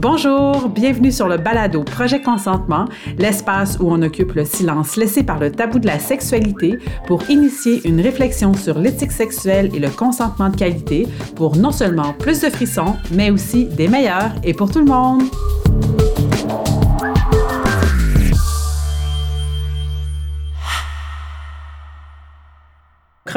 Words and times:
Bonjour, 0.00 0.68
bienvenue 0.68 1.10
sur 1.10 1.26
le 1.26 1.38
balado 1.38 1.82
Projet 1.82 2.22
Consentement, 2.22 2.84
l'espace 3.18 3.78
où 3.80 3.90
on 3.90 4.00
occupe 4.00 4.32
le 4.34 4.44
silence 4.44 4.94
laissé 4.94 5.24
par 5.24 5.40
le 5.40 5.50
tabou 5.50 5.80
de 5.80 5.88
la 5.88 5.98
sexualité 5.98 6.78
pour 7.08 7.28
initier 7.28 7.84
une 7.84 8.00
réflexion 8.00 8.54
sur 8.54 8.78
l'éthique 8.78 9.10
sexuelle 9.10 9.74
et 9.74 9.80
le 9.80 9.90
consentement 9.90 10.50
de 10.50 10.56
qualité 10.56 11.08
pour 11.34 11.56
non 11.56 11.72
seulement 11.72 12.12
plus 12.12 12.40
de 12.42 12.48
frissons, 12.48 12.94
mais 13.10 13.32
aussi 13.32 13.64
des 13.64 13.88
meilleurs 13.88 14.30
et 14.44 14.54
pour 14.54 14.70
tout 14.70 14.78
le 14.78 14.84
monde. 14.84 15.24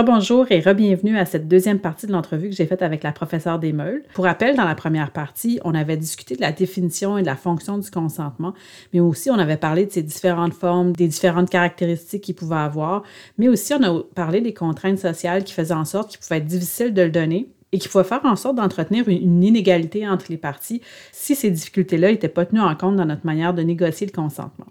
Rebonjour 0.02 0.48
et 0.50 0.62
re-bienvenue 0.62 1.16
à 1.16 1.26
cette 1.26 1.48
deuxième 1.48 1.78
partie 1.78 2.08
de 2.08 2.12
l'entrevue 2.12 2.50
que 2.50 2.56
j'ai 2.56 2.66
faite 2.66 2.82
avec 2.82 3.04
la 3.04 3.12
professeure 3.12 3.60
Desmeules. 3.60 4.02
Pour 4.16 4.26
rappel, 4.26 4.56
dans 4.56 4.66
la 4.66 4.74
première 4.74 5.12
partie, 5.12 5.60
on 5.64 5.76
avait 5.76 5.96
discuté 5.96 6.36
de 6.36 6.42
la 6.42 6.52
définition 6.52 7.20
et 7.20 7.22
de 7.22 7.28
la 7.28 7.36
fonction 7.36 7.78
du 7.78 7.92
consentement, 7.92 8.56
mais 8.94 9.00
aussi 9.00 9.30
on 9.30 9.38
avait 9.38 9.58
parlé 9.58 9.86
de 9.86 9.92
ses 9.92 10.02
différentes 10.02 10.56
formes, 10.56 10.92
des 10.94 11.08
différentes 11.08 11.52
caractéristiques 11.52 12.24
qu'il 12.24 12.34
pouvait 12.34 12.56
avoir, 12.56 13.04
mais 13.38 13.48
aussi 13.48 13.76
on 13.76 13.84
a 13.84 14.02
parlé 14.16 14.42
des 14.42 14.56
contraintes 14.56 14.98
sociales 14.98 15.44
qui 15.44 15.54
faisaient 15.54 15.76
en 15.76 15.86
sorte 15.86 16.10
qu'il 16.10 16.20
pouvait 16.20 16.38
être 16.38 16.48
difficile 16.48 16.96
de 16.96 17.04
le 17.04 17.12
donner 17.12 17.50
et 17.72 17.78
qu'il 17.78 17.92
faut 17.92 18.04
faire 18.04 18.26
en 18.26 18.36
sorte 18.36 18.56
d'entretenir 18.56 19.08
une 19.08 19.44
inégalité 19.44 20.10
entre 20.10 20.26
les 20.30 20.38
parties 20.38 20.82
si 21.12 21.36
ces 21.36 21.52
difficultés-là 21.52 22.10
n'étaient 22.10 22.28
pas 22.28 22.48
tenues 22.48 22.60
en 22.60 22.76
compte 22.76 22.96
dans 22.96 23.06
notre 23.06 23.28
manière 23.28 23.54
de 23.54 23.62
négocier 23.62 24.08
le 24.08 24.14
consentement. 24.14 24.66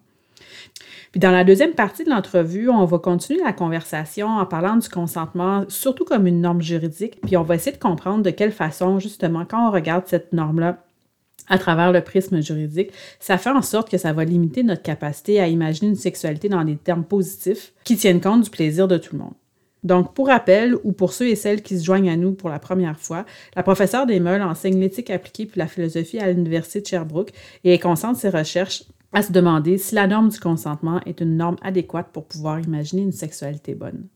Puis 1.12 1.18
dans 1.18 1.32
la 1.32 1.42
deuxième 1.42 1.72
partie 1.72 2.04
de 2.04 2.10
l'entrevue, 2.10 2.70
on 2.70 2.84
va 2.84 2.98
continuer 2.98 3.40
la 3.42 3.52
conversation 3.52 4.28
en 4.28 4.46
parlant 4.46 4.76
du 4.76 4.88
consentement, 4.88 5.64
surtout 5.68 6.04
comme 6.04 6.26
une 6.26 6.40
norme 6.40 6.62
juridique, 6.62 7.20
puis 7.22 7.36
on 7.36 7.42
va 7.42 7.56
essayer 7.56 7.72
de 7.72 7.82
comprendre 7.82 8.22
de 8.22 8.30
quelle 8.30 8.52
façon, 8.52 9.00
justement, 9.00 9.44
quand 9.44 9.68
on 9.68 9.72
regarde 9.72 10.04
cette 10.06 10.32
norme-là, 10.32 10.84
à 11.48 11.58
travers 11.58 11.90
le 11.90 12.00
prisme 12.00 12.40
juridique, 12.40 12.92
ça 13.18 13.36
fait 13.36 13.50
en 13.50 13.62
sorte 13.62 13.90
que 13.90 13.98
ça 13.98 14.12
va 14.12 14.24
limiter 14.24 14.62
notre 14.62 14.82
capacité 14.82 15.40
à 15.40 15.48
imaginer 15.48 15.88
une 15.88 15.96
sexualité 15.96 16.48
dans 16.48 16.64
des 16.64 16.76
termes 16.76 17.04
positifs 17.04 17.72
qui 17.82 17.96
tiennent 17.96 18.20
compte 18.20 18.42
du 18.42 18.50
plaisir 18.50 18.86
de 18.86 18.96
tout 18.96 19.16
le 19.16 19.22
monde. 19.22 19.34
Donc, 19.82 20.14
pour 20.14 20.28
rappel, 20.28 20.76
ou 20.84 20.92
pour 20.92 21.12
ceux 21.12 21.28
et 21.28 21.34
celles 21.34 21.62
qui 21.62 21.78
se 21.78 21.84
joignent 21.84 22.10
à 22.10 22.16
nous 22.16 22.32
pour 22.32 22.50
la 22.50 22.58
première 22.58 22.98
fois, 22.98 23.24
la 23.56 23.62
professeure 23.62 24.06
Desmeules 24.06 24.42
enseigne 24.42 24.78
l'éthique 24.78 25.10
appliquée 25.10 25.46
puis 25.46 25.58
la 25.58 25.66
philosophie 25.66 26.18
à 26.18 26.30
l'Université 26.30 26.82
de 26.82 26.86
Sherbrooke 26.86 27.32
et 27.64 27.72
elle 27.72 27.80
concentre 27.80 28.20
ses 28.20 28.28
recherches 28.28 28.84
à 29.12 29.22
se 29.22 29.32
demander 29.32 29.78
si 29.78 29.94
la 29.94 30.06
norme 30.06 30.28
du 30.28 30.38
consentement 30.38 31.00
est 31.06 31.20
une 31.20 31.36
norme 31.36 31.56
adéquate 31.62 32.12
pour 32.12 32.26
pouvoir 32.26 32.60
imaginer 32.60 33.02
une 33.02 33.12
sexualité 33.12 33.74
bonne. 33.74 34.08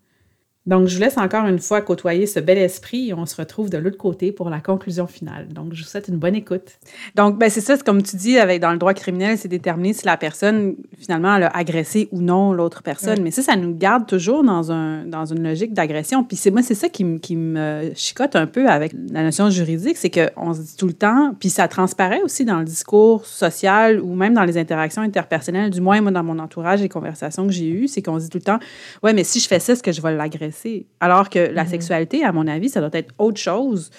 Donc, 0.66 0.88
je 0.88 0.94
vous 0.94 1.00
laisse 1.02 1.18
encore 1.18 1.46
une 1.46 1.58
fois 1.58 1.82
côtoyer 1.82 2.26
ce 2.26 2.40
bel 2.40 2.56
esprit 2.56 3.10
et 3.10 3.14
on 3.14 3.26
se 3.26 3.36
retrouve 3.36 3.68
de 3.68 3.76
l'autre 3.76 3.98
côté 3.98 4.32
pour 4.32 4.48
la 4.48 4.60
conclusion 4.60 5.06
finale. 5.06 5.48
Donc, 5.48 5.74
je 5.74 5.82
vous 5.82 5.88
souhaite 5.88 6.08
une 6.08 6.16
bonne 6.16 6.34
écoute. 6.34 6.78
Donc, 7.14 7.38
ben, 7.38 7.50
c'est 7.50 7.60
ça, 7.60 7.76
comme 7.76 8.02
tu 8.02 8.16
dis, 8.16 8.38
avec, 8.38 8.62
dans 8.62 8.72
le 8.72 8.78
droit 8.78 8.94
criminel, 8.94 9.36
c'est 9.36 9.48
déterminé 9.48 9.92
si 9.92 10.06
la 10.06 10.16
personne, 10.16 10.76
finalement, 10.98 11.36
elle 11.36 11.42
a 11.42 11.54
agressé 11.54 12.08
ou 12.12 12.22
non 12.22 12.54
l'autre 12.54 12.82
personne. 12.82 13.20
Mais 13.22 13.30
ça, 13.30 13.42
ça 13.42 13.56
nous 13.56 13.76
garde 13.76 14.06
toujours 14.06 14.42
dans, 14.42 14.72
un, 14.72 15.04
dans 15.04 15.26
une 15.26 15.42
logique 15.42 15.74
d'agression. 15.74 16.24
Puis 16.24 16.38
c'est 16.38 16.50
moi, 16.50 16.62
c'est 16.62 16.74
ça 16.74 16.88
qui, 16.88 17.20
qui, 17.20 17.36
me 17.36 17.92
chicote 17.94 18.34
un 18.34 18.46
peu 18.46 18.66
avec 18.68 18.94
la 19.10 19.22
notion 19.22 19.50
juridique, 19.50 19.98
c'est 19.98 20.10
qu'on 20.10 20.54
se 20.54 20.60
dit 20.60 20.76
tout 20.76 20.86
le 20.86 20.94
temps, 20.94 21.34
puis 21.38 21.50
ça 21.50 21.68
transparaît 21.68 22.22
aussi 22.22 22.46
dans 22.46 22.60
le 22.60 22.64
discours 22.64 23.26
social 23.26 24.00
ou 24.00 24.14
même 24.14 24.32
dans 24.32 24.44
les 24.44 24.56
interactions 24.56 25.02
interpersonnelles, 25.02 25.70
du 25.70 25.82
moins, 25.82 26.00
moi, 26.00 26.10
dans 26.10 26.24
mon 26.24 26.38
entourage, 26.38 26.80
les 26.80 26.88
conversations 26.88 27.46
que 27.46 27.52
j'ai 27.52 27.68
eues, 27.68 27.88
c'est 27.88 28.00
qu'on 28.00 28.18
se 28.18 28.24
dit 28.24 28.30
tout 28.30 28.38
le 28.38 28.44
temps, 28.44 28.58
ouais, 29.02 29.12
mais 29.12 29.24
si 29.24 29.40
je 29.40 29.48
fais 29.48 29.58
ça, 29.58 29.74
est-ce 29.74 29.82
que 29.82 29.92
je 29.92 30.00
vais 30.00 30.14
l'agresser? 30.14 30.53
Alors 31.00 31.30
que 31.30 31.38
la 31.38 31.64
mhm. 31.64 31.70
sexualité, 31.70 32.24
à 32.24 32.32
mon 32.32 32.46
avis, 32.46 32.68
ça 32.68 32.80
doit 32.80 32.90
être 32.92 33.12
autre 33.18 33.38
chose 33.38 33.90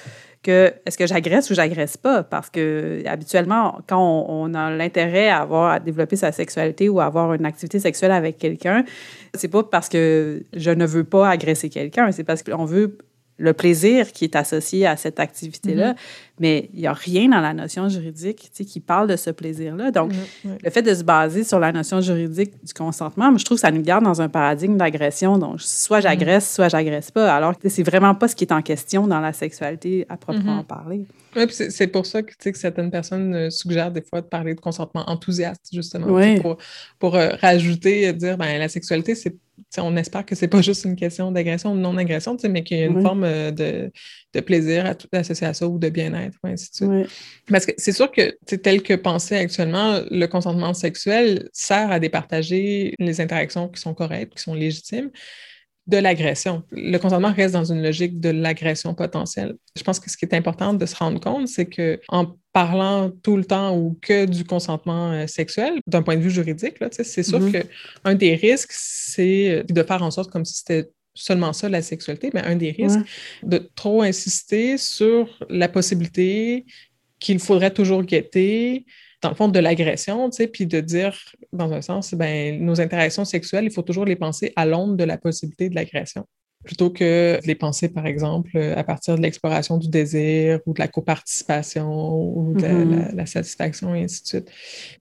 que 0.46 0.74
est-ce 0.86 0.96
que 0.96 1.08
j'agresse 1.08 1.50
ou 1.50 1.56
j'agresse 1.56 1.98
pas? 1.98 2.22
Parce 2.22 2.52
que 2.52 3.02
habituellement, 3.08 3.80
quand 3.88 4.26
on, 4.30 4.54
a 4.54 4.70
l'intérêt 4.70 5.30
à 5.30 5.40
avoir 5.42 5.72
à 5.72 5.80
développer 5.80 6.16
sa 6.16 6.32
sexualité 6.32 6.88
ou 6.88 7.00
à 7.00 7.06
avoir 7.06 7.34
une 7.34 7.46
activité 7.46 7.80
sexuelle 7.80 8.12
avec 8.12 8.38
quelqu'un, 8.38 8.86
c'est 9.34 9.48
pas 9.48 9.64
parce 9.64 9.90
que 9.90 10.44
je 10.56 10.70
ne 10.70 10.86
veux 10.86 11.04
pas 11.04 11.30
agresser 11.30 11.70
quelqu'un, 11.70 12.12
c'est 12.12 12.24
parce 12.24 12.44
qu'on 12.44 12.66
veut 12.66 12.96
le 13.38 13.54
plaisir 13.54 14.12
qui 14.12 14.24
est 14.24 14.36
associé 14.36 14.86
à 14.86 14.96
cette 14.98 15.20
activité-là, 15.20 15.94
mm-hmm. 15.94 15.98
Mais 16.40 16.70
il 16.74 16.82
n'y 16.82 16.88
a 16.88 16.94
rien 16.94 17.30
dans 17.30 17.40
la 17.40 17.54
notion 17.54 17.88
juridique 17.88 18.52
qui 18.54 18.80
parle 18.80 19.08
de 19.08 19.16
ce 19.16 19.30
plaisir-là. 19.30 19.92
Donc, 19.92 20.12
mm-hmm. 20.12 20.64
le 20.64 20.70
fait 20.70 20.82
de 20.82 20.94
se 20.94 21.04
baser 21.04 21.44
sur 21.44 21.60
la 21.60 21.72
notion 21.72 22.02
juridique 22.02 22.52
du 22.64 22.74
consentement, 22.74 23.36
je 23.38 23.46
trouve 23.46 23.58
que 23.58 23.62
ça 23.62 23.72
nous 23.72 23.82
garde 23.82 24.04
dans 24.04 24.22
un 24.22 24.30
paradigme 24.30 24.78
d'agression. 24.78 25.38
Donc, 25.38 25.62
soit 25.62 26.02
j'agresse, 26.02 26.46
mm-hmm. 26.46 26.56
soit 26.56 26.70
j'agresse 26.70 27.12
pas, 27.12 27.34
alors 27.34 27.58
que 27.58 27.70
c'est 27.70 27.84
vraiment 27.84 28.16
pas 28.16 28.28
ce 28.28 28.36
qui 28.36 28.44
est 28.44 28.54
en 28.54 28.62
question 28.62 29.08
dans 29.08 29.20
la 29.20 29.34
sexualité 29.34 30.06
à 30.10 30.18
proprement 30.18 30.64
parler. 30.64 31.06
Oui, 31.36 31.44
c'est 31.50 31.88
pour 31.88 32.06
ça 32.06 32.22
que, 32.24 32.34
que 32.50 32.58
certaines 32.58 32.92
personnes 32.92 33.34
euh, 33.34 33.50
suggèrent 33.50 33.92
des 33.92 34.02
fois 34.02 34.22
de 34.22 34.28
parler 34.28 34.56
de 34.56 34.60
consentement 34.62 35.04
enthousiaste, 35.08 35.68
justement, 35.74 36.08
pour, 36.42 36.58
pour 36.98 37.16
euh, 37.16 37.30
rajouter, 37.42 38.14
dire, 38.14 38.38
ben, 38.38 38.58
la 38.58 38.70
sexualité, 38.70 39.16
c'est 39.16 39.36
on 39.78 39.96
espère 39.98 40.26
que 40.26 40.36
c'est 40.36 40.48
pas 40.48 40.62
juste 40.62 40.86
une 40.86 40.96
question 40.96 41.32
d'agression 41.32 41.74
ou 41.74 41.76
de 41.76 41.82
non-agression, 41.82 42.38
mais 42.50 42.64
qu'il 42.64 42.78
y 42.78 42.84
a 42.84 42.86
une 42.86 43.02
forme 43.02 43.24
euh, 43.24 43.90
de, 44.36 44.42
plaisir 44.42 44.86
à, 44.86 45.18
associé 45.18 45.48
à 45.48 45.54
ça 45.54 45.68
ou 45.68 45.80
de 45.80 45.90
bien-être, 45.90 46.38
ainsi 46.44 46.70
de 46.72 46.76
suite. 46.76 47.10
Parce 47.50 47.66
que 47.66 47.72
c'est 47.78 47.92
sûr 47.92 48.12
que, 48.12 48.32
tel 48.56 48.84
que 48.84 48.94
pensé 48.94 49.36
actuellement, 49.36 50.02
le 50.10 50.26
consentement 50.28 50.74
sexuel 50.74 51.50
sert 51.54 51.92
à 51.92 52.00
départager 52.00 52.94
les 53.00 53.22
interactions 53.22 53.68
qui 53.70 53.82
sont 53.82 53.94
correctes, 53.94 54.36
qui 54.36 54.44
sont 54.44 54.54
légitimes, 54.54 55.12
de 55.88 55.98
l'agression. 55.98 56.64
Le 56.72 56.98
consentement 56.98 57.32
reste 57.32 57.54
dans 57.54 57.72
une 57.72 57.84
logique 57.84 58.20
de 58.20 58.30
l'agression 58.30 58.96
potentielle. 58.96 59.56
Je 59.78 59.84
pense 59.84 60.00
que 60.00 60.10
ce 60.10 60.18
qui 60.18 60.26
est 60.26 60.34
important 60.34 60.74
de 60.74 60.86
se 60.86 60.96
rendre 60.96 61.20
compte, 61.20 61.48
c'est 61.48 61.68
que 61.68 62.00
en 62.08 62.36
parlant 62.54 63.12
tout 63.12 63.38
le 63.38 63.46
temps 63.46 63.78
ou 63.78 63.98
que 64.02 64.26
du 64.26 64.46
consentement 64.46 65.12
euh, 65.12 65.28
sexuel, 65.28 65.80
d'un 65.86 66.02
point 66.02 66.16
de 66.16 66.22
vue 66.22 66.32
juridique, 66.32 66.78
c'est 66.92 67.24
sûr 67.24 67.40
mm-hmm. 67.40 67.66
qu'un 68.04 68.16
des 68.16 68.36
risques, 68.36 68.72
c'est 68.72 69.64
de 69.68 69.84
faire 69.84 70.02
en 70.02 70.10
sorte 70.10 70.32
comme 70.32 70.46
si 70.46 70.56
c'était 70.56 70.90
seulement 71.16 71.54
ça, 71.54 71.70
la 71.70 71.82
sexualité, 71.82 72.30
mais 72.34 72.42
un 72.42 72.56
des 72.56 72.72
risques, 72.72 73.00
de 73.44 73.58
trop 73.76 74.02
insister 74.02 74.78
sur 74.78 75.40
la 75.50 75.68
possibilité 75.68 76.66
qu'il 77.20 77.40
faudrait 77.40 77.74
toujours 77.74 78.04
guetter, 78.04 78.86
dans 79.22 79.30
le 79.30 79.36
fond, 79.36 79.48
de 79.48 79.60
l'agression, 79.60 80.30
tu 80.30 80.38
sais, 80.38 80.48
puis 80.48 80.68
de 80.68 80.82
dire, 80.82 81.18
dans 81.54 81.72
un 81.72 81.82
sens, 81.82 82.14
ben, 82.14 82.64
nos 82.64 82.80
interactions 82.80 83.26
sexuelles, 83.26 83.66
il 83.66 83.72
faut 83.72 83.82
toujours 83.82 84.06
les 84.06 84.16
penser 84.16 84.54
à 84.56 84.66
l'ombre 84.66 84.96
de 84.96 85.04
la 85.04 85.18
possibilité 85.18 85.70
de 85.70 85.76
l'agression 85.76 86.28
plutôt 86.66 86.90
que 86.90 87.40
de 87.42 87.48
les 87.48 87.56
penser, 87.56 87.88
par 87.88 88.06
exemple, 88.06 88.58
à 88.58 88.84
partir 88.84 89.16
de 89.16 89.22
l'exploration 89.22 89.78
du 89.78 89.88
désir 89.88 90.60
ou 90.66 90.74
de 90.74 90.80
la 90.80 90.88
coparticipation 90.88 92.36
ou 92.36 92.54
de 92.54 92.62
la, 92.62 92.74
mm-hmm. 92.74 93.26
satisfaction 93.26 93.96
et 93.96 94.04
ainsi 94.04 94.24
de 94.24 94.28
suite. 94.28 94.52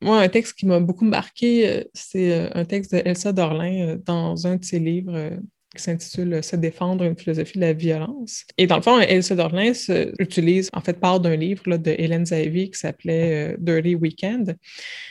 Moi, 0.00 0.20
un 0.20 0.28
texte 0.28 0.56
qui 0.56 0.66
m'a 0.66 0.78
beaucoup 0.78 1.06
marqué, 1.06 1.68
euh, 1.68 1.84
c'est 1.94 2.32
euh, 2.32 2.48
un 2.54 2.64
texte 2.64 2.92
d'Elsa 2.92 3.32
Dorlin 3.32 3.88
euh, 3.88 3.96
dans 4.04 4.46
un 4.46 4.56
de 4.56 4.64
ses 4.64 4.78
livres 4.78 5.30
qui 5.74 5.82
s'intitule 5.82 6.42
Se 6.42 6.56
défendre 6.56 7.04
une 7.04 7.16
philosophie 7.16 7.58
de 7.58 7.64
la 7.64 7.72
violence. 7.72 8.44
Et 8.56 8.66
dans 8.66 8.76
le 8.76 8.82
fond, 8.82 9.00
Elsa 9.00 9.34
Dorlin 9.34 9.72
utilise, 10.18 10.70
en 10.72 10.80
fait, 10.80 10.94
part 10.94 11.20
d'un 11.20 11.36
livre 11.36 11.76
de 11.76 11.94
Hélène 11.96 12.26
Zavi 12.26 12.70
qui 12.70 12.78
s'appelait 12.78 13.52
euh, 13.52 13.56
Dirty 13.58 13.94
Weekend. 13.94 14.56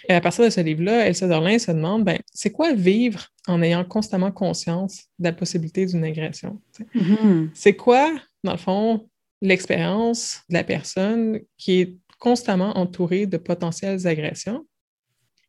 Et 0.09 0.13
à 0.13 0.21
partir 0.21 0.45
de 0.45 0.49
ce 0.49 0.61
livre-là, 0.61 1.07
Elsa 1.07 1.27
Dorlin 1.27 1.59
se 1.59 1.71
demande, 1.71 2.03
ben, 2.03 2.17
c'est 2.33 2.51
quoi 2.51 2.73
vivre 2.73 3.27
en 3.47 3.61
ayant 3.61 3.83
constamment 3.83 4.31
conscience 4.31 5.03
de 5.19 5.25
la 5.25 5.33
possibilité 5.33 5.85
d'une 5.85 6.03
agression? 6.03 6.61
Mm-hmm. 6.95 7.49
C'est 7.53 7.75
quoi, 7.75 8.13
dans 8.43 8.53
le 8.53 8.57
fond, 8.57 9.07
l'expérience 9.41 10.41
de 10.49 10.55
la 10.55 10.63
personne 10.63 11.39
qui 11.57 11.81
est 11.81 11.95
constamment 12.19 12.77
entourée 12.77 13.25
de 13.25 13.37
potentielles 13.37 14.07
agressions? 14.07 14.65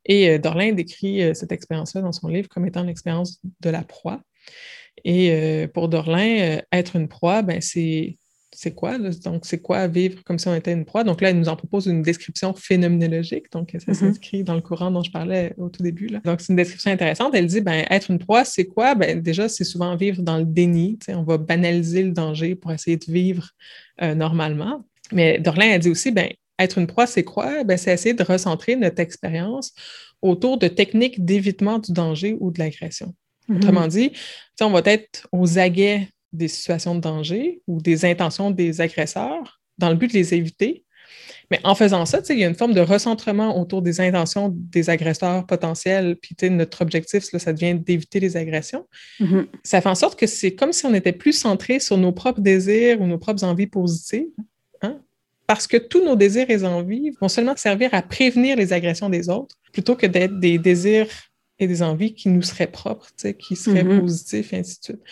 Et 0.06 0.30
euh, 0.30 0.38
Dorlin 0.38 0.72
décrit 0.72 1.22
euh, 1.22 1.34
cette 1.34 1.52
expérience-là 1.52 2.02
dans 2.02 2.12
son 2.12 2.28
livre 2.28 2.48
comme 2.48 2.66
étant 2.66 2.82
l'expérience 2.82 3.40
de 3.60 3.70
la 3.70 3.82
proie. 3.82 4.20
Et 5.04 5.30
euh, 5.32 5.68
pour 5.68 5.88
Dorlin, 5.88 6.38
euh, 6.40 6.60
être 6.72 6.96
une 6.96 7.08
proie, 7.08 7.42
ben 7.42 7.60
c'est 7.60 8.16
c'est 8.54 8.72
quoi? 8.72 8.98
Donc, 8.98 9.44
c'est 9.44 9.58
quoi 9.58 9.88
vivre 9.88 10.22
comme 10.24 10.38
si 10.38 10.48
on 10.48 10.54
était 10.54 10.72
une 10.72 10.84
proie? 10.84 11.04
Donc 11.04 11.20
là, 11.20 11.30
elle 11.30 11.38
nous 11.38 11.48
en 11.48 11.56
propose 11.56 11.86
une 11.86 12.02
description 12.02 12.54
phénoménologique. 12.54 13.50
Donc, 13.52 13.70
ça 13.72 13.78
mm-hmm. 13.78 13.94
s'inscrit 13.94 14.44
dans 14.44 14.54
le 14.54 14.60
courant 14.60 14.90
dont 14.90 15.02
je 15.02 15.10
parlais 15.10 15.54
au 15.58 15.68
tout 15.68 15.82
début. 15.82 16.06
Là. 16.06 16.20
Donc, 16.24 16.40
c'est 16.40 16.52
une 16.52 16.56
description 16.56 16.90
intéressante. 16.92 17.34
Elle 17.34 17.46
dit, 17.46 17.60
ben, 17.60 17.84
être 17.90 18.10
une 18.10 18.18
proie, 18.18 18.44
c'est 18.44 18.66
quoi? 18.66 18.94
Ben, 18.94 19.20
déjà, 19.20 19.48
c'est 19.48 19.64
souvent 19.64 19.96
vivre 19.96 20.22
dans 20.22 20.38
le 20.38 20.44
déni. 20.44 20.98
On 21.08 21.24
va 21.24 21.36
banaliser 21.36 22.04
le 22.04 22.12
danger 22.12 22.54
pour 22.54 22.72
essayer 22.72 22.96
de 22.96 23.10
vivre 23.10 23.50
euh, 24.02 24.14
normalement. 24.14 24.84
Mais 25.12 25.38
Dorlin 25.38 25.72
a 25.72 25.78
dit 25.78 25.90
aussi, 25.90 26.12
ben, 26.12 26.28
être 26.58 26.78
une 26.78 26.86
proie, 26.86 27.06
c'est 27.06 27.24
quoi? 27.24 27.64
Ben, 27.64 27.76
c'est 27.76 27.92
essayer 27.92 28.14
de 28.14 28.22
recentrer 28.22 28.76
notre 28.76 29.00
expérience 29.00 29.74
autour 30.22 30.58
de 30.58 30.68
techniques 30.68 31.24
d'évitement 31.24 31.78
du 31.78 31.92
danger 31.92 32.36
ou 32.38 32.50
de 32.50 32.60
l'agression. 32.60 33.14
Mm-hmm. 33.48 33.56
Autrement 33.56 33.86
dit, 33.86 34.12
on 34.60 34.70
va 34.70 34.82
être 34.84 35.28
aux 35.32 35.58
aguets 35.58 36.08
des 36.32 36.48
situations 36.48 36.94
de 36.94 37.00
danger 37.00 37.62
ou 37.66 37.80
des 37.80 38.04
intentions 38.04 38.50
des 38.50 38.80
agresseurs 38.80 39.60
dans 39.78 39.90
le 39.90 39.96
but 39.96 40.08
de 40.08 40.14
les 40.14 40.34
éviter. 40.34 40.84
Mais 41.50 41.60
en 41.62 41.74
faisant 41.74 42.06
ça, 42.06 42.20
il 42.30 42.38
y 42.38 42.44
a 42.44 42.48
une 42.48 42.54
forme 42.54 42.72
de 42.72 42.80
recentrement 42.80 43.60
autour 43.60 43.82
des 43.82 44.00
intentions 44.00 44.50
des 44.52 44.88
agresseurs 44.88 45.46
potentiels. 45.46 46.16
Puis 46.16 46.34
notre 46.50 46.82
objectif, 46.82 47.24
ça 47.24 47.52
devient 47.52 47.74
d'éviter 47.74 48.18
les 48.18 48.36
agressions. 48.36 48.86
Mm-hmm. 49.20 49.46
Ça 49.62 49.80
fait 49.80 49.88
en 49.88 49.94
sorte 49.94 50.18
que 50.18 50.26
c'est 50.26 50.54
comme 50.54 50.72
si 50.72 50.86
on 50.86 50.94
était 50.94 51.12
plus 51.12 51.34
centré 51.34 51.80
sur 51.80 51.98
nos 51.98 52.12
propres 52.12 52.40
désirs 52.40 53.00
ou 53.00 53.06
nos 53.06 53.18
propres 53.18 53.44
envies 53.44 53.66
positives. 53.66 54.26
Hein? 54.82 55.00
parce 55.46 55.66
que 55.66 55.76
tous 55.76 56.04
nos 56.04 56.16
désirs 56.16 56.50
et 56.50 56.64
envies 56.64 57.10
vont 57.20 57.28
seulement 57.28 57.56
servir 57.56 57.90
à 57.92 58.02
prévenir 58.02 58.56
les 58.56 58.72
agressions 58.72 59.10
des 59.10 59.28
autres 59.28 59.56
plutôt 59.72 59.94
que 59.94 60.06
d'être 60.06 60.38
des 60.38 60.58
désirs 60.58 61.08
et 61.58 61.66
des 61.66 61.82
envies 61.82 62.14
qui 62.14 62.28
nous 62.28 62.42
seraient 62.42 62.70
propres, 62.70 63.08
qui 63.38 63.56
seraient 63.56 63.84
mm-hmm. 63.84 64.00
positifs, 64.00 64.52
et 64.52 64.58
ainsi 64.58 64.78
de 64.80 64.84
suite. 64.84 65.02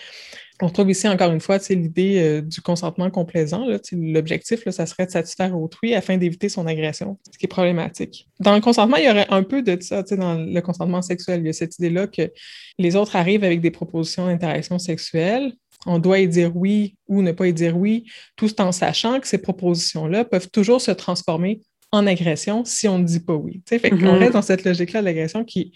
On 0.60 0.68
trouve 0.68 0.90
ici 0.90 1.08
encore 1.08 1.32
une 1.32 1.40
fois 1.40 1.58
l'idée 1.70 2.20
euh, 2.20 2.40
du 2.40 2.60
consentement 2.60 3.10
complaisant. 3.10 3.66
L'objectif, 3.92 4.68
ça 4.70 4.86
serait 4.86 5.06
de 5.06 5.10
satisfaire 5.10 5.58
autrui 5.58 5.92
afin 5.92 6.16
d'éviter 6.16 6.48
son 6.48 6.68
agression, 6.68 7.18
ce 7.32 7.36
qui 7.36 7.46
est 7.46 7.48
problématique. 7.48 8.28
Dans 8.38 8.54
le 8.54 8.60
consentement, 8.60 8.96
il 8.96 9.04
y 9.04 9.10
aurait 9.10 9.26
un 9.30 9.42
peu 9.42 9.62
de 9.62 9.76
ça, 9.82 10.02
dans 10.02 10.34
le 10.34 10.60
consentement 10.60 11.02
sexuel. 11.02 11.40
Il 11.40 11.46
y 11.46 11.48
a 11.48 11.52
cette 11.52 11.76
idée-là 11.78 12.06
que 12.06 12.30
les 12.78 12.94
autres 12.94 13.16
arrivent 13.16 13.42
avec 13.42 13.60
des 13.60 13.72
propositions 13.72 14.26
d'interaction 14.26 14.78
sexuelle. 14.78 15.52
On 15.84 15.98
doit 15.98 16.20
y 16.20 16.28
dire 16.28 16.52
oui 16.54 16.94
ou 17.08 17.22
ne 17.22 17.32
pas 17.32 17.48
y 17.48 17.52
dire 17.52 17.76
oui, 17.76 18.04
tout 18.36 18.60
en 18.60 18.70
sachant 18.70 19.18
que 19.18 19.26
ces 19.26 19.38
propositions-là 19.38 20.24
peuvent 20.24 20.48
toujours 20.48 20.80
se 20.80 20.92
transformer 20.92 21.60
en 21.90 22.06
agression 22.06 22.64
si 22.64 22.86
on 22.86 23.00
ne 23.00 23.04
dit 23.04 23.20
pas 23.20 23.34
oui. 23.34 23.62
Fait 23.68 23.80
On 23.92 23.96
mm-hmm. 23.96 24.18
reste 24.18 24.32
dans 24.34 24.42
cette 24.42 24.64
logique-là 24.64 25.00
de 25.00 25.06
l'agression 25.06 25.44
qui 25.44 25.72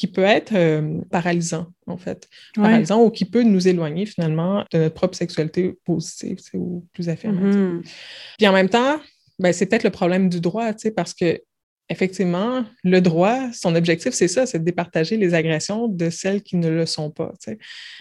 qui 0.00 0.06
peut 0.06 0.22
être 0.22 0.54
euh, 0.54 0.98
paralysant, 1.10 1.66
en 1.86 1.98
fait. 1.98 2.26
Paralysant 2.54 3.04
ou 3.04 3.10
qui 3.10 3.26
peut 3.26 3.42
nous 3.42 3.68
éloigner 3.68 4.06
finalement 4.06 4.64
de 4.72 4.78
notre 4.78 4.94
propre 4.94 5.14
sexualité 5.14 5.76
positive 5.84 6.38
ou 6.54 6.86
plus 6.94 7.10
affirmative. 7.10 7.82
Mm-hmm. 7.82 7.92
Puis 8.38 8.48
en 8.48 8.54
même 8.54 8.70
temps, 8.70 8.98
ben, 9.38 9.52
c'est 9.52 9.66
peut-être 9.66 9.84
le 9.84 9.90
problème 9.90 10.30
du 10.30 10.40
droit, 10.40 10.72
parce 10.96 11.12
que 11.12 11.42
effectivement, 11.90 12.64
le 12.82 13.00
droit, 13.02 13.52
son 13.52 13.74
objectif, 13.74 14.14
c'est 14.14 14.28
ça, 14.28 14.46
c'est 14.46 14.60
de 14.60 14.64
départager 14.64 15.18
les 15.18 15.34
agressions 15.34 15.86
de 15.86 16.08
celles 16.08 16.40
qui 16.40 16.56
ne 16.56 16.70
le 16.70 16.86
sont 16.86 17.10
pas. 17.10 17.34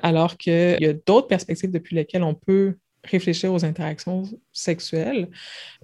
Alors 0.02 0.38
qu'il 0.38 0.78
y 0.80 0.86
a 0.86 0.94
d'autres 0.94 1.28
perspectives 1.28 1.72
depuis 1.72 1.98
lesquelles 1.98 2.24
on 2.24 2.34
peut 2.36 2.75
réfléchir 3.10 3.54
aux 3.54 3.66
interactions 3.66 4.24
sexuelles. 4.54 5.28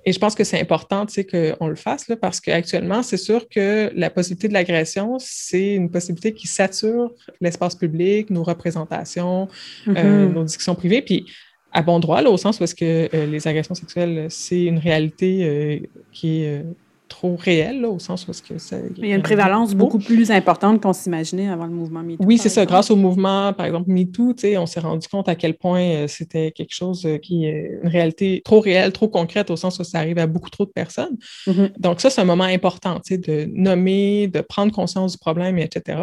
Et 0.05 0.13
je 0.13 0.19
pense 0.19 0.35
que 0.35 0.43
c'est 0.43 0.59
important 0.59 1.05
qu'on 1.05 1.67
le 1.67 1.75
fasse 1.75 2.07
là, 2.07 2.15
parce 2.15 2.39
qu'actuellement, 2.39 3.01
c'est 3.01 3.17
sûr 3.17 3.49
que 3.49 3.91
la 3.95 4.09
possibilité 4.09 4.47
de 4.47 4.53
l'agression, 4.53 5.17
c'est 5.19 5.73
une 5.73 5.89
possibilité 5.89 6.33
qui 6.33 6.47
sature 6.47 7.11
l'espace 7.41 7.75
public, 7.75 8.29
nos 8.29 8.43
représentations, 8.43 9.47
euh, 9.87 9.93
mm-hmm. 9.93 10.33
nos 10.33 10.43
discussions 10.43 10.75
privées. 10.75 11.01
Puis 11.01 11.25
à 11.71 11.81
bon 11.81 11.99
droit, 11.99 12.21
là, 12.21 12.29
au 12.29 12.37
sens 12.37 12.59
où 12.59 12.63
est-ce 12.63 12.75
que 12.75 13.09
euh, 13.13 13.25
les 13.25 13.47
agressions 13.47 13.75
sexuelles, 13.75 14.27
c'est 14.29 14.63
une 14.63 14.77
réalité 14.77 15.43
euh, 15.43 15.79
qui 16.11 16.43
est 16.43 16.63
trop 17.07 17.35
réel, 17.35 17.85
au 17.85 17.99
sens 17.99 18.27
où 18.27 18.31
que 18.31 18.57
ça. 18.57 18.77
Il 18.97 19.07
y 19.07 19.13
a 19.13 19.15
une 19.15 19.21
prévalence 19.21 19.73
beaucoup 19.73 19.99
plus 19.99 20.31
importante 20.31 20.81
qu'on 20.81 20.93
s'imaginait 20.93 21.47
avant 21.47 21.65
le 21.65 21.71
mouvement 21.71 22.03
MeToo. 22.03 22.23
Oui, 22.25 22.37
c'est 22.37 22.49
ça. 22.49 22.65
Grâce 22.65 22.91
au 22.91 22.95
mouvement, 22.95 23.53
par 23.53 23.65
exemple, 23.65 23.89
MeToo, 23.89 24.35
on 24.57 24.65
s'est 24.65 24.79
rendu 24.79 25.07
compte 25.07 25.29
à 25.29 25.35
quel 25.35 25.55
point 25.55 25.81
euh, 25.81 26.07
c'était 26.07 26.51
quelque 26.51 26.73
chose 26.73 27.05
euh, 27.05 27.17
qui 27.17 27.45
est 27.45 27.79
une 27.83 27.89
réalité 27.89 28.41
trop 28.43 28.59
réelle, 28.59 28.91
trop 28.91 29.07
concrète, 29.07 29.49
au 29.49 29.55
sens 29.55 29.79
où 29.79 29.83
ça 29.83 29.99
arrive 29.99 30.17
à 30.17 30.27
beaucoup 30.27 30.49
trop 30.49 30.65
de 30.65 30.71
personnes. 30.71 31.17
Mm-hmm. 31.47 31.79
Donc, 31.79 32.01
ça, 32.01 32.09
c'est 32.09 32.21
un 32.21 32.25
moment 32.25 32.43
important, 32.43 33.01
de 33.09 33.49
nommer, 33.53 34.27
de 34.27 34.41
prendre 34.41 34.71
conscience 34.71 35.13
du 35.13 35.17
problème, 35.17 35.57
etc. 35.57 35.99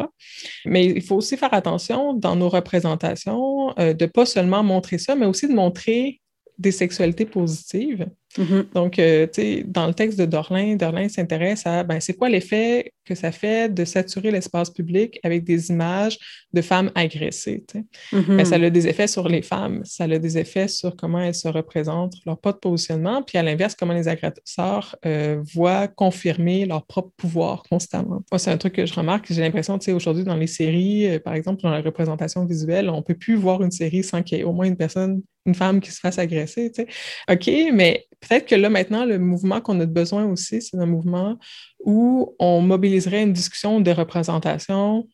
Mais 0.65 0.87
il 0.87 1.03
faut 1.03 1.17
aussi 1.17 1.37
faire 1.37 1.53
attention 1.55 2.15
dans 2.15 2.37
nos 2.37 2.49
représentations 2.49 3.75
euh, 3.79 3.93
de 3.93 4.07
pas 4.07 4.27
seulement 4.27 4.63
montrer 4.63 4.99
ça, 4.99 5.15
mais 5.15 5.27
aussi 5.27 5.49
de 5.49 5.55
montrer 5.55 6.21
des 6.59 6.73
sexualités 6.73 7.27
positives. 7.27 8.07
Mm-hmm. 8.38 8.73
Donc, 8.75 8.99
euh, 8.99 9.26
tu 9.26 9.43
sais, 9.43 9.64
dans 9.67 9.87
le 9.87 9.94
texte 9.94 10.19
de 10.19 10.25
Dorlin, 10.25 10.76
Dorlin 10.76 11.08
s'intéresse 11.08 11.67
à 11.67 11.82
ben, 11.82 12.00
c'est 12.00 12.14
quoi 12.14 12.29
l'effet 12.29 12.93
que 13.05 13.14
ça 13.14 13.32
fait 13.32 13.73
de 13.73 13.84
saturer 13.84 14.31
l'espace 14.31 14.70
public 14.70 15.19
avec 15.23 15.44
des 15.44 15.70
images 15.70 16.19
de 16.52 16.62
femmes 16.62 16.90
agressées. 16.94 17.64
Mm-hmm. 18.12 18.37
Ben, 18.37 18.44
ça 18.44 18.55
a 18.56 18.70
des 18.70 18.88
effets 18.88 19.06
sur 19.06 19.29
les 19.29 19.43
femmes, 19.43 19.84
ça 19.84 20.05
a 20.05 20.19
des 20.19 20.38
effets 20.38 20.69
sur 20.69 20.96
comment 20.96 21.20
elles 21.20 21.34
se 21.34 21.49
représentent, 21.49 22.14
leur 22.25 22.38
pas 22.38 22.52
de 22.52 22.58
positionnement, 22.58 23.23
puis 23.23 23.38
à 23.38 23.43
l'inverse, 23.43 23.75
comment 23.75 23.94
les 23.94 24.08
agresseurs 24.08 24.96
euh, 25.05 25.43
voient 25.55 25.88
confirmer 25.88 26.64
leur 26.64 26.87
propre 26.87 27.12
pouvoir 27.17 27.62
constamment. 27.64 28.23
Moi, 28.31 28.38
c'est 28.38 28.50
un 28.50 28.58
truc 28.58 28.75
que 28.75 28.87
je 28.87 28.94
remarque, 28.94 29.26
j'ai 29.31 29.43
l'impression, 29.43 29.79
tu 29.79 29.87
sais, 29.87 29.93
aujourd'hui, 29.93 30.25
dans 30.25 30.37
les 30.37 30.46
séries, 30.46 31.08
euh, 31.08 31.19
par 31.19 31.34
exemple, 31.34 31.62
dans 31.62 31.70
la 31.70 31.81
représentation 31.81 32.44
visuelle, 32.44 32.88
on 32.88 33.02
peut 33.02 33.14
plus 33.14 33.34
voir 33.34 33.62
une 33.62 33.70
série 33.70 34.05
sans 34.05 34.23
qu'il 34.23 34.38
y 34.38 34.40
ait 34.40 34.44
au 34.44 34.52
moins 34.52 34.67
une 34.67 34.76
personne 34.76 35.23
une 35.46 35.55
femme 35.55 35.81
qui 35.81 35.90
se 35.90 36.00
fasse 36.00 36.19
agresser. 36.19 36.70
Tu 36.70 36.82
sais? 36.82 36.88
OK, 37.31 37.73
mais 37.73 38.06
peut-être 38.23 38.47
que 38.47 38.55
là, 38.55 38.71
maintenant, 38.71 39.05
le 39.05 39.19
mouvement 39.19 39.61
qu'on 39.61 39.79
a 39.81 39.87
besoin 39.87 40.25
aussi, 40.25 40.63
c'est 40.63 40.79
un 40.79 40.87
mouvement 40.87 41.39
où 41.85 42.35
on 42.39 42.61
mobiliserait 42.61 43.23
une 43.23 43.33
discussion 43.33 43.81
des 43.81 43.93
représentations 43.93 45.07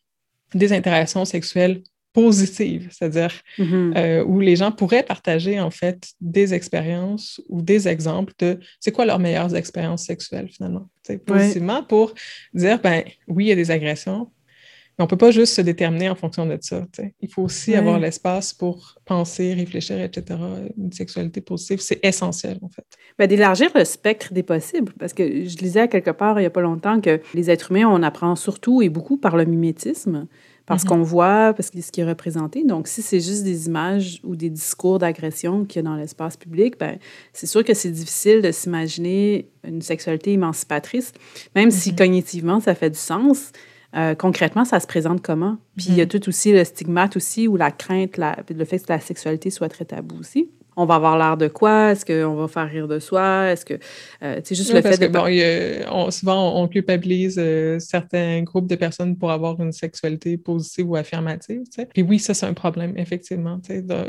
des 0.55 0.72
interactions 0.72 1.25
sexuelles 1.25 1.82
positives, 2.12 2.88
c'est-à-dire 2.90 3.32
mm-hmm. 3.58 3.96
euh, 3.96 4.25
où 4.25 4.40
les 4.40 4.56
gens 4.56 4.72
pourraient 4.72 5.02
partager 5.02 5.60
en 5.60 5.70
fait 5.70 6.08
des 6.20 6.55
expériences 6.55 7.40
ou 7.49 7.60
des 7.62 7.87
exemples 7.87 8.32
de 8.38 8.58
c'est 8.81 8.93
quoi 8.93 9.05
leurs 9.05 9.19
meilleures 9.19 9.54
expériences 9.54 10.04
sexuelles 10.04 10.49
finalement, 10.49 10.88
positivement 11.26 11.82
pour 11.82 12.14
dire 12.54 12.81
ben 12.81 13.04
oui 13.28 13.44
il 13.44 13.49
y 13.49 13.52
a 13.52 13.56
des 13.56 13.70
agressions, 13.70 14.31
on 14.98 15.04
ne 15.04 15.08
peut 15.08 15.16
pas 15.16 15.30
juste 15.30 15.54
se 15.54 15.60
déterminer 15.60 16.10
en 16.10 16.16
fonction 16.16 16.44
de 16.44 16.58
ça. 16.60 16.84
Il 17.20 17.30
faut 17.30 17.42
aussi 17.42 17.74
avoir 17.76 18.00
l'espace 18.00 18.52
pour 18.52 18.96
penser, 19.04 19.54
réfléchir, 19.54 20.00
etc. 20.00 20.40
Une 20.76 20.92
sexualité 20.92 21.40
positive, 21.40 21.78
c'est 21.80 22.00
essentiel, 22.04 22.58
en 22.62 22.68
fait. 22.68 22.84
Ben, 23.16 23.28
d'élargir 23.28 23.70
le 23.76 23.84
spectre 23.84 24.32
des 24.32 24.42
possibles, 24.42 24.92
parce 24.98 25.12
que 25.12 25.44
je 25.44 25.56
lisais 25.58 25.80
à 25.80 25.88
quelque 25.88 26.10
part 26.10 26.38
il 26.38 26.42
n'y 26.42 26.46
a 26.46 26.50
pas 26.50 26.60
longtemps 26.60 27.00
que 27.00 27.20
les 27.32 27.50
êtres 27.50 27.70
humains, 27.70 27.88
on 27.88 28.02
apprend 28.02 28.34
surtout 28.34 28.82
et 28.82 28.88
beaucoup 28.88 29.16
par 29.16 29.36
le 29.36 29.44
mimétisme, 29.44 30.26
parce 30.66 30.82
mm-hmm. 30.82 30.88
qu'on 30.88 31.02
voit, 31.02 31.54
parce 31.54 31.70
que 31.70 31.80
ce 31.80 31.92
qui 31.92 32.00
est 32.00 32.04
représenté. 32.04 32.64
Donc, 32.64 32.88
si 32.88 33.00
c'est 33.00 33.20
juste 33.20 33.44
des 33.44 33.68
images 33.68 34.20
ou 34.24 34.34
des 34.34 34.50
discours 34.50 34.98
d'agression 34.98 35.64
qu'il 35.64 35.76
y 35.76 35.86
a 35.86 35.88
dans 35.88 35.96
l'espace 35.96 36.36
public, 36.36 36.74
ben, 36.78 36.98
c'est 37.32 37.46
sûr 37.46 37.62
que 37.62 37.72
c'est 37.72 37.92
difficile 37.92 38.42
de 38.42 38.50
s'imaginer 38.50 39.48
une 39.62 39.80
sexualité 39.80 40.32
émancipatrice, 40.32 41.12
même 41.54 41.70
si 41.70 41.92
mm-hmm. 41.92 41.96
cognitivement, 41.96 42.60
ça 42.60 42.74
fait 42.74 42.90
du 42.90 42.98
sens. 42.98 43.52
Euh, 43.96 44.14
concrètement, 44.14 44.64
ça 44.64 44.81
se 44.81 44.87
présente 44.87 45.23
comment? 45.23 45.56
Puis 45.76 45.87
il 45.88 45.96
y 45.96 46.00
a 46.00 46.05
mm. 46.05 46.08
tout 46.08 46.29
aussi 46.29 46.52
le 46.52 46.64
stigmate 46.64 47.17
aussi, 47.17 47.49
ou 47.49 47.56
la 47.56 47.70
crainte, 47.70 48.19
le 48.19 48.64
fait 48.64 48.79
que 48.79 48.93
la 48.93 49.00
sexualité 49.00 49.50
soit 49.50 49.69
très 49.69 49.85
tabou 49.85 50.19
aussi. 50.19 50.50
On 50.81 50.85
va 50.85 50.94
avoir 50.94 51.19
l'air 51.19 51.37
de 51.37 51.49
quoi? 51.49 51.90
Est-ce 51.90 52.05
qu'on 52.05 52.37
va 52.37 52.46
faire 52.46 52.69
rire 52.69 52.87
de 52.87 53.00
soi? 53.00 53.50
Est-ce 53.50 53.64
que. 53.64 53.75
Euh, 54.23 54.40
c'est 54.44 54.55
juste 54.55 54.73
le 54.73 54.81
fait 54.81 54.96
de. 54.96 55.08
Bon, 55.08 56.11
souvent, 56.12 56.62
on, 56.62 56.69
culpabilise 56.69 57.37
euh, 57.38 57.81
certains 57.81 58.43
groupes 58.43 58.69
de 58.69 58.76
personnes 58.76 59.17
pour 59.17 59.32
avoir 59.32 59.61
une 59.61 59.73
sexualité 59.73 60.37
positive 60.37 60.90
ou 60.90 60.94
affirmative. 60.94 61.62
Puis 61.93 62.02
oui, 62.02 62.20
ça, 62.20 62.32
c'est 62.32 62.46
un 62.46 62.55
problème, 62.55 62.93
effectivement. 62.96 63.61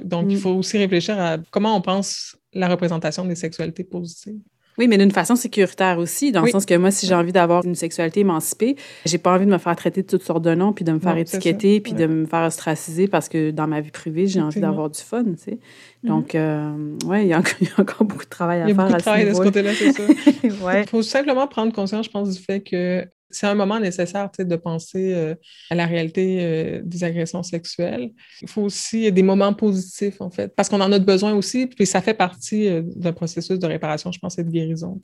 Donc, 0.04 0.26
il 0.30 0.38
mm. 0.38 0.40
faut 0.40 0.52
aussi 0.52 0.78
réfléchir 0.78 1.20
à 1.20 1.38
comment 1.50 1.76
on 1.76 1.82
pense 1.82 2.38
la 2.54 2.68
représentation 2.68 3.26
des 3.26 3.36
sexualités 3.36 3.84
positives. 3.84 4.40
Oui, 4.80 4.88
mais 4.88 4.98
d'une 4.98 5.12
façon 5.12 5.36
sécuritaire 5.36 6.00
aussi, 6.00 6.32
dans 6.32 6.42
le 6.42 6.50
sens 6.50 6.66
que 6.66 6.74
moi, 6.74 6.90
si 6.90 7.06
j'ai 7.06 7.14
envie 7.14 7.34
d'avoir 7.34 7.66
une 7.66 7.76
sexualité 7.76 8.22
émancipée, 8.22 8.78
j'ai 9.06 9.18
pas 9.18 9.36
envie 9.36 9.46
de 9.46 9.52
me 9.52 9.58
faire 9.58 9.76
traiter 9.76 10.04
de 10.04 10.08
toutes 10.08 10.24
sortes 10.24 10.42
de 10.42 10.56
noms, 10.56 10.72
puis 10.72 10.86
de 10.86 10.94
me 10.94 11.00
faire 11.00 11.18
étiqueter, 11.18 11.82
puis 11.82 11.92
de 11.92 12.08
me 12.08 12.26
faire 12.26 12.46
ostraciser 12.46 13.10
parce 13.10 13.28
que 13.28 13.52
dans 13.52 13.68
ma 13.68 13.82
vie 13.82 13.92
privée, 13.92 14.28
j'ai 14.28 14.42
envie 14.42 14.62
d'avoir 14.62 14.90
du 14.90 15.02
fun, 15.02 15.26
tu 15.26 15.38
sais. 15.38 15.52
Mm-hmm. 15.52 16.08
Donc, 16.08 16.34
euh, 16.34 16.72
oui, 17.06 17.24
il 17.24 17.28
y, 17.28 17.34
a 17.34 17.42
encore 17.78 18.06
beaucoup 18.06 18.24
de 18.24 18.30
travail 18.30 18.62
à 18.62 18.66
faire. 18.66 18.74
Il 18.74 18.78
y 18.78 18.80
a 18.80 18.84
beaucoup 18.84 18.94
de 18.94 19.02
travail 19.02 19.26
de 19.26 19.34
ce 19.34 19.42
côté-là, 19.42 19.74
c'est 19.74 19.92
ça. 19.92 20.04
Il 20.44 20.88
faut 20.88 21.02
simplement 21.02 21.46
prendre 21.48 21.74
conscience, 21.74 22.06
je 22.06 22.12
pense, 22.12 22.30
du 22.30 22.42
fait 22.42 22.62
que 22.62 23.06
c'est 23.32 23.48
un 23.48 23.56
moment 23.56 23.80
nécessaire 23.80 24.30
de 24.38 24.56
penser 24.56 25.14
euh, 25.14 25.36
à 25.70 25.76
la 25.76 25.86
réalité 25.86 26.40
euh, 26.42 26.82
des 26.84 27.04
agressions 27.04 27.44
sexuelles. 27.44 28.12
Il 28.42 28.50
faut 28.50 28.64
aussi 28.64 29.12
des 29.12 29.24
moments 29.24 29.54
positifs, 29.54 30.20
en 30.22 30.30
fait, 30.30 30.54
parce 30.56 30.70
qu'on 30.70 30.82
en 30.82 30.92
a 30.92 31.00
besoin 31.00 31.34
aussi, 31.34 31.68
puis 31.68 31.86
ça 31.86 32.02
fait 32.02 32.14
partie 32.14 32.68
euh, 32.68 32.82
d'un 32.84 33.14
processus 33.14 33.60
de 33.60 33.68
réparation, 33.68 34.12
je 34.12 34.20
pense, 34.20 34.38
et 34.40 34.44
de 34.44 34.50
guérison. 34.50 35.00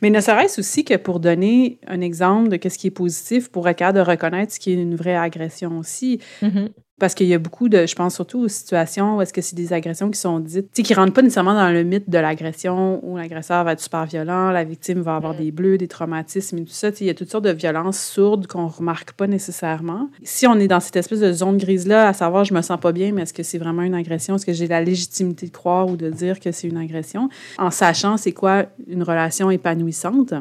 Mais 0.00 0.10
ne 0.10 0.20
serait-ce 0.20 0.60
aussi 0.60 0.84
que 0.84 0.94
pour 0.94 1.20
donner 1.20 1.78
un 1.86 2.00
exemple 2.00 2.56
de 2.56 2.68
ce 2.68 2.78
qui 2.78 2.88
est 2.88 2.92
positif, 2.92 3.50
pour 3.50 3.68
être 3.68 3.78
capable 3.78 3.98
de 3.98 4.04
reconnaître 4.04 4.52
ce 4.52 4.60
qui 4.60 4.70
est 4.70 4.74
une 4.74 4.94
vraie 4.94 5.16
agression 5.16 5.78
aussi. 5.78 6.20
Mm-hmm. 6.42 6.68
Parce 7.00 7.14
qu'il 7.14 7.26
y 7.26 7.34
a 7.34 7.38
beaucoup 7.38 7.68
de, 7.68 7.84
je 7.86 7.94
pense 7.96 8.14
surtout 8.14 8.40
aux 8.40 8.48
situations 8.48 9.16
où 9.16 9.22
est-ce 9.22 9.32
que 9.32 9.40
c'est 9.40 9.56
des 9.56 9.72
agressions 9.72 10.10
qui 10.10 10.20
sont 10.20 10.38
dites, 10.38 10.70
tu 10.72 10.76
sais, 10.76 10.82
qui 10.82 10.94
rentrent 10.94 11.14
pas 11.14 11.22
nécessairement 11.22 11.54
dans 11.54 11.72
le 11.72 11.82
mythe 11.82 12.08
de 12.08 12.18
l'agression 12.18 13.00
où 13.02 13.16
l'agresseur 13.16 13.64
va 13.64 13.72
être 13.72 13.80
super 13.80 14.04
violent, 14.04 14.50
la 14.50 14.62
victime 14.62 15.00
va 15.00 15.16
avoir 15.16 15.34
des 15.34 15.50
bleus, 15.50 15.78
des 15.78 15.88
traumatismes 15.88 16.58
et 16.58 16.64
tout 16.64 16.72
ça. 16.72 16.92
Tu 16.92 16.98
sais, 16.98 17.04
il 17.04 17.06
y 17.08 17.10
a 17.10 17.14
toutes 17.14 17.30
sortes 17.30 17.44
de 17.44 17.50
violences 17.50 17.98
sourdes 17.98 18.46
qu'on 18.46 18.68
remarque 18.68 19.12
pas 19.12 19.26
nécessairement. 19.26 20.10
Si 20.22 20.46
on 20.46 20.54
est 20.60 20.68
dans 20.68 20.80
cette 20.80 20.96
espèce 20.96 21.20
de 21.20 21.32
zone 21.32 21.56
grise-là, 21.56 22.08
à 22.08 22.12
savoir, 22.12 22.44
je 22.44 22.54
me 22.54 22.62
sens 22.62 22.78
pas 22.78 22.92
bien, 22.92 23.10
mais 23.12 23.22
est-ce 23.22 23.34
que 23.34 23.42
c'est 23.42 23.58
vraiment 23.58 23.82
une 23.82 23.94
agression? 23.94 24.36
Est-ce 24.36 24.46
que 24.46 24.52
j'ai 24.52 24.68
la 24.68 24.82
légitimité 24.82 25.46
de 25.46 25.52
croire 25.52 25.88
ou 25.88 25.96
de 25.96 26.08
dire 26.08 26.38
que 26.38 26.52
c'est 26.52 26.68
une 26.68 26.76
agression? 26.76 27.28
En 27.58 27.70
sachant 27.72 28.16
c'est 28.16 28.32
quoi 28.32 28.66
une 28.86 29.02
relation 29.02 29.50
épanouissante, 29.50 30.34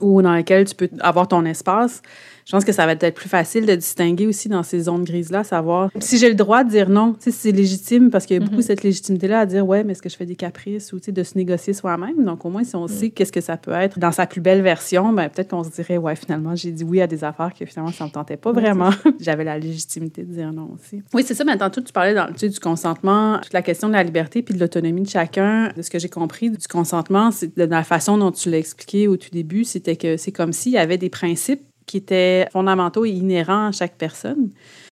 ou 0.00 0.22
dans 0.22 0.34
lesquelles 0.34 0.64
tu 0.64 0.76
peux 0.76 0.88
avoir 1.00 1.26
ton 1.26 1.44
espace, 1.44 2.02
je 2.48 2.52
pense 2.52 2.64
que 2.64 2.72
ça 2.72 2.86
va 2.86 2.92
être 2.92 3.14
plus 3.14 3.28
facile 3.28 3.66
de 3.66 3.74
distinguer 3.74 4.26
aussi 4.26 4.48
dans 4.48 4.62
ces 4.62 4.80
zones 4.80 5.04
grises-là, 5.04 5.44
savoir 5.44 5.90
si 6.00 6.16
j'ai 6.16 6.30
le 6.30 6.34
droit 6.34 6.64
de 6.64 6.70
dire 6.70 6.88
non, 6.88 7.14
si 7.18 7.30
c'est 7.30 7.52
légitime, 7.52 8.08
parce 8.10 8.24
qu'il 8.24 8.38
y 8.38 8.42
a 8.42 8.42
beaucoup 8.42 8.56
mhm. 8.56 8.62
cette 8.62 8.82
légitimité-là 8.82 9.40
à 9.40 9.46
dire 9.46 9.66
ouais, 9.66 9.84
mais 9.84 9.92
est-ce 9.92 10.00
que 10.00 10.08
je 10.08 10.16
fais 10.16 10.24
des 10.24 10.34
caprices 10.34 10.94
ou 10.94 10.98
de 10.98 11.22
se 11.22 11.36
négocier 11.36 11.74
soi-même? 11.74 12.24
Donc, 12.24 12.46
au 12.46 12.48
moins, 12.48 12.64
si 12.64 12.74
on 12.74 12.84
mhm. 12.84 12.88
sait 12.88 13.10
qu'est-ce 13.10 13.32
que 13.32 13.42
ça 13.42 13.58
peut 13.58 13.72
être 13.72 13.98
dans 13.98 14.12
sa 14.12 14.26
plus 14.26 14.40
belle 14.40 14.62
version, 14.62 15.12
ben, 15.12 15.28
peut-être 15.28 15.50
qu'on 15.50 15.62
se 15.62 15.68
dirait 15.68 15.98
ouais, 15.98 16.16
finalement, 16.16 16.56
j'ai 16.56 16.72
dit 16.72 16.84
oui 16.84 17.02
à 17.02 17.06
des 17.06 17.22
affaires 17.22 17.52
que 17.52 17.66
finalement, 17.66 17.92
ça 17.92 18.04
ne 18.04 18.08
me 18.08 18.14
tentait 18.14 18.38
pas 18.38 18.52
vraiment. 18.52 18.92
J'avais 19.20 19.44
la 19.44 19.58
légitimité 19.58 20.22
de 20.22 20.32
dire 20.32 20.50
non 20.50 20.70
aussi. 20.74 21.02
Oui, 21.12 21.24
c'est 21.26 21.34
ça. 21.34 21.44
Mais 21.44 21.58
tantôt, 21.58 21.82
tu 21.82 21.92
parlais 21.92 22.14
dans, 22.14 22.30
du 22.30 22.60
consentement, 22.60 23.40
toute 23.42 23.52
la 23.52 23.60
question 23.60 23.88
de 23.88 23.92
la 23.92 24.02
liberté 24.02 24.40
puis 24.40 24.54
de 24.54 24.60
l'autonomie 24.60 25.02
de 25.02 25.10
chacun. 25.10 25.70
De 25.76 25.82
ce 25.82 25.90
que 25.90 25.98
j'ai 25.98 26.08
compris 26.08 26.48
du 26.48 26.66
consentement, 26.66 27.30
c'est 27.30 27.54
de 27.54 27.64
la 27.64 27.84
façon 27.84 28.16
dont 28.16 28.32
tu 28.32 28.48
l'as 28.48 28.56
expliqué 28.56 29.06
au 29.06 29.18
tout 29.18 29.28
début, 29.30 29.64
c'était 29.64 29.96
que 29.96 30.16
c'est 30.16 30.32
comme 30.32 30.54
s'il 30.54 30.72
y 30.72 30.78
avait 30.78 30.96
des 30.96 31.10
principes 31.10 31.67
qui 31.88 31.96
étaient 31.96 32.46
fondamentaux 32.52 33.04
et 33.04 33.10
inhérents 33.10 33.68
à 33.68 33.72
chaque 33.72 33.96
personne, 33.96 34.50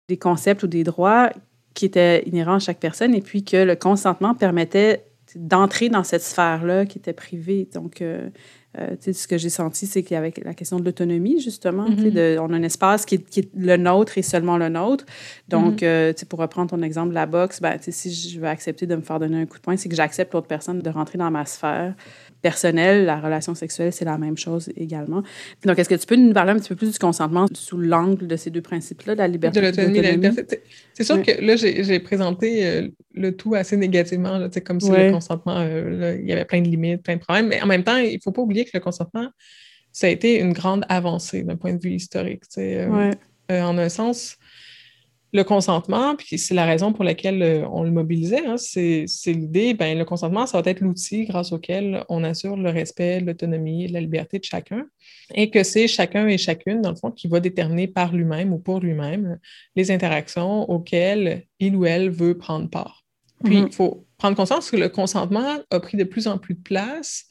des 0.08 0.16
concepts 0.16 0.62
ou 0.62 0.66
des 0.66 0.84
droits 0.84 1.30
qui 1.74 1.84
étaient 1.84 2.22
inhérents 2.22 2.54
à 2.54 2.58
chaque 2.60 2.78
personne, 2.78 3.14
et 3.14 3.20
puis 3.20 3.44
que 3.44 3.56
le 3.56 3.74
consentement 3.76 4.34
permettait 4.34 5.04
d'entrer 5.34 5.88
dans 5.88 6.04
cette 6.04 6.22
sphère-là 6.22 6.86
qui 6.86 6.98
était 6.98 7.12
privée. 7.12 7.68
Donc, 7.74 8.00
euh, 8.00 8.28
euh, 8.78 8.94
ce 9.00 9.26
que 9.26 9.36
j'ai 9.38 9.48
senti, 9.50 9.86
c'est 9.86 10.04
qu'il 10.04 10.14
y 10.14 10.18
avait 10.18 10.32
la 10.44 10.54
question 10.54 10.78
de 10.78 10.84
l'autonomie, 10.84 11.40
justement. 11.40 11.88
De, 11.88 12.38
on 12.40 12.52
a 12.52 12.56
un 12.56 12.62
espace 12.62 13.04
qui 13.04 13.16
est, 13.16 13.54
le 13.56 13.76
nôtre 13.76 14.16
et 14.16 14.22
seulement 14.22 14.56
le 14.56 14.68
nôtre. 14.68 15.04
Donc, 15.48 15.80
mm-hmm. 15.80 15.84
euh, 15.84 16.12
pour 16.28 16.38
reprendre 16.38 16.70
ton 16.70 16.82
exemple 16.82 17.10
de 17.10 17.14
la 17.14 17.26
boxe, 17.26 17.60
ben, 17.60 17.76
si 17.80 18.12
je 18.12 18.38
veux 18.38 18.46
accepter 18.46 18.86
de 18.86 18.94
me 18.94 19.02
faire 19.02 19.18
donner 19.18 19.40
un 19.40 19.46
coup 19.46 19.56
de 19.56 19.62
poing, 19.62 19.76
c'est 19.76 19.88
que 19.88 19.96
j'accepte 19.96 20.32
l'autre 20.34 20.46
personne 20.46 20.80
de 20.80 20.90
rentrer 20.90 21.18
dans 21.18 21.30
ma 21.30 21.44
sphère 21.44 21.94
personnel, 22.44 23.06
la 23.06 23.20
relation 23.20 23.54
sexuelle, 23.54 23.90
c'est 23.90 24.04
la 24.04 24.18
même 24.18 24.36
chose 24.36 24.70
également. 24.76 25.22
Donc, 25.64 25.78
est-ce 25.78 25.88
que 25.88 25.94
tu 25.94 26.06
peux 26.06 26.14
nous 26.14 26.34
parler 26.34 26.52
un 26.52 26.56
petit 26.56 26.68
peu 26.68 26.76
plus 26.76 26.92
du 26.92 26.98
consentement 26.98 27.46
sous 27.54 27.78
l'angle 27.78 28.26
de 28.26 28.36
ces 28.36 28.50
deux 28.50 28.60
principes-là, 28.60 29.14
de 29.14 29.20
la 29.20 29.28
liberté 29.28 29.62
de 29.62 29.64
l'autonomie? 29.64 30.02
la 30.02 30.10
liberté? 30.10 30.60
C'est 30.92 31.04
sûr 31.04 31.22
que 31.22 31.40
là, 31.40 31.56
j'ai 31.56 32.00
présenté 32.00 32.66
euh, 32.66 32.88
le 33.14 33.34
tout 33.34 33.54
assez 33.54 33.78
négativement, 33.78 34.36
là, 34.36 34.50
comme 34.62 34.78
si 34.78 34.90
le 34.90 35.10
consentement, 35.10 35.56
euh, 35.56 36.18
il 36.20 36.28
y 36.28 36.32
avait 36.32 36.44
plein 36.44 36.60
de 36.60 36.68
limites, 36.68 37.02
plein 37.02 37.16
de 37.16 37.22
problèmes, 37.22 37.48
mais 37.48 37.62
en 37.62 37.66
même 37.66 37.82
temps, 37.82 37.96
il 37.96 38.16
ne 38.16 38.20
faut 38.22 38.32
pas 38.32 38.42
oublier 38.42 38.66
que 38.66 38.72
le 38.74 38.80
consentement, 38.80 39.30
ça 39.90 40.06
a 40.06 40.10
été 40.10 40.38
une 40.38 40.52
grande 40.52 40.84
avancée 40.90 41.44
d'un 41.44 41.56
point 41.56 41.72
de 41.72 41.80
vue 41.80 41.94
historique. 41.94 42.42
Euh, 42.58 43.10
en 43.48 43.78
un 43.78 43.88
sens, 43.88 44.36
le 45.34 45.42
consentement, 45.42 46.14
puis 46.14 46.38
c'est 46.38 46.54
la 46.54 46.64
raison 46.64 46.92
pour 46.92 47.02
laquelle 47.02 47.42
euh, 47.42 47.66
on 47.72 47.82
le 47.82 47.90
mobilisait, 47.90 48.46
hein, 48.46 48.56
c'est 48.56 49.06
l'idée, 49.26 49.74
ben, 49.74 49.98
le 49.98 50.04
consentement, 50.04 50.46
ça 50.46 50.62
va 50.62 50.70
être 50.70 50.80
l'outil 50.80 51.24
grâce 51.24 51.50
auquel 51.50 52.04
on 52.08 52.22
assure 52.22 52.56
le 52.56 52.70
respect, 52.70 53.18
l'autonomie, 53.18 53.88
la 53.88 54.00
liberté 54.00 54.38
de 54.38 54.44
chacun, 54.44 54.86
et 55.34 55.50
que 55.50 55.64
c'est 55.64 55.88
chacun 55.88 56.28
et 56.28 56.38
chacune, 56.38 56.82
dans 56.82 56.90
le 56.90 56.96
fond, 56.96 57.10
qui 57.10 57.26
va 57.26 57.40
déterminer 57.40 57.88
par 57.88 58.14
lui-même 58.14 58.52
ou 58.52 58.58
pour 58.58 58.78
lui-même 58.78 59.40
les 59.74 59.90
interactions 59.90 60.70
auxquelles 60.70 61.42
il 61.58 61.74
ou 61.74 61.84
elle 61.84 62.10
veut 62.10 62.38
prendre 62.38 62.70
part. 62.70 63.02
Puis, 63.42 63.56
mm-hmm. 63.56 63.66
il 63.66 63.72
faut 63.72 64.06
prendre 64.16 64.36
conscience 64.36 64.70
que 64.70 64.76
le 64.76 64.88
consentement 64.88 65.58
a 65.68 65.80
pris 65.80 65.96
de 65.96 66.04
plus 66.04 66.28
en 66.28 66.38
plus 66.38 66.54
de 66.54 66.62
place 66.62 67.26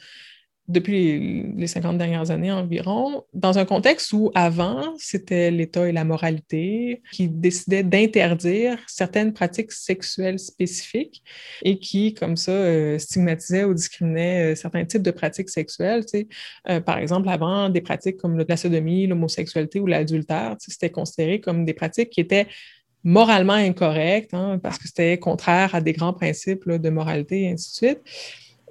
depuis 0.69 1.43
les 1.57 1.67
50 1.67 1.97
dernières 1.97 2.31
années 2.31 2.51
environ, 2.51 3.25
dans 3.33 3.57
un 3.57 3.65
contexte 3.65 4.13
où 4.13 4.31
avant, 4.33 4.93
c'était 4.97 5.51
l'État 5.51 5.89
et 5.89 5.91
la 5.91 6.05
moralité 6.05 7.01
qui 7.11 7.27
décidaient 7.27 7.83
d'interdire 7.83 8.77
certaines 8.87 9.33
pratiques 9.33 9.73
sexuelles 9.73 10.39
spécifiques 10.39 11.21
et 11.63 11.79
qui, 11.79 12.13
comme 12.13 12.37
ça, 12.37 12.53
euh, 12.53 12.97
stigmatisaient 12.97 13.65
ou 13.65 13.73
discriminaient 13.73 14.53
euh, 14.53 14.55
certains 14.55 14.85
types 14.85 15.01
de 15.01 15.11
pratiques 15.11 15.49
sexuelles. 15.49 16.05
Tu 16.05 16.19
sais. 16.19 16.27
Euh, 16.69 16.79
par 16.79 16.97
exemple, 16.97 17.27
avant, 17.27 17.67
des 17.69 17.81
pratiques 17.81 18.17
comme 18.17 18.37
la 18.37 18.57
sodomie, 18.57 19.05
l'homosexualité 19.05 19.81
ou 19.81 19.87
l'adultère, 19.87 20.55
c'était 20.59 20.91
considéré 20.91 21.41
comme 21.41 21.65
des 21.65 21.73
pratiques 21.73 22.09
qui 22.09 22.21
étaient 22.21 22.47
moralement 23.03 23.53
incorrectes 23.53 24.33
hein, 24.33 24.59
parce 24.63 24.77
que 24.77 24.87
c'était 24.87 25.17
contraire 25.17 25.75
à 25.75 25.81
des 25.81 25.91
grands 25.91 26.13
principes 26.13 26.69
de 26.69 26.89
moralité 26.89 27.43
et 27.43 27.51
ainsi 27.51 27.69
de 27.71 27.87
suite. 27.87 28.01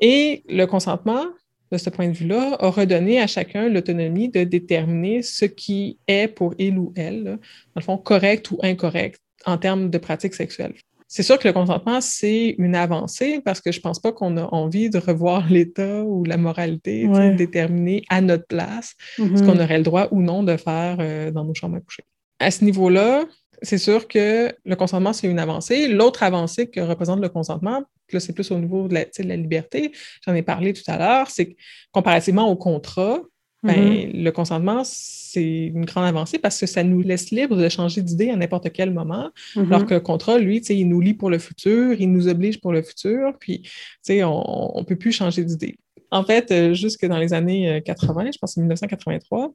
Et 0.01 0.43
le 0.49 0.65
consentement, 0.65 1.27
de 1.73 1.79
ce 1.79 1.91
point 1.91 2.09
de 2.09 2.13
vue-là, 2.13 2.57
a 2.61 2.71
redonné 2.71 3.21
à 3.21 3.27
chacun 3.27 3.69
l'autonomie 3.69 4.29
de 4.29 4.45
déterminer 4.45 5.23
ce 5.23 5.47
qui 5.47 5.99
est 6.07 6.29
pour 6.29 6.55
il 6.59 6.79
ou 6.79 6.93
elle, 6.95 7.25
dans 7.25 7.39
le 7.77 7.83
fond, 7.83 7.97
correct 7.97 8.51
ou 8.51 8.59
incorrect 8.63 9.21
en 9.47 9.57
termes 9.57 9.91
de 9.91 9.99
pratiques 9.99 10.35
sexuelles. 10.35 10.75
C'est 11.09 11.23
sûr 11.23 11.39
que 11.39 11.47
le 11.47 11.53
consentement, 11.53 12.01
c'est 12.01 12.55
une 12.59 12.75
avancée 12.75 13.43
parce 13.45 13.61
que 13.61 13.73
je 13.73 13.79
ne 13.79 13.83
pense 13.83 13.99
pas 13.99 14.13
qu'on 14.13 14.37
a 14.37 14.45
envie 14.45 14.89
de 14.89 14.99
revoir 14.99 15.47
l'État 15.51 16.05
ou 16.05 16.25
la 16.25 16.37
moralité, 16.37 17.07
déterminer 17.37 18.03
à 18.09 18.21
notre 18.21 18.47
place 18.47 18.95
ce 19.17 19.23
mm-hmm. 19.23 19.45
qu'on 19.45 19.59
aurait 19.61 19.79
le 19.79 19.85
droit 19.85 20.09
ou 20.11 20.23
non 20.23 20.43
de 20.43 20.57
faire 20.57 20.97
euh, 21.01 21.31
dans 21.31 21.45
nos 21.45 21.55
chambres 21.55 21.77
à 21.77 21.81
coucher. 21.81 22.05
À 22.39 22.51
ce 22.51 22.65
niveau-là, 22.65 23.25
c'est 23.63 23.79
sûr 23.79 24.09
que 24.09 24.53
le 24.65 24.77
consentement, 24.77 25.13
c'est 25.13 25.29
une 25.29 25.39
avancée. 25.39 25.89
L'autre 25.89 26.23
avancée 26.23 26.69
que 26.69 26.81
représente 26.81 27.21
le 27.21 27.29
consentement, 27.29 27.83
là, 28.13 28.21
c'est 28.21 28.33
plus 28.33 28.51
au 28.51 28.59
niveau 28.59 28.89
de 28.89 28.95
la, 28.95 29.05
de 29.05 29.23
la 29.23 29.37
liberté, 29.37 29.93
j'en 30.27 30.35
ai 30.35 30.43
parlé 30.43 30.73
tout 30.73 30.83
à 30.87 30.99
l'heure, 30.99 31.31
c'est 31.31 31.47
que 31.47 31.55
comparativement 31.93 32.49
au 32.49 32.57
contrat, 32.57 33.21
ben, 33.63 33.77
mm-hmm. 33.77 34.25
le 34.25 34.31
consentement, 34.33 34.83
c'est 34.85 35.67
une 35.67 35.85
grande 35.85 36.05
avancée 36.05 36.39
parce 36.39 36.59
que 36.59 36.67
ça 36.67 36.83
nous 36.83 37.01
laisse 37.01 37.31
libre 37.31 37.57
de 37.57 37.69
changer 37.69 38.03
d'idée 38.03 38.31
à 38.31 38.37
n'importe 38.37 38.73
quel 38.73 38.91
moment. 38.91 39.31
Mm-hmm. 39.55 39.67
Alors 39.67 39.87
que 39.87 39.95
le 39.95 40.01
contrat, 40.01 40.39
lui, 40.39 40.59
il 40.59 40.89
nous 40.89 41.01
lie 41.01 41.15
pour 41.15 41.31
le 41.31 41.39
futur, 41.39 41.93
il 41.99 42.11
nous 42.11 42.27
oblige 42.27 42.61
pour 42.61 42.73
le 42.73 42.83
futur, 42.83 43.35
puis 43.39 43.63
on 44.09 44.75
ne 44.79 44.85
peut 44.85 44.97
plus 44.97 45.13
changer 45.13 45.45
d'idée. 45.45 45.79
En 46.11 46.25
fait, 46.25 46.51
euh, 46.51 46.75
jusque 46.75 47.07
dans 47.07 47.19
les 47.19 47.33
années 47.33 47.81
80, 47.85 48.27
euh, 48.27 48.31
je 48.33 48.39
pense 48.39 48.59
en 48.59 48.63
1983, 48.63 49.53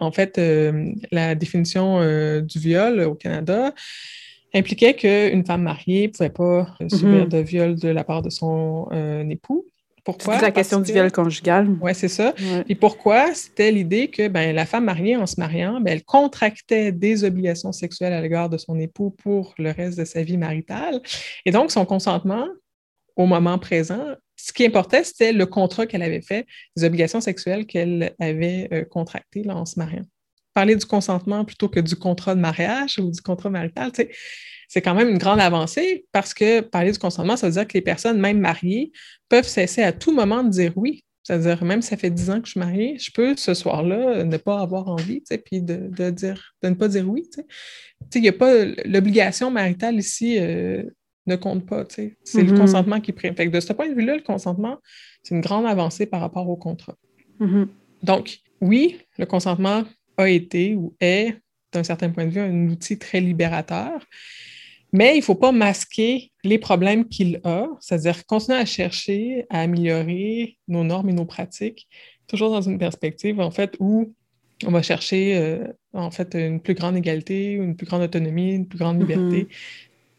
en 0.00 0.12
fait, 0.12 0.38
euh, 0.38 0.92
la 1.12 1.34
définition 1.34 2.00
euh, 2.00 2.40
du 2.40 2.58
viol 2.58 3.00
au 3.00 3.14
Canada 3.14 3.72
impliquait 4.54 4.94
qu'une 4.94 5.44
femme 5.44 5.62
mariée 5.62 6.08
ne 6.08 6.12
pouvait 6.12 6.30
pas 6.30 6.74
euh, 6.80 6.88
subir 6.88 7.24
mhm. 7.24 7.28
de 7.28 7.38
viol 7.38 7.76
de 7.76 7.88
la 7.88 8.02
part 8.02 8.22
de 8.22 8.30
son 8.30 8.88
époux. 9.28 9.66
Pourquoi? 10.02 10.36
C'est 10.36 10.42
la 10.42 10.50
question 10.50 10.80
du 10.80 10.92
viol 10.92 11.12
conjugal. 11.12 11.68
Oui, 11.80 11.94
c'est 11.94 12.08
ça. 12.08 12.34
Et 12.68 12.74
pourquoi? 12.74 13.34
C'était 13.34 13.70
l'idée 13.70 14.08
que 14.08 14.28
ben, 14.28 14.54
la 14.54 14.64
femme 14.64 14.86
mariée, 14.86 15.14
en 15.14 15.26
se 15.26 15.38
mariant, 15.38 15.78
ben, 15.80 15.92
elle 15.92 16.02
contractait 16.02 16.90
des 16.90 17.22
obligations 17.22 17.70
sexuelles 17.70 18.14
à 18.14 18.20
l'égard 18.22 18.48
de 18.48 18.56
son 18.56 18.78
époux 18.78 19.10
pour 19.10 19.54
le 19.58 19.70
reste 19.70 19.98
de 19.98 20.06
sa 20.06 20.22
vie 20.22 20.38
maritale. 20.38 21.00
Et 21.44 21.50
donc, 21.50 21.70
son 21.70 21.84
consentement, 21.84 22.46
au 23.14 23.26
moment 23.26 23.58
présent, 23.58 24.04
ce 24.46 24.52
qui 24.52 24.64
importait, 24.64 25.04
c'était 25.04 25.32
le 25.32 25.46
contrat 25.46 25.86
qu'elle 25.86 26.02
avait 26.02 26.22
fait, 26.22 26.46
les 26.76 26.84
obligations 26.84 27.20
sexuelles 27.20 27.66
qu'elle 27.66 28.14
avait 28.18 28.68
euh, 28.72 28.84
contractées 28.84 29.48
en 29.48 29.66
se 29.66 29.78
mariant. 29.78 30.04
Parler 30.54 30.76
du 30.76 30.84
consentement 30.84 31.44
plutôt 31.44 31.68
que 31.68 31.80
du 31.80 31.96
contrat 31.96 32.34
de 32.34 32.40
mariage 32.40 32.98
ou 32.98 33.10
du 33.10 33.20
contrat 33.20 33.50
marital, 33.50 33.92
c'est 34.68 34.82
quand 34.82 34.94
même 34.94 35.08
une 35.08 35.18
grande 35.18 35.40
avancée 35.40 36.06
parce 36.12 36.34
que 36.34 36.60
parler 36.60 36.92
du 36.92 36.98
consentement, 36.98 37.36
ça 37.36 37.46
veut 37.46 37.52
dire 37.52 37.66
que 37.66 37.74
les 37.74 37.82
personnes, 37.82 38.20
même 38.20 38.40
mariées, 38.40 38.90
peuvent 39.28 39.46
cesser 39.46 39.82
à 39.82 39.92
tout 39.92 40.12
moment 40.12 40.42
de 40.42 40.48
dire 40.48 40.72
oui. 40.76 41.04
C'est-à-dire, 41.22 41.62
même 41.64 41.82
si 41.82 41.90
ça 41.90 41.96
fait 41.96 42.10
dix 42.10 42.30
ans 42.30 42.40
que 42.40 42.46
je 42.46 42.52
suis 42.52 42.60
mariée, 42.60 42.98
je 42.98 43.12
peux 43.12 43.36
ce 43.36 43.54
soir-là 43.54 44.24
ne 44.24 44.36
pas 44.36 44.60
avoir 44.60 44.88
envie, 44.88 45.22
puis 45.44 45.60
de, 45.60 46.10
dire, 46.10 46.54
de 46.62 46.68
ne 46.70 46.74
pas 46.74 46.88
dire 46.88 47.08
oui. 47.08 47.28
Il 48.14 48.22
n'y 48.22 48.28
a 48.28 48.32
pas 48.32 48.64
l'obligation 48.84 49.50
maritale 49.50 49.96
ici 49.96 50.38
euh, 50.38 50.82
ne 51.30 51.36
compte 51.36 51.66
pas. 51.66 51.84
C'est 51.88 52.14
le 52.34 52.42
mm-hmm. 52.42 52.58
consentement 52.58 53.00
qui 53.00 53.12
prime. 53.12 53.34
de 53.34 53.60
ce 53.60 53.72
point 53.72 53.88
de 53.88 53.94
vue-là, 53.94 54.16
le 54.16 54.22
consentement, 54.22 54.78
c'est 55.22 55.34
une 55.34 55.40
grande 55.40 55.66
avancée 55.66 56.06
par 56.06 56.20
rapport 56.20 56.48
au 56.48 56.56
contrat. 56.56 56.96
Mm-hmm. 57.40 57.66
Donc, 58.02 58.38
oui, 58.60 58.98
le 59.18 59.26
consentement 59.26 59.84
a 60.16 60.28
été 60.28 60.74
ou 60.74 60.94
est, 61.00 61.36
d'un 61.72 61.84
certain 61.84 62.10
point 62.10 62.26
de 62.26 62.30
vue, 62.30 62.40
un 62.40 62.68
outil 62.68 62.98
très 62.98 63.20
libérateur, 63.20 64.04
mais 64.92 65.14
il 65.14 65.18
ne 65.18 65.24
faut 65.24 65.36
pas 65.36 65.52
masquer 65.52 66.32
les 66.42 66.58
problèmes 66.58 67.06
qu'il 67.08 67.40
a, 67.44 67.68
c'est-à-dire 67.80 68.26
continuer 68.26 68.58
à 68.58 68.64
chercher 68.64 69.46
à 69.48 69.60
améliorer 69.60 70.56
nos 70.66 70.82
normes 70.82 71.10
et 71.10 71.12
nos 71.12 71.26
pratiques, 71.26 71.88
toujours 72.26 72.50
dans 72.50 72.62
une 72.62 72.78
perspective, 72.78 73.40
en 73.40 73.50
fait, 73.50 73.76
où 73.78 74.14
on 74.66 74.70
va 74.70 74.82
chercher, 74.82 75.36
euh, 75.36 75.66
en 75.92 76.10
fait, 76.10 76.34
une 76.34 76.60
plus 76.60 76.74
grande 76.74 76.96
égalité, 76.96 77.52
une 77.52 77.76
plus 77.76 77.86
grande 77.86 78.02
autonomie, 78.02 78.54
une 78.54 78.66
plus 78.66 78.78
grande 78.78 78.98
mm-hmm. 78.98 79.30
liberté 79.30 79.48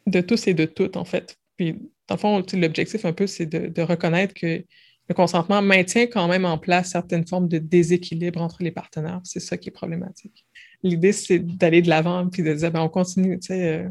de 0.08 0.22
tous 0.22 0.48
et 0.48 0.53
de 0.53 0.65
toutes, 0.65 0.98
en 0.98 1.05
fait. 1.05 1.38
Puis, 1.58 1.74
dans 2.08 2.15
le 2.15 2.20
fond, 2.20 2.43
l'objectif 2.53 3.05
un 3.05 3.13
peu, 3.13 3.27
c'est 3.27 3.46
de, 3.46 3.81
reconnaître 3.81 4.34
que 4.34 4.63
le 5.10 5.15
consentement 5.15 5.62
maintient 5.62 6.08
quand 6.08 6.27
même 6.27 6.46
en 6.46 6.58
place 6.58 6.91
certaines 6.91 7.27
formes 7.27 7.48
de 7.48 7.58
déséquilibre 7.58 8.41
entre 8.41 8.63
les 8.63 8.72
partenaires. 8.72 9.20
C'est 9.24 9.39
ça 9.39 9.58
qui 9.58 9.70
est 9.70 9.74
problématique. 9.74 10.46
L'idée, 10.84 11.12
c'est 11.12 11.39
d'aller 11.39 11.81
de 11.81 11.89
l'avant 11.89 12.27
puis 12.27 12.43
de 12.43 12.53
dire, 12.53 12.72
ben, 12.72 12.81
on 12.81 12.89
continue, 12.89 13.39
tu 13.39 13.48
sais, 13.48 13.79
euh, 13.79 13.89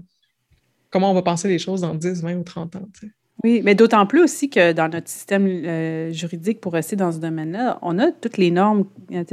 comment 0.91 1.11
on 1.11 1.15
va 1.15 1.23
penser 1.23 1.49
les 1.49 1.59
choses 1.59 1.83
dans 1.83 1.95
10, 1.95 2.23
20 2.23 2.37
ou 2.37 2.43
30 2.43 2.77
ans, 2.77 2.89
tu 2.95 3.07
sais. 3.07 3.13
Oui, 3.43 3.63
mais 3.65 3.75
d'autant 3.75 4.07
plus 4.07 4.23
aussi 4.23 4.51
que 4.51 4.73
dans 4.73 4.89
notre 4.89 5.09
système 5.09 5.47
euh, 5.47 6.13
juridique, 6.13 6.61
pour 6.61 6.75
rester 6.75 6.95
dans 6.95 7.11
ce 7.11 7.19
domaine-là, 7.19 7.79
on 7.81 7.99
a 7.99 8.13
toutes 8.13 8.37
les 8.37 8.51
normes. 8.51 8.85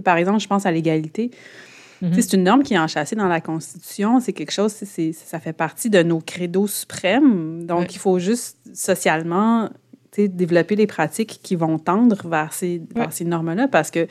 par 0.03 0.15
exemple, 0.15 0.39
je 0.39 0.47
pense 0.47 0.65
à 0.65 0.71
l'égalité. 0.71 1.31
Mhm. 2.01 2.13
C'est 2.13 2.33
une 2.33 2.43
norme 2.43 2.63
qui 2.63 2.73
est 2.73 2.79
enchâssée 2.79 3.15
dans 3.15 3.27
la 3.27 3.41
Constitution. 3.41 4.19
C'est 4.19 4.33
quelque 4.33 4.51
chose, 4.51 4.71
ça 4.71 5.39
fait 5.39 5.53
partie 5.53 5.89
de 5.89 6.03
nos 6.03 6.19
credos 6.19 6.67
suprêmes. 6.67 7.65
Donc, 7.65 7.95
il 7.95 7.99
faut 7.99 8.19
juste 8.19 8.57
socialement 8.73 9.69
développer 10.17 10.75
des 10.75 10.87
pratiques 10.87 11.39
qui 11.43 11.55
vont 11.55 11.77
tendre 11.77 12.27
vers 12.27 12.51
ces, 12.51 12.81
ces 13.11 13.23
normes-là 13.23 13.67
parce 13.67 13.91
que 13.91 14.07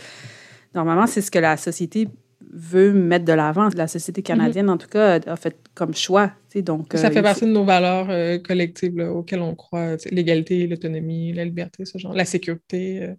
normalement, 0.72 1.08
c'est 1.08 1.20
ce 1.20 1.32
que 1.32 1.40
la 1.40 1.56
société 1.56 2.06
veut 2.52 2.92
mettre 2.92 3.24
de 3.24 3.32
l'avant. 3.32 3.68
La 3.74 3.88
société 3.88 4.20
mhm. 4.20 4.24
canadienne, 4.24 4.70
en 4.70 4.76
tout 4.76 4.88
cas, 4.88 5.18
a 5.26 5.36
fait 5.36 5.56
comme 5.74 5.94
choix. 5.94 6.32
Donc, 6.56 6.92
ça 6.94 7.10
fait 7.10 7.22
partie 7.22 7.44
de 7.44 7.50
nos 7.50 7.64
valeurs 7.64 8.40
collectives 8.42 8.98
auxquelles 8.98 9.42
on 9.42 9.54
croit. 9.54 9.96
L'égalité, 10.10 10.66
l'autonomie, 10.66 11.32
la 11.32 11.44
liberté, 11.44 11.84
ce 11.84 11.98
genre, 11.98 12.14
la 12.14 12.24
sécurité. 12.24 13.10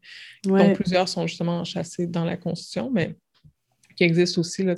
dont 0.44 0.74
plusieurs 0.74 1.08
sont 1.08 1.28
justement 1.28 1.64
chassés 1.64 2.08
dans 2.08 2.26
la 2.26 2.38
Constitution, 2.38 2.90
mais 2.92 3.16
qui 3.98 4.04
existent 4.04 4.40
aussi 4.40 4.64
là, 4.64 4.76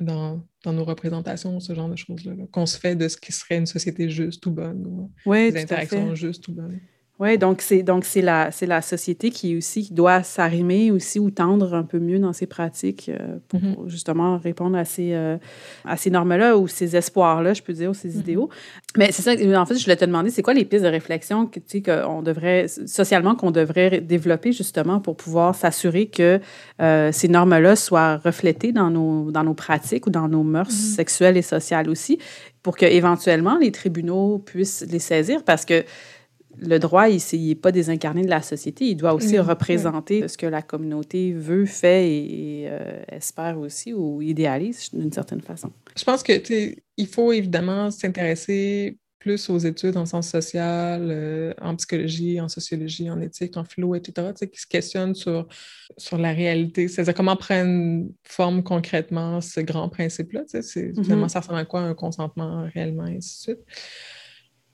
dans, 0.00 0.42
dans, 0.64 0.72
nos 0.72 0.84
représentations, 0.84 1.60
ce 1.60 1.74
genre 1.74 1.88
de 1.88 1.96
choses-là, 1.96 2.32
qu'on 2.52 2.64
se 2.64 2.78
fait 2.78 2.96
de 2.96 3.08
ce 3.08 3.16
qui 3.16 3.32
serait 3.32 3.58
une 3.58 3.66
société 3.66 4.08
juste 4.08 4.46
ou 4.46 4.52
bonne, 4.52 4.86
ou 4.86 5.32
des 5.34 5.56
interactions 5.58 6.14
justes 6.14 6.48
ou 6.48 6.52
bonnes. 6.52 6.80
Oui, 7.20 7.36
donc 7.36 7.60
c'est 7.60 7.82
donc 7.82 8.06
c'est 8.06 8.22
la 8.22 8.50
c'est 8.50 8.64
la 8.64 8.80
société 8.80 9.28
qui 9.28 9.54
aussi 9.54 9.82
qui 9.82 9.92
doit 9.92 10.22
s'arrimer 10.22 10.90
aussi 10.90 11.18
ou 11.18 11.30
tendre 11.30 11.74
un 11.74 11.82
peu 11.82 11.98
mieux 11.98 12.18
dans 12.18 12.32
ses 12.32 12.46
pratiques 12.46 13.10
euh, 13.10 13.36
pour 13.48 13.60
mm-hmm. 13.60 13.88
justement 13.88 14.38
répondre 14.38 14.78
à 14.78 14.86
ces 14.86 15.12
euh, 15.12 15.36
à 15.84 15.98
ces 15.98 16.08
normes-là 16.08 16.56
ou 16.56 16.66
ces 16.66 16.96
espoirs-là, 16.96 17.52
je 17.52 17.60
peux 17.60 17.74
dire, 17.74 17.90
ou 17.90 17.94
ces 17.94 18.08
mm-hmm. 18.08 18.20
idéaux. 18.20 18.48
Mais 18.96 19.12
c'est 19.12 19.20
ça, 19.20 19.32
en 19.32 19.66
fait, 19.66 19.76
je 19.76 19.84
voulais 19.84 19.96
te 19.96 20.04
demander, 20.06 20.30
c'est 20.30 20.40
quoi 20.40 20.54
les 20.54 20.64
pistes 20.64 20.82
de 20.82 20.88
réflexion 20.88 21.44
que 21.44 21.60
tu 21.60 21.66
sais 21.66 21.82
qu'on 21.82 22.22
devrait 22.22 22.68
socialement 22.68 23.34
qu'on 23.34 23.50
devrait 23.50 24.00
développer 24.00 24.52
justement 24.52 24.98
pour 24.98 25.18
pouvoir 25.18 25.54
s'assurer 25.54 26.06
que 26.06 26.40
euh, 26.80 27.12
ces 27.12 27.28
normes-là 27.28 27.76
soient 27.76 28.16
reflétées 28.16 28.72
dans 28.72 28.88
nos 28.88 29.30
dans 29.30 29.44
nos 29.44 29.54
pratiques 29.54 30.06
ou 30.06 30.10
dans 30.10 30.28
nos 30.28 30.42
mœurs 30.42 30.70
mm-hmm. 30.70 30.94
sexuelles 30.94 31.36
et 31.36 31.42
sociales 31.42 31.90
aussi, 31.90 32.18
pour 32.62 32.78
que 32.78 32.86
éventuellement 32.86 33.58
les 33.58 33.72
tribunaux 33.72 34.38
puissent 34.38 34.86
les 34.90 34.98
saisir? 34.98 35.44
Parce 35.44 35.66
que 35.66 35.84
le 36.60 36.78
droit, 36.78 37.08
il 37.08 37.48
n'est 37.48 37.54
pas 37.54 37.72
désincarné 37.72 38.22
de 38.22 38.30
la 38.30 38.42
société. 38.42 38.86
Il 38.86 38.96
doit 38.96 39.14
aussi 39.14 39.38
représenter 39.38 40.28
ce 40.28 40.36
que 40.36 40.46
la 40.46 40.62
communauté 40.62 41.32
veut, 41.32 41.66
fait 41.66 42.10
et, 42.10 42.64
euh, 42.68 43.02
espère 43.08 43.58
aussi 43.58 43.92
ou 43.92 44.20
idéalise 44.20 44.90
d'une 44.92 45.12
certaine 45.12 45.40
façon. 45.40 45.70
Je 45.96 46.04
pense 46.04 46.22
que 46.22 46.32
il 46.96 47.06
faut 47.06 47.32
évidemment 47.32 47.90
s'intéresser 47.90 48.98
plus 49.18 49.50
aux 49.50 49.58
études 49.58 49.98
en 49.98 50.06
sciences 50.06 50.30
sociales, 50.30 51.08
euh, 51.10 51.52
en 51.60 51.76
psychologie, 51.76 52.40
en 52.40 52.48
sociologie, 52.48 53.10
en 53.10 53.20
éthique, 53.20 53.56
en 53.58 53.64
philo, 53.64 53.94
etc., 53.94 54.28
qui 54.50 54.58
se 54.58 54.66
questionnent 54.66 55.14
sur, 55.14 55.46
sur 55.98 56.16
la 56.16 56.32
réalité. 56.32 56.88
C'est-à-dire 56.88 57.14
comment 57.14 57.36
prendre 57.36 58.06
forme 58.24 58.62
concrètement 58.62 59.42
ce 59.42 59.60
grand 59.60 59.90
principe-là. 59.90 60.42
Mm-hmm. 60.44 61.02
Finalement, 61.02 61.28
ça 61.28 61.40
ressemble 61.40 61.58
à 61.58 61.66
quoi 61.66 61.80
un 61.80 61.94
consentement 61.94 62.66
réellement, 62.72 63.06
et 63.06 63.16
ainsi 63.16 63.36
de 63.36 63.42
suite. 63.42 63.66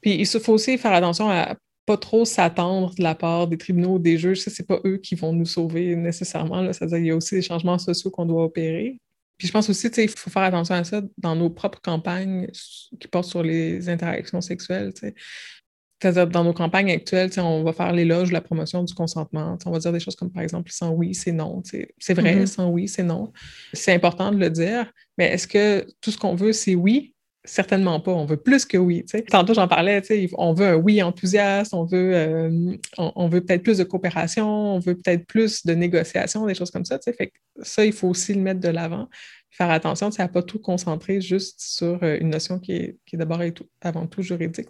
Puis 0.00 0.14
il 0.14 0.26
faut 0.26 0.52
aussi 0.52 0.78
faire 0.78 0.92
attention 0.92 1.28
à 1.28 1.56
pas 1.86 1.96
trop 1.96 2.24
s'attendre 2.24 2.94
de 2.94 3.02
la 3.02 3.14
part 3.14 3.46
des 3.46 3.56
tribunaux, 3.56 3.98
des 3.98 4.18
juges. 4.18 4.40
Ce 4.40 4.50
n'est 4.50 4.66
pas 4.66 4.80
eux 4.84 4.98
qui 4.98 5.14
vont 5.14 5.32
nous 5.32 5.46
sauver 5.46 5.94
nécessairement. 5.96 6.72
C'est-à-dire 6.72 6.98
qu'il 6.98 7.06
y 7.06 7.10
a 7.12 7.16
aussi 7.16 7.36
des 7.36 7.42
changements 7.42 7.78
sociaux 7.78 8.10
qu'on 8.10 8.26
doit 8.26 8.44
opérer. 8.44 9.00
Puis 9.38 9.48
je 9.48 9.52
pense 9.52 9.68
aussi 9.70 9.90
qu'il 9.90 10.08
faut 10.08 10.30
faire 10.30 10.42
attention 10.42 10.74
à 10.74 10.84
ça 10.84 11.02
dans 11.18 11.36
nos 11.36 11.50
propres 11.50 11.80
campagnes 11.80 12.48
qui 12.98 13.06
portent 13.08 13.28
sur 13.28 13.42
les 13.42 13.88
interactions 13.88 14.40
sexuelles. 14.40 14.92
C'est-à-dire, 16.00 16.26
dans 16.26 16.44
nos 16.44 16.52
campagnes 16.52 16.90
actuelles, 16.90 17.30
on 17.38 17.62
va 17.62 17.72
faire 17.72 17.92
l'éloge, 17.92 18.32
la 18.32 18.40
promotion 18.40 18.82
du 18.82 18.94
consentement. 18.94 19.56
On 19.64 19.70
va 19.70 19.78
dire 19.78 19.92
des 19.92 20.00
choses 20.00 20.16
comme, 20.16 20.30
par 20.30 20.42
exemple, 20.42 20.70
sans 20.70 20.90
oui, 20.90 21.14
c'est 21.14 21.32
non. 21.32 21.62
C'est 21.64 22.14
vrai, 22.14 22.36
mm-hmm. 22.36 22.46
sans 22.46 22.68
oui, 22.68 22.88
c'est 22.88 23.02
non. 23.02 23.32
C'est 23.72 23.94
important 23.94 24.32
de 24.32 24.38
le 24.38 24.50
dire, 24.50 24.90
mais 25.16 25.26
est-ce 25.32 25.46
que 25.46 25.86
tout 26.00 26.10
ce 26.10 26.18
qu'on 26.18 26.34
veut, 26.34 26.52
c'est 26.52 26.74
oui, 26.74 27.14
Certainement 27.46 28.00
pas. 28.00 28.12
On 28.12 28.26
veut 28.26 28.36
plus 28.36 28.64
que 28.64 28.76
oui. 28.76 29.04
Tantôt, 29.30 29.54
j'en 29.54 29.68
parlais, 29.68 30.02
on 30.36 30.52
veut 30.52 30.66
un 30.66 30.74
oui 30.74 31.02
enthousiaste, 31.02 31.72
on 31.72 31.84
veut, 31.84 32.14
euh, 32.14 32.76
on, 32.98 33.28
veut 33.28 33.40
peut-être 33.40 33.62
plus 33.62 33.78
de 33.78 33.84
coopération, 33.84 34.46
on 34.74 34.78
veut 34.78 34.96
peut-être 34.96 35.26
plus 35.26 35.64
de 35.64 35.72
négociation, 35.72 36.46
des 36.46 36.54
choses 36.54 36.70
comme 36.70 36.84
ça. 36.84 36.98
Fait 36.98 37.32
ça, 37.62 37.86
il 37.86 37.92
faut 37.92 38.08
aussi 38.08 38.34
le 38.34 38.40
mettre 38.40 38.60
de 38.60 38.68
l'avant. 38.68 39.08
Faire 39.50 39.70
attention 39.70 40.10
à 40.18 40.22
ne 40.24 40.28
pas 40.28 40.42
tout 40.42 40.58
concentrer 40.58 41.20
juste 41.20 41.60
sur 41.60 42.02
euh, 42.02 42.18
une 42.20 42.30
notion 42.30 42.58
qui 42.58 42.72
est, 42.72 42.98
d'abord 43.14 43.42
et 43.42 43.54
avant 43.80 44.06
tout 44.06 44.22
juridique, 44.22 44.68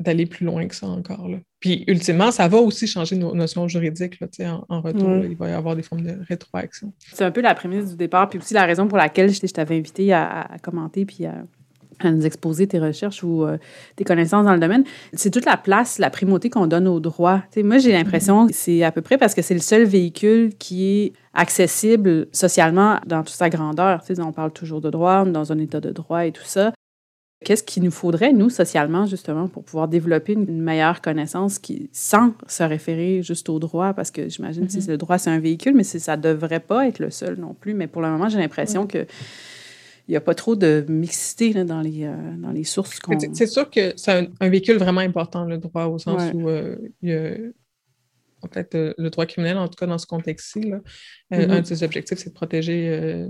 d'aller 0.00 0.26
plus 0.26 0.46
loin 0.46 0.66
que 0.66 0.74
ça 0.74 0.86
encore. 0.86 1.28
Là. 1.28 1.38
Puis, 1.60 1.84
ultimement, 1.88 2.30
ça 2.30 2.46
va 2.46 2.58
aussi 2.58 2.86
changer 2.86 3.16
nos 3.16 3.34
notions 3.34 3.66
juridiques 3.66 4.20
là, 4.20 4.28
en, 4.68 4.76
en 4.76 4.80
retour. 4.80 5.24
il 5.24 5.36
va 5.36 5.48
y 5.48 5.52
avoir 5.52 5.74
des 5.74 5.82
formes 5.82 6.02
de 6.02 6.16
rétroaction. 6.28 6.92
C'est 7.12 7.24
un 7.24 7.32
peu 7.32 7.40
la 7.40 7.54
prémisse 7.54 7.90
du 7.90 7.96
départ, 7.96 8.28
puis 8.28 8.38
aussi 8.38 8.54
la 8.54 8.64
raison 8.64 8.86
pour 8.86 8.98
laquelle 8.98 9.32
je, 9.32 9.40
t'avais 9.46 9.76
invité 9.76 10.12
à, 10.12 10.56
commenter 10.62 11.04
puis 11.04 11.26
à, 11.26 11.44
nous 12.04 12.24
exposer 12.24 12.68
tes 12.68 12.78
recherches 12.78 13.24
ou 13.24 13.44
euh, 13.44 13.58
tes 13.96 14.04
connaissances 14.04 14.44
dans 14.44 14.54
le 14.54 14.60
domaine. 14.60 14.84
C'est 15.14 15.32
toute 15.32 15.46
la 15.46 15.56
place, 15.56 15.98
la 15.98 16.10
primauté 16.10 16.48
qu'on 16.48 16.68
donne 16.68 16.86
aux 16.86 17.00
droits. 17.00 17.42
moi, 17.56 17.78
j'ai 17.78 17.90
l'impression 17.90 18.46
que 18.46 18.54
c'est 18.54 18.84
à 18.84 18.92
peu 18.92 19.02
près 19.02 19.18
parce 19.18 19.34
que 19.34 19.42
c'est 19.42 19.54
le 19.54 19.60
seul 19.60 19.82
véhicule 19.82 20.54
qui 20.60 20.84
est 20.84 21.12
accessible 21.34 22.28
socialement 22.30 23.00
dans 23.04 23.24
toute 23.24 23.34
sa 23.34 23.50
grandeur. 23.50 24.04
on 24.18 24.32
parle 24.32 24.52
toujours 24.52 24.80
de 24.80 24.90
droit, 24.90 25.24
dans 25.24 25.50
un 25.50 25.58
état 25.58 25.80
de 25.80 25.90
droit 25.90 26.24
et 26.24 26.30
tout 26.30 26.44
ça. 26.44 26.72
Qu'est-ce 27.44 27.62
qu'il 27.62 27.84
nous 27.84 27.92
faudrait, 27.92 28.32
nous, 28.32 28.50
socialement, 28.50 29.06
justement, 29.06 29.46
pour 29.46 29.62
pouvoir 29.62 29.86
développer 29.86 30.32
une 30.32 30.60
meilleure 30.60 31.00
connaissance 31.00 31.60
qui, 31.60 31.88
sans 31.92 32.34
se 32.48 32.64
référer 32.64 33.22
juste 33.22 33.48
au 33.48 33.60
droit, 33.60 33.94
parce 33.94 34.10
que 34.10 34.28
j'imagine 34.28 34.66
que 34.66 34.72
mm-hmm. 34.72 34.88
le 34.88 34.96
droit, 34.96 35.18
c'est 35.18 35.30
un 35.30 35.38
véhicule, 35.38 35.74
mais 35.74 35.84
ça 35.84 36.16
ne 36.16 36.22
devrait 36.22 36.60
pas 36.60 36.88
être 36.88 36.98
le 36.98 37.10
seul 37.10 37.38
non 37.38 37.54
plus. 37.54 37.74
Mais 37.74 37.86
pour 37.86 38.02
le 38.02 38.08
moment, 38.10 38.28
j'ai 38.28 38.38
l'impression 38.38 38.88
que 38.88 39.06
il 40.08 40.12
n'y 40.12 40.16
a 40.16 40.22
pas 40.22 40.34
trop 40.34 40.56
de 40.56 40.86
mixité 40.88 41.52
dans, 41.64 41.82
les, 41.82 42.06
euh, 42.06 42.14
dans 42.38 42.50
les 42.50 42.64
sources 42.64 42.98
qu'on... 42.98 43.18
C'est 43.34 43.46
sûr 43.46 43.70
que 43.70 43.92
c'est 43.96 44.26
un, 44.40 44.48
véhicule 44.48 44.78
vraiment 44.78 45.02
important, 45.02 45.44
le 45.44 45.58
droit, 45.58 45.84
au 45.84 45.98
sens 45.98 46.32
où 46.32 46.48
euh, 46.48 46.76
il 47.02 47.10
y 47.10 47.12
a 47.12 47.34
en 48.40 48.48
fait, 48.48 48.74
euh, 48.74 48.94
le 48.96 49.10
droit 49.10 49.26
criminel, 49.26 49.58
en 49.58 49.68
tout 49.68 49.74
cas 49.74 49.86
dans 49.86 49.98
ce 49.98 50.06
contexte-ci, 50.06 50.72
mm-hmm. 51.30 51.50
un 51.50 51.60
de 51.60 51.66
ses 51.66 51.82
objectifs, 51.82 52.18
c'est 52.18 52.30
de 52.30 52.34
protéger 52.34 53.28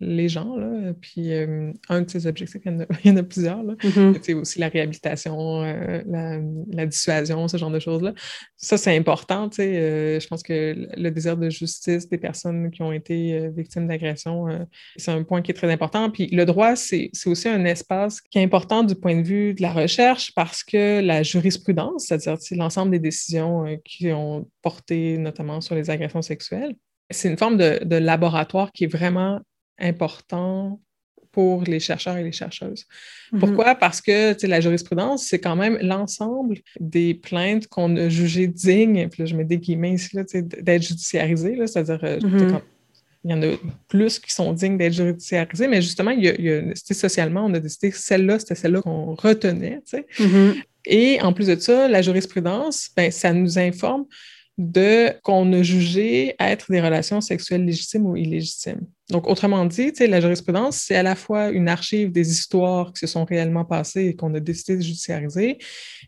les 0.00 0.28
gens. 0.28 0.56
Là. 0.56 0.92
Puis 1.00 1.32
euh, 1.32 1.72
un 1.88 2.02
de 2.02 2.10
ses 2.10 2.26
objectifs, 2.26 2.60
il 2.64 3.10
y 3.10 3.10
en 3.10 3.16
a, 3.16 3.22
plusieurs. 3.22 3.62
Là. 3.62 3.74
C'est 3.80 3.88
mm-hmm. 3.88 4.34
aussi 4.34 4.58
la 4.58 4.68
réhabilitation, 4.68 5.62
euh, 5.62 6.02
la, 6.72 6.86
dissuasion, 6.86 7.46
ce 7.48 7.56
genre 7.56 7.70
de 7.70 7.78
choses-là. 7.78 8.14
Ça, 8.56 8.78
c'est 8.78 8.96
important. 8.96 9.50
Euh, 9.58 10.18
je 10.18 10.26
pense 10.26 10.42
que 10.42 10.74
le 10.96 11.10
désir 11.10 11.36
de 11.36 11.50
justice 11.50 12.08
des 12.08 12.18
personnes 12.18 12.70
qui 12.70 12.82
ont 12.82 12.92
été 12.92 13.48
victimes 13.50 13.86
d'agression, 13.86 14.46
c'est 14.96 15.10
un 15.10 15.22
point 15.22 15.42
qui 15.42 15.50
est 15.50 15.54
très 15.54 15.70
important. 15.70 16.10
Puis 16.10 16.28
le 16.28 16.44
droit, 16.44 16.76
c'est 16.76 17.10
aussi 17.26 17.48
un 17.48 17.64
espace 17.64 18.20
qui 18.20 18.38
est 18.38 18.42
important 18.42 18.82
du 18.82 18.94
point 18.94 19.16
de 19.16 19.26
vue 19.26 19.54
de 19.54 19.62
la 19.62 19.72
recherche 19.72 20.32
parce 20.34 20.64
que 20.64 21.00
la 21.00 21.22
jurisprudence, 21.22 22.06
c'est-à-dire 22.06 22.36
l'ensemble 22.52 22.90
des 22.92 22.98
décisions 22.98 23.64
qui 23.84 24.10
ont 24.12 24.48
porté 24.62 25.18
notamment 25.18 25.60
sur 25.60 25.74
les 25.74 25.90
agressions 25.90 26.22
sexuelles, 26.22 26.74
c'est 27.10 27.28
une 27.28 27.36
forme 27.36 27.56
de, 27.56 27.80
de, 27.84 27.96
laboratoire 27.96 28.70
qui 28.72 28.84
est 28.84 28.92
vraiment 28.92 29.40
important 29.80 30.80
pour 31.32 31.62
les 31.62 31.80
chercheurs 31.80 32.16
et 32.16 32.24
les 32.24 32.32
chercheuses. 32.32 32.86
Mm-hmm. 33.32 33.38
Pourquoi? 33.38 33.74
Parce 33.74 34.00
que 34.00 34.34
la 34.46 34.60
jurisprudence, 34.60 35.26
c'est 35.26 35.38
quand 35.38 35.56
même 35.56 35.78
l'ensemble 35.80 36.58
des 36.80 37.14
plaintes 37.14 37.68
qu'on 37.68 37.94
a 37.96 38.08
jugées 38.08 38.48
dignes, 38.48 39.08
puis 39.08 39.22
là, 39.22 39.26
je 39.26 39.36
mets 39.36 39.44
des 39.44 39.58
guillemets 39.58 39.92
ici, 39.92 40.16
d'être 40.34 40.82
judiciarisées, 40.82 41.56
c'est-à-dire 41.66 41.98
mm-hmm. 42.02 42.60
il 43.24 43.30
y 43.30 43.34
en 43.34 43.42
a 43.42 43.56
plus 43.88 44.18
qui 44.18 44.32
sont 44.32 44.52
dignes 44.52 44.76
d'être 44.76 44.94
judiciarisées, 44.94 45.68
mais 45.68 45.80
justement, 45.80 46.10
il 46.10 46.24
y 46.24 46.50
a, 46.50 46.74
socialement, 46.74 47.44
on 47.46 47.54
a 47.54 47.60
décidé 47.60 47.90
que 47.90 47.98
celle-là, 47.98 48.38
c'était 48.40 48.56
celle-là 48.56 48.82
qu'on 48.82 49.14
retenait. 49.14 49.80
Mm-hmm. 49.92 50.62
Et 50.86 51.20
en 51.22 51.32
plus 51.32 51.46
de 51.46 51.56
ça, 51.56 51.86
la 51.88 52.02
jurisprudence, 52.02 52.90
ben, 52.96 53.10
ça 53.12 53.32
nous 53.32 53.58
informe 53.58 54.06
de 54.60 55.18
qu'on 55.22 55.50
a 55.54 55.62
jugé 55.62 56.34
être 56.38 56.70
des 56.70 56.82
relations 56.82 57.22
sexuelles 57.22 57.64
légitimes 57.64 58.04
ou 58.04 58.14
illégitimes. 58.14 58.82
Donc, 59.08 59.26
autrement 59.26 59.64
dit, 59.64 59.90
la 59.98 60.20
jurisprudence, 60.20 60.76
c'est 60.76 60.96
à 60.96 61.02
la 61.02 61.14
fois 61.14 61.48
une 61.48 61.68
archive 61.68 62.12
des 62.12 62.30
histoires 62.30 62.92
qui 62.92 63.00
se 63.00 63.06
sont 63.06 63.24
réellement 63.24 63.64
passées 63.64 64.06
et 64.06 64.14
qu'on 64.14 64.34
a 64.34 64.40
décidé 64.40 64.76
de 64.76 64.82
judiciariser, 64.82 65.58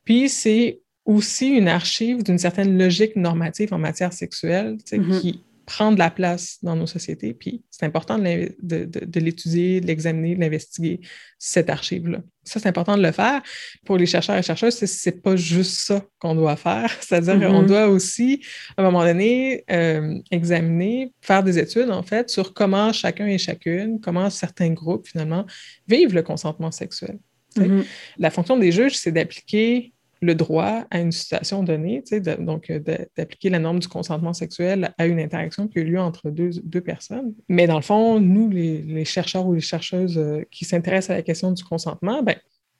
puis 0.04 0.28
c'est 0.28 0.80
aussi 1.06 1.48
une 1.48 1.66
archive 1.66 2.22
d'une 2.22 2.38
certaine 2.38 2.78
logique 2.78 3.16
normative 3.16 3.72
en 3.72 3.78
matière 3.78 4.12
sexuelle 4.12 4.76
mm-hmm. 4.76 5.20
qui 5.20 5.42
prendre 5.66 5.98
la 5.98 6.10
place 6.10 6.58
dans 6.62 6.76
nos 6.76 6.86
sociétés. 6.86 7.34
Puis 7.34 7.62
c'est 7.70 7.86
important 7.86 8.18
de, 8.18 8.54
de, 8.60 9.20
l'étudier, 9.20 9.80
de 9.80 9.86
l'examiner, 9.86 10.34
de 10.34 10.40
l'investiguer, 10.40 11.00
cette 11.38 11.70
archive-là. 11.70 12.18
Ça, 12.44 12.58
c'est 12.58 12.68
important 12.68 12.96
de 12.96 13.02
le 13.02 13.12
faire. 13.12 13.42
Pour 13.84 13.96
les 13.96 14.06
chercheurs 14.06 14.36
et 14.36 14.42
chercheuses, 14.42 14.74
c'est 14.74 15.22
pas 15.22 15.36
juste 15.36 15.78
ça 15.78 16.04
qu'on 16.18 16.34
doit 16.34 16.56
faire. 16.56 16.90
C'est-à-dire 17.00 17.34
qu'on 17.34 17.62
mm-hmm. 17.62 17.66
doit 17.66 17.88
aussi, 17.88 18.42
à 18.76 18.82
un 18.82 18.84
moment 18.84 19.04
donné, 19.04 19.64
euh, 19.70 20.18
examiner, 20.30 21.12
faire 21.20 21.42
des 21.42 21.58
études, 21.58 21.90
en 21.90 22.02
fait, 22.02 22.30
sur 22.30 22.52
comment 22.52 22.92
chacun 22.92 23.26
et 23.26 23.38
chacune, 23.38 24.00
comment 24.00 24.28
certains 24.30 24.70
groupes, 24.70 25.06
finalement, 25.06 25.46
vivent 25.86 26.14
le 26.14 26.22
consentement 26.22 26.70
sexuel. 26.70 27.18
Mm-hmm. 27.56 27.84
La 28.18 28.30
fonction 28.30 28.56
des 28.56 28.72
juges, 28.72 28.96
c'est 28.96 29.12
d'appliquer 29.12 29.92
le 30.22 30.36
droit 30.36 30.84
à 30.90 31.00
une 31.00 31.10
situation 31.10 31.64
donnée, 31.64 32.02
donc 32.38 32.70
euh, 32.70 32.78
d'appliquer 33.16 33.50
la 33.50 33.58
norme 33.58 33.80
du 33.80 33.88
consentement 33.88 34.32
sexuel 34.32 34.94
à 34.96 35.06
une 35.06 35.18
interaction 35.18 35.66
qui 35.66 35.80
a 35.80 35.82
eu 35.82 35.84
lieu 35.84 36.00
entre 36.00 36.30
deux, 36.30 36.50
deux 36.62 36.80
personnes. 36.80 37.34
Mais 37.48 37.66
dans 37.66 37.76
le 37.76 37.82
fond, 37.82 38.20
nous, 38.20 38.48
les, 38.48 39.04
chercheurs 39.04 39.44
ou 39.46 39.54
les 39.54 39.60
chercheuses 39.60 40.16
euh, 40.16 40.42
qui 40.50 40.64
s'intéressent 40.64 41.10
à 41.10 41.14
la 41.14 41.22
question 41.22 41.50
du 41.50 41.64
consentement, 41.64 42.22
ben, 42.22 42.36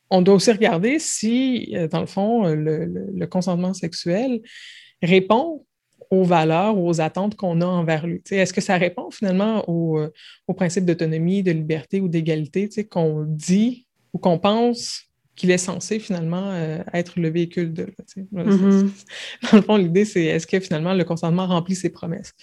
on 0.09 0.22
doit 0.22 0.37
aussi 0.37 0.52
regarder 0.52 1.00
si, 1.00 1.72
euh, 1.74 1.88
dans 1.88 2.00
le 2.00 2.07
fond, 2.07 2.46
le, 2.46 3.26
consentement 3.26 3.74
sexuel 3.74 4.40
répond 5.02 5.66
aux 6.11 6.22
valeurs, 6.22 6.78
aux 6.78 7.00
attentes 7.00 7.35
qu'on 7.35 7.61
a 7.61 7.66
envers 7.66 8.07
lui. 8.07 8.22
Est-ce 8.31 8.52
que 8.52 8.61
ça 8.61 8.76
répond 8.76 9.11
finalement 9.11 9.68
au, 9.68 9.98
euh, 9.98 10.12
au 10.46 10.55
principe 10.55 10.85
d'autonomie, 10.85 11.42
de 11.42 11.50
liberté 11.50 12.00
ou 12.00 12.07
d'égalité 12.09 12.68
qu'on 12.85 13.24
dit 13.26 13.88
ou 14.12 14.18
qu'on 14.18 14.38
pense 14.38 15.12
qu'il 15.36 15.50
est 15.50 15.58
censé 15.58 15.98
finalement 15.98 16.50
euh, 16.52 16.78
être 16.92 17.18
le 17.18 17.30
véhicule 17.30 17.72
de. 17.72 17.86
Mm-hmm. 18.16 18.90
Dans 19.50 19.56
le 19.56 19.62
fond, 19.62 19.76
l'idée, 19.76 20.04
c'est 20.04 20.24
est-ce 20.24 20.46
que 20.46 20.60
finalement 20.60 20.94
le 20.94 21.04
consentement 21.04 21.46
remplit 21.46 21.74
ses 21.74 21.90
promesses? 21.90 22.34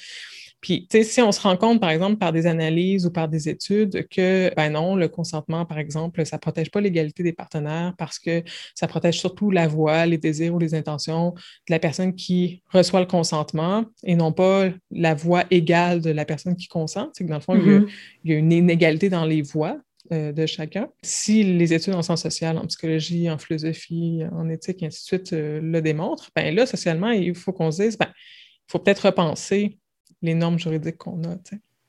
Puis, 0.61 0.87
tu 0.89 0.97
sais, 0.97 1.03
si 1.03 1.21
on 1.21 1.31
se 1.31 1.39
rend 1.39 1.55
compte, 1.55 1.79
par 1.79 1.89
exemple, 1.89 2.17
par 2.17 2.33
des 2.33 2.45
analyses 2.45 3.05
ou 3.05 3.11
par 3.11 3.29
des 3.29 3.47
études 3.47 4.07
que, 4.09 4.53
ben 4.55 4.69
non, 4.71 4.95
le 4.95 5.07
consentement, 5.07 5.65
par 5.65 5.79
exemple, 5.79 6.25
ça 6.25 6.35
ne 6.35 6.39
protège 6.39 6.69
pas 6.69 6.81
l'égalité 6.81 7.23
des 7.23 7.31
partenaires 7.31 7.93
parce 7.97 8.19
que 8.19 8.43
ça 8.75 8.85
protège 8.87 9.19
surtout 9.19 9.51
la 9.51 9.69
voix, 9.69 10.05
les 10.05 10.17
désirs 10.17 10.53
ou 10.53 10.59
les 10.59 10.75
intentions 10.75 11.31
de 11.31 11.71
la 11.71 11.79
personne 11.79 12.13
qui 12.13 12.61
reçoit 12.73 12.99
le 12.99 13.05
consentement 13.05 13.85
et 14.03 14.15
non 14.15 14.33
pas 14.33 14.65
la 14.91 15.15
voix 15.15 15.45
égale 15.49 16.01
de 16.01 16.11
la 16.11 16.25
personne 16.25 16.57
qui 16.57 16.67
consent. 16.67 17.09
C'est 17.13 17.23
que 17.23 17.29
dans 17.29 17.35
le 17.35 17.41
fond, 17.41 17.55
il, 17.55 17.65
y 17.65 18.33
a, 18.33 18.35
mm-hmm. 18.35 18.39
une 18.39 18.51
inégalité 18.51 19.09
dans 19.09 19.25
les 19.25 19.41
voix 19.41 19.77
euh, 20.11 20.31
de 20.31 20.45
chacun. 20.45 20.89
Si 21.03 21.43
les 21.43 21.73
études 21.73 21.93
en 21.93 22.01
sciences 22.01 22.23
sociales, 22.23 22.57
en 22.57 22.65
psychologie, 22.65 23.29
en 23.29 23.37
philosophie, 23.37 24.21
en 24.31 24.49
éthique, 24.49 24.81
et 24.81 24.87
ainsi 24.87 25.01
de 25.01 25.05
suite, 25.05 25.33
euh, 25.33 25.59
le 25.61 25.81
démontrent, 25.81 26.31
ben 26.35 26.55
là, 26.55 26.65
socialement, 26.65 27.09
il 27.11 27.35
faut 27.35 27.51
qu'on 27.51 27.69
se 27.69 27.83
dise, 27.83 27.97
ben, 27.97 28.07
il 28.07 28.71
faut 28.71 28.79
peut-être 28.79 29.05
repenser 29.05 29.77
les 30.21 30.33
normes 30.33 30.57
juridiques 30.57 30.97
qu'on 30.97 31.21
a, 31.25 31.35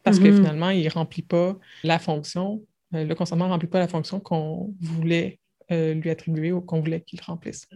parce 0.02 0.18
que 0.18 0.24
mm-hmm. 0.24 0.36
finalement, 0.36 0.70
il 0.70 0.84
ne 0.84 0.90
remplit 0.90 1.22
pas 1.22 1.56
la 1.84 1.98
fonction, 1.98 2.62
euh, 2.94 3.04
le 3.04 3.14
consentement 3.14 3.46
ne 3.46 3.52
remplit 3.52 3.68
pas 3.68 3.78
la 3.78 3.88
fonction 3.88 4.20
qu'on 4.20 4.74
voulait 4.80 5.38
lui 5.70 6.10
attribuer 6.10 6.50
ou 6.50 6.60
qu'on 6.60 6.80
voulait 6.80 7.00
qu'il 7.00 7.20
remplisse. 7.20 7.68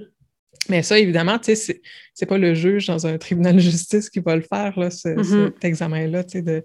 Mais 0.69 0.83
ça, 0.83 0.99
évidemment, 0.99 1.39
ce 1.41 1.73
n'est 1.73 2.27
pas 2.27 2.39
le 2.39 2.53
juge 2.53 2.89
dans 2.89 3.07
un 3.07 3.19
tribunal 3.19 3.55
de 3.55 3.61
justice 3.61 4.11
qui 4.11 4.19
va 4.19 4.35
le 4.35 4.43
faire, 4.43 4.77
là, 4.77 4.89
mm-hmm. 4.89 5.53
cet 5.53 5.65
examen-là, 5.65 6.25
de, 6.25 6.65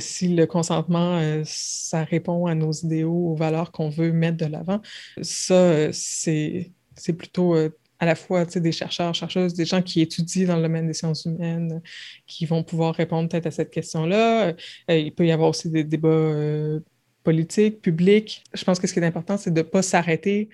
si 0.00 0.28
le 0.28 0.46
consentement, 0.46 1.18
euh, 1.18 1.42
ça 1.44 2.04
répond 2.04 2.46
à 2.46 2.54
nos 2.54 2.72
idéaux, 2.72 3.32
aux 3.32 3.34
valeurs 3.34 3.72
qu'on 3.72 3.88
veut 3.88 4.12
mettre 4.12 4.36
de 4.38 4.46
l'avant. 4.46 4.80
Ça, 5.22 5.92
c'est 5.92 6.72
plutôt 7.16 7.54
à 7.98 8.06
la 8.06 8.14
fois 8.14 8.44
des 8.44 8.72
chercheurs, 8.72 9.14
chercheuses, 9.14 9.54
des 9.54 9.64
gens 9.64 9.82
qui 9.82 10.00
étudient 10.00 10.48
dans 10.48 10.56
le 10.56 10.62
domaine 10.62 10.86
des 10.86 10.92
sciences 10.92 11.24
humaines, 11.24 11.80
qui 12.26 12.46
vont 12.46 12.62
pouvoir 12.62 12.94
répondre 12.94 13.28
peut-être 13.28 13.46
à 13.46 13.50
cette 13.50 13.70
question-là. 13.70 14.48
Euh, 14.90 14.98
il 14.98 15.12
peut 15.14 15.26
y 15.26 15.32
avoir 15.32 15.50
aussi 15.50 15.70
des 15.70 15.84
débats 15.84 16.08
euh, 16.08 16.80
politiques, 17.22 17.80
publics. 17.80 18.44
Je 18.52 18.64
pense 18.64 18.78
que 18.78 18.86
ce 18.86 18.92
qui 18.92 19.00
est 19.00 19.04
important, 19.04 19.36
c'est 19.36 19.52
de 19.52 19.60
ne 19.60 19.62
pas 19.62 19.82
s'arrêter 19.82 20.48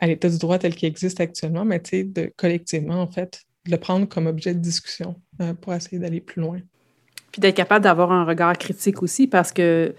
à 0.00 0.06
l'état 0.06 0.28
du 0.28 0.38
droit 0.38 0.58
tel 0.58 0.74
qu'il 0.74 0.88
existe 0.88 1.20
actuellement, 1.20 1.64
mais 1.64 1.80
de 1.80 2.32
collectivement, 2.36 3.00
en 3.00 3.10
fait, 3.10 3.42
de 3.66 3.72
le 3.72 3.76
prendre 3.76 4.08
comme 4.08 4.26
objet 4.26 4.54
de 4.54 4.60
discussion 4.60 5.20
euh, 5.40 5.54
pour 5.54 5.74
essayer 5.74 5.98
d'aller 5.98 6.20
plus 6.20 6.40
loin. 6.40 6.60
Puis 7.32 7.40
d'être 7.40 7.56
capable 7.56 7.84
d'avoir 7.84 8.12
un 8.12 8.24
regard 8.24 8.56
critique 8.58 9.02
aussi, 9.02 9.26
parce 9.26 9.52
que 9.52 9.94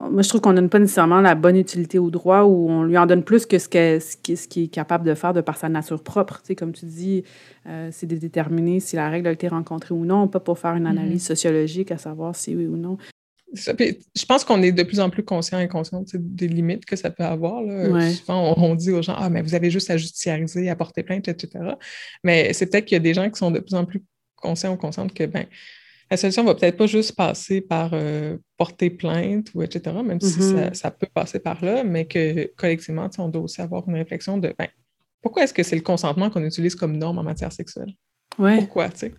moi, 0.00 0.22
je 0.22 0.28
trouve 0.28 0.40
qu'on 0.40 0.52
donne 0.52 0.68
pas 0.68 0.78
nécessairement 0.78 1.20
la 1.20 1.34
bonne 1.34 1.56
utilité 1.56 1.98
au 1.98 2.10
droit 2.10 2.42
ou 2.42 2.70
on 2.70 2.84
lui 2.84 2.96
en 2.96 3.06
donne 3.06 3.24
plus 3.24 3.46
que 3.46 3.58
ce 3.58 3.68
qu'il 3.68 4.00
ce 4.00 4.46
qui, 4.46 4.64
est 4.64 4.68
capable 4.68 5.04
de 5.04 5.14
faire 5.14 5.34
de 5.34 5.40
par 5.40 5.56
sa 5.56 5.68
nature 5.68 6.02
propre. 6.04 6.40
Tu 6.40 6.48
sais, 6.48 6.54
comme 6.54 6.72
tu 6.72 6.86
dis, 6.86 7.24
euh, 7.66 7.88
c'est 7.90 8.06
de 8.06 8.16
déterminer 8.16 8.78
si 8.78 8.94
la 8.94 9.10
règle 9.10 9.26
a 9.26 9.32
été 9.32 9.48
rencontrée 9.48 9.94
ou 9.94 10.04
non, 10.04 10.28
pas 10.28 10.38
pour 10.38 10.58
faire 10.58 10.76
une 10.76 10.84
mm-hmm. 10.84 10.98
analyse 10.98 11.26
sociologique 11.26 11.90
à 11.90 11.98
savoir 11.98 12.36
si 12.36 12.54
oui 12.54 12.66
ou 12.66 12.76
non. 12.76 12.96
je 13.52 14.24
pense 14.24 14.44
qu'on 14.44 14.62
est 14.62 14.70
de 14.70 14.84
plus 14.84 15.00
en 15.00 15.10
plus 15.10 15.24
conscient 15.24 15.58
et 15.58 15.66
conscient 15.66 16.04
des 16.14 16.46
limites 16.46 16.84
que 16.84 16.94
ça 16.94 17.10
peut 17.10 17.24
avoir. 17.24 17.60
Là. 17.62 18.12
Souvent, 18.12 18.54
on, 18.56 18.76
dit 18.76 18.92
aux 18.92 19.02
gens 19.02 19.16
Ah, 19.18 19.30
mais 19.30 19.42
vous 19.42 19.56
avez 19.56 19.68
juste 19.68 19.90
à 19.90 19.96
judiciariser, 19.96 20.70
à 20.70 20.76
porter 20.76 21.02
plainte, 21.02 21.26
etc. 21.26 21.72
Mais 22.22 22.52
c'est 22.52 22.66
peut-être 22.66 22.84
qu'il 22.84 22.94
y 22.94 23.00
a 23.00 23.02
des 23.02 23.14
gens 23.14 23.28
qui 23.28 23.36
sont 23.36 23.50
de 23.50 23.58
plus 23.58 23.74
en 23.74 23.84
plus 23.84 24.04
conscients 24.36 24.74
ou 24.74 24.76
conscientes 24.76 25.12
que 25.12 25.24
ben, 25.24 25.46
la 26.10 26.16
solution 26.16 26.44
va 26.44 26.54
peut-être 26.54 26.76
pas 26.76 26.86
juste 26.86 27.14
passer 27.16 27.60
par 27.60 27.90
euh, 27.92 28.36
porter 28.56 28.90
plainte 28.90 29.50
ou 29.54 29.62
etc., 29.62 29.96
même 30.04 30.20
si 30.20 30.38
mm-hmm. 30.38 30.74
ça, 30.74 30.90
peut 30.90 31.08
passer 31.12 31.38
par 31.38 31.64
là, 31.64 31.84
mais 31.84 32.06
que 32.06 32.50
collectivement, 32.56 33.08
on 33.18 33.28
doit 33.28 33.42
aussi 33.42 33.60
avoir 33.60 33.88
une 33.88 33.96
réflexion 33.96 34.38
de 34.38 34.54
ben, 34.58 34.68
pourquoi 35.20 35.44
est-ce 35.44 35.54
que 35.54 35.62
c'est 35.62 35.76
le 35.76 35.82
consentement 35.82 36.30
qu'on 36.30 36.44
utilise 36.44 36.74
comme 36.74 36.96
norme 36.96 37.18
en 37.18 37.22
matière 37.22 37.52
sexuelle? 37.52 37.92
Pourquoi, 38.36 38.88
tu 38.90 38.98
sais? 38.98 39.14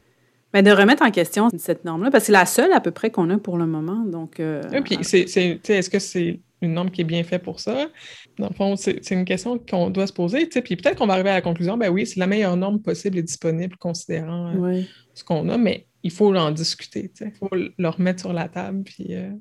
Mais 0.53 0.63
de 0.63 0.71
remettre 0.71 1.03
en 1.03 1.11
question 1.11 1.49
cette 1.57 1.85
norme-là, 1.85 2.09
parce 2.09 2.23
que 2.23 2.25
c'est 2.27 2.31
la 2.31 2.45
seule 2.45 2.73
à 2.73 2.81
peu 2.81 2.91
près 2.91 3.11
qu'on 3.11 3.29
a 3.29 3.37
pour 3.37 3.57
le 3.57 3.67
moment. 3.67 4.03
Donc, 4.05 4.39
euh, 4.39 4.63
puis 4.83 4.97
c'est, 5.03 5.27
est-ce 5.67 5.89
que 5.89 5.99
c'est 5.99 6.39
une 6.61 6.73
norme 6.73 6.89
qui 6.89 7.01
est 7.01 7.05
bien 7.05 7.23
faite 7.23 7.43
pour 7.43 7.59
ça? 7.59 7.87
Dans 8.39 8.49
le 8.49 8.55
fond, 8.55 8.75
c'est, 8.75 9.11
une 9.11 9.25
question 9.25 9.59
qu'on 9.59 9.91
doit 9.91 10.07
se 10.07 10.13
poser. 10.13 10.47
Puis 10.47 10.75
peut-être 10.75 10.97
qu'on 10.97 11.05
va 11.05 11.13
arriver 11.13 11.29
à 11.29 11.35
la 11.35 11.41
conclusion, 11.41 11.77
ben 11.77 11.89
oui, 11.89 12.07
c'est 12.07 12.19
la 12.19 12.25
meilleure 12.25 12.57
norme 12.57 12.81
possible 12.81 13.19
et 13.19 13.23
disponible 13.23 13.77
considérant 13.77 14.55
euh, 14.55 14.81
ce 15.13 15.23
qu'on 15.23 15.49
a, 15.49 15.57
mais 15.57 15.85
il 16.03 16.11
faut 16.11 16.33
en 16.35 16.51
discuter, 16.51 17.11
il 17.21 17.31
faut 17.31 17.49
le 17.51 17.89
remettre 17.89 18.21
sur 18.21 18.33
la 18.33 18.47
table, 18.47 18.83
puis 18.83 19.15
euh, 19.15 19.31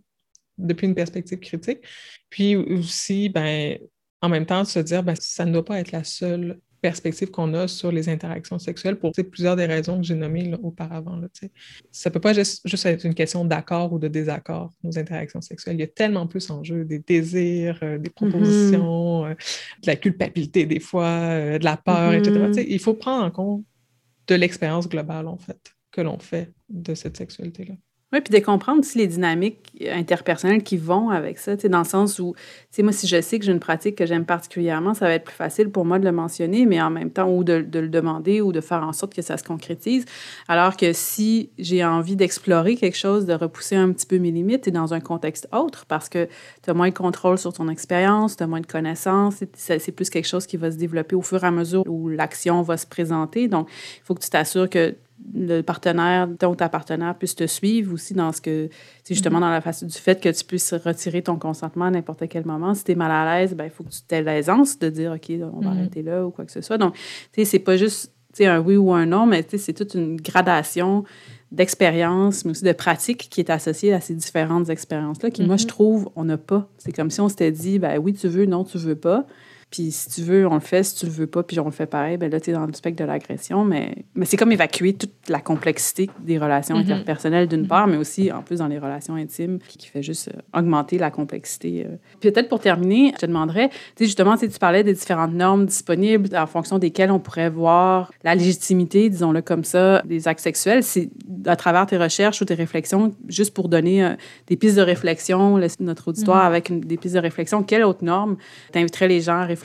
depuis 0.58 0.86
une 0.86 0.94
perspective 0.94 1.38
critique. 1.38 1.80
Puis 2.30 2.56
aussi, 2.56 3.28
ben, 3.28 3.78
en 4.20 4.28
même 4.28 4.46
temps, 4.46 4.64
se 4.64 4.80
dire, 4.80 5.02
ben, 5.02 5.14
ça 5.18 5.44
ne 5.44 5.52
doit 5.52 5.64
pas 5.64 5.78
être 5.78 5.92
la 5.92 6.04
seule 6.04 6.60
perspective 6.80 7.32
qu'on 7.32 7.54
a 7.54 7.66
sur 7.66 7.90
les 7.90 8.08
interactions 8.08 8.58
sexuelles 8.60 8.96
pour 8.96 9.10
plusieurs 9.10 9.56
des 9.56 9.66
raisons 9.66 9.96
que 9.96 10.04
j'ai 10.04 10.14
nommées 10.14 10.54
auparavant. 10.62 11.16
Là, 11.16 11.26
ça 11.90 12.08
ne 12.08 12.12
peut 12.12 12.20
pas 12.20 12.32
juste, 12.32 12.86
être 12.86 13.04
une 13.04 13.14
question 13.14 13.44
d'accord 13.44 13.92
ou 13.92 13.98
de 13.98 14.06
désaccord, 14.06 14.72
nos 14.84 14.96
interactions 14.96 15.40
sexuelles. 15.40 15.74
Il 15.74 15.80
y 15.80 15.84
a 15.84 15.88
tellement 15.88 16.28
plus 16.28 16.48
en 16.50 16.62
jeu, 16.62 16.84
des 16.84 17.00
désirs, 17.00 17.80
euh, 17.82 17.98
des 17.98 18.10
propositions, 18.10 19.24
mm-hmm. 19.24 19.30
euh, 19.30 19.34
de 19.82 19.86
la 19.86 19.96
culpabilité 19.96 20.66
des 20.66 20.78
fois, 20.78 21.58
de 21.58 21.64
la 21.64 21.76
peur, 21.76 22.12
etc. 22.12 22.30
Mm-hmm. 22.30 22.66
Il 22.68 22.78
faut 22.78 22.94
prendre 22.94 23.24
en 23.24 23.30
compte 23.32 23.64
de 24.28 24.34
l'expérience 24.36 24.88
globale, 24.88 25.26
en 25.26 25.38
fait 25.38 25.74
que 25.98 26.02
l'on 26.04 26.20
fait 26.20 26.52
de 26.68 26.94
cette 26.94 27.16
sexualité-là. 27.16 27.74
Oui, 28.10 28.22
puis 28.22 28.40
de 28.40 28.42
comprendre 28.42 28.80
aussi 28.80 28.96
les 28.96 29.06
dynamiques 29.06 29.84
interpersonnelles 29.86 30.62
qui 30.62 30.78
vont 30.78 31.10
avec 31.10 31.38
ça, 31.38 31.56
dans 31.56 31.80
le 31.80 31.84
sens 31.84 32.18
où, 32.18 32.34
tu 32.72 32.82
moi, 32.82 32.92
si 32.92 33.06
je 33.06 33.20
sais 33.20 33.38
que 33.38 33.44
j'ai 33.44 33.52
une 33.52 33.60
pratique 33.60 33.96
que 33.96 34.06
j'aime 34.06 34.24
particulièrement, 34.24 34.94
ça 34.94 35.06
va 35.06 35.12
être 35.12 35.24
plus 35.24 35.34
facile 35.34 35.70
pour 35.70 35.84
moi 35.84 35.98
de 35.98 36.06
le 36.06 36.12
mentionner, 36.12 36.64
mais 36.64 36.80
en 36.80 36.88
même 36.88 37.10
temps, 37.10 37.28
ou 37.30 37.44
de, 37.44 37.60
de, 37.60 37.80
le 37.80 37.90
demander 37.90 38.40
ou 38.40 38.50
de 38.50 38.62
faire 38.62 38.82
en 38.82 38.94
sorte 38.94 39.12
que 39.12 39.20
ça 39.20 39.36
se 39.36 39.44
concrétise. 39.44 40.06
Alors 40.46 40.78
que 40.78 40.94
si 40.94 41.50
j'ai 41.58 41.84
envie 41.84 42.16
d'explorer 42.16 42.76
quelque 42.76 42.96
chose, 42.96 43.26
de 43.26 43.34
repousser 43.34 43.76
un 43.76 43.92
petit 43.92 44.06
peu 44.06 44.18
mes 44.18 44.30
limites, 44.30 44.66
et 44.66 44.70
dans 44.70 44.94
un 44.94 45.00
contexte 45.00 45.46
autre, 45.52 45.84
parce 45.84 46.08
que 46.08 46.28
tu 46.62 46.70
as 46.70 46.74
moins 46.74 46.88
de 46.88 46.94
contrôle 46.94 47.36
sur 47.36 47.52
ton 47.52 47.68
expérience, 47.68 48.36
tu 48.36 48.42
as 48.42 48.46
moins 48.46 48.62
de 48.62 48.66
connaissances, 48.66 49.44
c'est 49.54 49.92
plus 49.92 50.08
quelque 50.08 50.28
chose 50.28 50.46
qui 50.46 50.56
va 50.56 50.70
se 50.70 50.78
développer 50.78 51.14
au 51.14 51.22
fur 51.22 51.44
et 51.44 51.46
à 51.46 51.50
mesure 51.50 51.82
où 51.86 52.08
l'action 52.08 52.62
va 52.62 52.78
se 52.78 52.86
présenter. 52.86 53.48
Donc, 53.48 53.68
il 53.98 54.02
faut 54.04 54.14
que 54.14 54.22
tu 54.22 54.30
t'assures 54.30 54.70
que 54.70 54.96
le 55.34 55.62
partenaire, 55.62 56.28
ton 56.38 56.54
ta 56.54 56.68
partenaire 56.68 57.16
puisse 57.16 57.34
te 57.34 57.46
suivre 57.46 57.92
aussi 57.94 58.14
dans 58.14 58.32
ce 58.32 58.40
que, 58.40 58.68
c'est 59.04 59.14
justement 59.14 59.38
mm-hmm. 59.38 59.42
dans 59.42 59.50
la 59.50 59.60
face 59.60 59.84
du 59.84 59.98
fait 59.98 60.20
que 60.20 60.28
tu 60.28 60.44
puisses 60.44 60.74
retirer 60.74 61.22
ton 61.22 61.36
consentement 61.36 61.86
à 61.86 61.90
n'importe 61.90 62.28
quel 62.28 62.46
moment. 62.46 62.74
Si 62.74 62.84
tu 62.84 62.92
es 62.92 62.94
mal 62.94 63.10
à 63.10 63.38
l'aise, 63.38 63.54
ben, 63.54 63.64
il 63.64 63.70
faut 63.70 63.84
que 63.84 63.90
tu 63.90 64.14
aies 64.14 64.22
l'aisance 64.22 64.78
de 64.78 64.88
dire, 64.88 65.12
OK, 65.12 65.30
on 65.30 65.60
va 65.60 65.70
mm-hmm. 65.70 65.78
arrêter 65.78 66.02
là 66.02 66.26
ou 66.26 66.30
quoi 66.30 66.44
que 66.44 66.52
ce 66.52 66.60
soit. 66.60 66.78
Donc, 66.78 66.94
tu 66.94 67.00
sais, 67.36 67.44
c'est 67.44 67.58
pas 67.58 67.76
juste 67.76 68.12
un 68.40 68.60
oui 68.60 68.76
ou 68.76 68.92
un 68.92 69.06
non, 69.06 69.26
mais 69.26 69.44
c'est 69.56 69.72
toute 69.72 69.94
une 69.94 70.20
gradation 70.20 71.04
d'expérience, 71.50 72.44
mais 72.44 72.52
aussi 72.52 72.64
de 72.64 72.72
pratique 72.72 73.28
qui 73.30 73.40
est 73.40 73.50
associée 73.50 73.92
à 73.92 74.00
ces 74.00 74.14
différentes 74.14 74.68
expériences-là, 74.68 75.30
qui, 75.30 75.42
moi, 75.44 75.56
je 75.56 75.64
mm-hmm. 75.64 75.68
trouve, 75.68 76.10
on 76.14 76.24
n'a 76.24 76.36
pas. 76.36 76.68
C'est 76.78 76.92
comme 76.92 77.10
si 77.10 77.20
on 77.20 77.28
s'était 77.28 77.50
dit, 77.50 77.78
ben 77.78 77.98
oui, 77.98 78.12
tu 78.12 78.28
veux, 78.28 78.46
non, 78.46 78.64
tu 78.64 78.78
veux 78.78 78.96
pas. 78.96 79.26
Puis 79.70 79.90
si 79.90 80.08
tu 80.08 80.22
veux, 80.22 80.46
on 80.46 80.54
le 80.54 80.60
fait. 80.60 80.82
Si 80.82 80.96
tu 80.96 81.06
le 81.06 81.12
veux 81.12 81.26
pas, 81.26 81.42
puis 81.42 81.60
on 81.60 81.66
le 81.66 81.70
fait 81.70 81.86
pareil, 81.86 82.16
ben 82.16 82.30
là, 82.30 82.40
tu 82.40 82.50
es 82.50 82.52
dans 82.54 82.64
le 82.64 82.72
spectre 82.72 83.02
de 83.02 83.06
l'agression. 83.06 83.64
Mais, 83.64 83.94
mais 84.14 84.24
c'est 84.24 84.38
comme 84.38 84.50
évacuer 84.50 84.94
toute 84.94 85.12
la 85.28 85.40
complexité 85.40 86.08
des 86.20 86.38
relations 86.38 86.76
mm-hmm. 86.76 86.92
interpersonnelles, 86.92 87.48
d'une 87.48 87.66
part, 87.66 87.86
mais 87.86 87.98
aussi, 87.98 88.32
en 88.32 88.42
plus, 88.42 88.58
dans 88.58 88.66
les 88.66 88.78
relations 88.78 89.14
intimes, 89.14 89.58
qui, 89.68 89.86
fait 89.88 90.02
juste 90.02 90.28
euh, 90.28 90.58
augmenter 90.58 90.96
la 90.96 91.10
complexité. 91.10 91.86
Euh. 91.86 91.96
Peut-être 92.20 92.48
pour 92.48 92.60
terminer, 92.60 93.12
je 93.14 93.20
te 93.20 93.26
demanderais, 93.26 93.68
tu 93.68 93.76
sais, 93.98 94.04
justement, 94.06 94.36
tu 94.36 94.48
parlais 94.58 94.84
des 94.84 94.94
différentes 94.94 95.34
normes 95.34 95.66
disponibles 95.66 96.34
en 96.34 96.46
fonction 96.46 96.78
desquelles 96.78 97.10
on 97.10 97.18
pourrait 97.18 97.50
voir 97.50 98.10
la 98.24 98.34
légitimité, 98.34 99.10
disons-le 99.10 99.42
comme 99.42 99.64
ça, 99.64 100.02
des 100.06 100.28
actes 100.28 100.40
sexuels. 100.40 100.82
C'est 100.82 101.10
à 101.46 101.56
travers 101.56 101.86
tes 101.86 101.98
recherches 101.98 102.40
ou 102.40 102.44
tes 102.46 102.54
réflexions, 102.54 103.14
juste 103.28 103.52
pour 103.52 103.68
donner 103.68 104.04
euh, 104.04 104.14
des 104.46 104.56
pistes 104.56 104.76
de 104.76 104.82
réflexion, 104.82 105.60
notre 105.80 106.08
auditoire 106.08 106.44
mm-hmm. 106.44 106.46
avec 106.46 106.86
des 106.86 106.96
pistes 106.96 107.14
de 107.14 107.20
réflexion, 107.20 107.62
quelle 107.62 107.84
autre 107.84 108.04
norme 108.04 108.36
t'inviterais 108.72 109.08
les 109.08 109.20
gens 109.20 109.36
à 109.36 109.44
réfléchir 109.44 109.57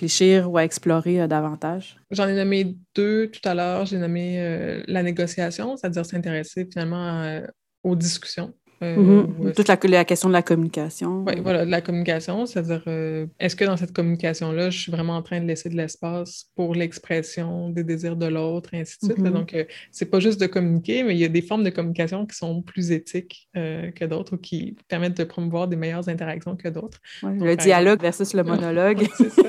ou 0.47 0.58
à 0.58 0.63
explorer 0.63 1.21
euh, 1.21 1.27
davantage? 1.27 1.97
J'en 2.12 2.27
ai 2.27 2.36
nommé 2.36 2.75
deux 2.95 3.29
tout 3.29 3.47
à 3.47 3.53
l'heure. 3.53 3.86
J'ai 3.86 3.97
nommé 3.97 4.39
euh, 4.39 4.84
la 4.88 5.03
négociation, 5.03 5.77
c'est-à-dire 5.77 6.06
s'intéresser 6.06 6.67
finalement 6.71 7.41
aux 7.84 7.95
discussions. 7.95 8.53
Euh, 8.81 9.25
mm-hmm. 9.27 9.53
Toute 9.55 9.67
la, 9.67 9.77
la, 9.97 10.05
question 10.05 10.29
de 10.29 10.33
la 10.33 10.41
communication. 10.41 11.23
Oui, 11.25 11.33
voilà, 11.41 11.65
de 11.65 11.71
la 11.71 11.81
communication, 11.81 12.45
c'est-à-dire, 12.45 12.83
euh, 12.88 13.25
est-ce 13.39 13.55
que 13.55 13.65
dans 13.65 13.77
cette 13.77 13.93
communication-là, 13.93 14.69
je 14.69 14.79
suis 14.79 14.91
vraiment 14.91 15.15
en 15.15 15.21
train 15.21 15.39
de 15.39 15.45
laisser 15.45 15.69
de 15.69 15.75
l'espace 15.75 16.47
pour 16.55 16.75
l'expression 16.75 17.69
des 17.69 17.83
désirs 17.83 18.15
de 18.15 18.25
l'autre, 18.25 18.73
et 18.73 18.81
ainsi 18.81 18.97
de 19.01 19.13
suite. 19.13 19.19
Mm-hmm. 19.19 19.31
Donc, 19.31 19.53
euh, 19.53 19.65
c'est 19.91 20.05
pas 20.05 20.19
juste 20.19 20.39
de 20.39 20.47
communiquer, 20.47 21.03
mais 21.03 21.13
il 21.13 21.19
y 21.19 21.25
a 21.25 21.29
des 21.29 21.41
formes 21.41 21.63
de 21.63 21.69
communication 21.69 22.25
qui 22.25 22.36
sont 22.36 22.62
plus 22.62 22.91
éthiques 22.91 23.49
que 23.53 24.05
d'autres 24.05 24.36
ou 24.36 24.38
qui 24.38 24.75
permettent 24.88 25.17
de 25.17 25.23
promouvoir 25.23 25.67
des 25.67 25.75
meilleures 25.75 26.09
interactions 26.09 26.55
que 26.55 26.67
d'autres. 26.67 26.99
le 27.23 27.55
dialogue 27.55 28.01
versus 28.01 28.33
le 28.33 28.43
monologue. 28.43 29.07
c'est 29.17 29.29
ça. 29.29 29.43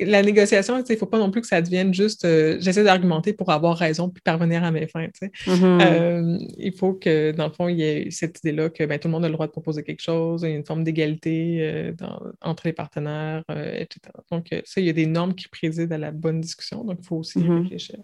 la 0.00 0.22
négociation, 0.22 0.78
il 0.78 0.92
ne 0.92 0.96
faut 0.96 1.06
pas 1.06 1.18
non 1.18 1.30
plus 1.30 1.40
que 1.40 1.46
ça 1.46 1.60
devienne 1.60 1.92
juste 1.92 2.26
j'essaie 2.60 2.84
d'argumenter 2.84 3.32
pour 3.32 3.50
avoir 3.50 3.76
raison 3.76 4.08
puis 4.08 4.22
parvenir 4.22 4.62
à 4.62 4.70
mes 4.70 4.86
fins. 4.86 5.06
Mm-hmm. 5.46 6.54
il 6.58 6.72
faut 6.72 6.94
que, 6.94 7.32
dans 7.32 7.46
le 7.46 7.52
fond, 7.52 7.68
il 7.68 7.78
y 7.78 7.82
ait 7.82 7.95
cette 8.10 8.38
idée-là 8.40 8.70
que 8.70 8.84
ben, 8.84 8.98
tout 8.98 9.08
le 9.08 9.12
monde 9.12 9.24
a 9.24 9.28
le 9.28 9.34
droit 9.34 9.46
de 9.46 9.52
proposer 9.52 9.82
quelque 9.82 10.02
chose, 10.02 10.42
il 10.42 10.50
y 10.50 10.52
a 10.52 10.56
une 10.56 10.64
forme 10.64 10.84
d'égalité 10.84 11.58
euh, 11.60 11.92
entre 12.40 12.66
les 12.66 12.72
partenaires, 12.72 13.42
euh, 13.50 13.74
etc. 13.74 14.00
Donc, 14.30 14.52
euh, 14.52 14.60
ça, 14.64 14.80
il 14.80 14.86
y 14.86 14.90
a 14.90 14.92
des 14.92 15.06
normes 15.06 15.34
qui 15.34 15.48
président 15.48 15.94
à 15.94 15.98
la 15.98 16.10
bonne 16.10 16.40
discussion, 16.40 16.84
donc 16.84 16.98
il 17.00 17.06
faut 17.06 17.16
aussi 17.16 17.38
mm-hmm. 17.38 17.62
réfléchir. 17.62 17.96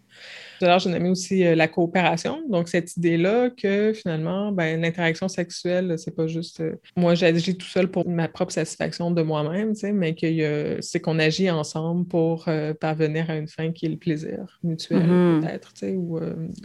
Tout 0.59 0.65
à 0.65 0.69
l'heure, 0.69 0.79
j'ai 0.79 0.91
nommé 0.91 1.09
aussi 1.09 1.43
la 1.55 1.69
coopération, 1.69 2.43
donc 2.49 2.69
cette 2.69 2.97
idée-là 2.97 3.51
que 3.51 3.93
finalement, 3.93 4.53
ben, 4.53 4.81
l'interaction 4.81 5.29
sexuelle, 5.29 5.95
c'est 5.99 6.15
pas 6.15 6.27
juste 6.27 6.63
moi, 6.97 7.15
j'agis 7.15 7.57
tout 7.57 7.67
seul 7.67 7.89
pour 7.89 8.09
ma 8.09 8.29
propre 8.29 8.53
satisfaction 8.53 9.11
de 9.11 9.23
moi-même, 9.23 9.73
mais 9.95 10.15
que 10.15 10.79
c'est 10.81 11.01
qu'on 11.01 11.19
agit 11.19 11.51
ensemble 11.51 12.07
pour 12.07 12.49
parvenir 12.81 13.31
à 13.31 13.37
une 13.37 13.49
fin 13.49 13.73
qui 13.73 13.87
est 13.87 13.91
le 13.91 13.97
plaisir 13.97 14.59
mutuel, 14.63 15.03
mm-hmm. 15.03 15.41
peut-être, 15.41 15.73
ou, 15.95 16.21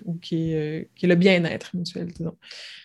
ou 0.05 0.13
qui, 0.15 0.53
est, 0.53 0.89
qui 0.95 1.05
est 1.05 1.09
le 1.09 1.15
bien-être 1.15 1.75
mutuel, 1.75 2.07
disons. 2.07 2.35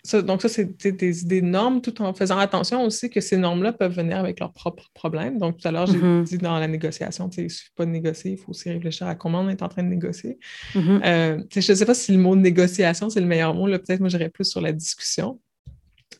Ça, 0.03 0.21
donc, 0.23 0.41
ça, 0.41 0.49
c'est 0.49 0.77
des 0.91 1.21
idées 1.23 1.41
normes, 1.41 1.81
tout 1.81 2.01
en 2.01 2.13
faisant 2.13 2.37
attention 2.37 2.83
aussi 2.83 3.09
que 3.09 3.21
ces 3.21 3.37
normes-là 3.37 3.73
peuvent 3.73 3.95
venir 3.95 4.17
avec 4.17 4.39
leurs 4.39 4.51
propres 4.51 4.89
problèmes. 4.93 5.37
Donc, 5.37 5.57
tout 5.57 5.67
à 5.67 5.71
l'heure, 5.71 5.87
j'ai 5.87 5.99
mm-hmm. 5.99 6.23
dit 6.23 6.37
dans 6.37 6.57
la 6.57 6.67
négociation, 6.67 7.29
il 7.37 7.43
ne 7.43 7.49
suffit 7.49 7.71
pas 7.75 7.85
de 7.85 7.91
négocier, 7.91 8.31
il 8.31 8.37
faut 8.37 8.51
aussi 8.51 8.69
réfléchir 8.69 9.07
à 9.07 9.15
comment 9.15 9.41
on 9.41 9.49
est 9.49 9.61
en 9.61 9.69
train 9.69 9.83
de 9.83 9.89
négocier. 9.89 10.39
Mm-hmm. 10.75 11.01
Euh, 11.05 11.43
je 11.53 11.71
ne 11.71 11.75
sais 11.77 11.85
pas 11.85 11.93
si 11.93 12.11
le 12.11 12.17
mot 12.17 12.35
négociation, 12.35 13.09
c'est 13.09 13.21
le 13.21 13.27
meilleur 13.27 13.53
mot. 13.53 13.67
Peut-être, 13.67 13.99
moi, 13.99 14.09
j'irais 14.09 14.29
plus 14.29 14.45
sur 14.45 14.61
la 14.61 14.71
discussion. 14.71 15.39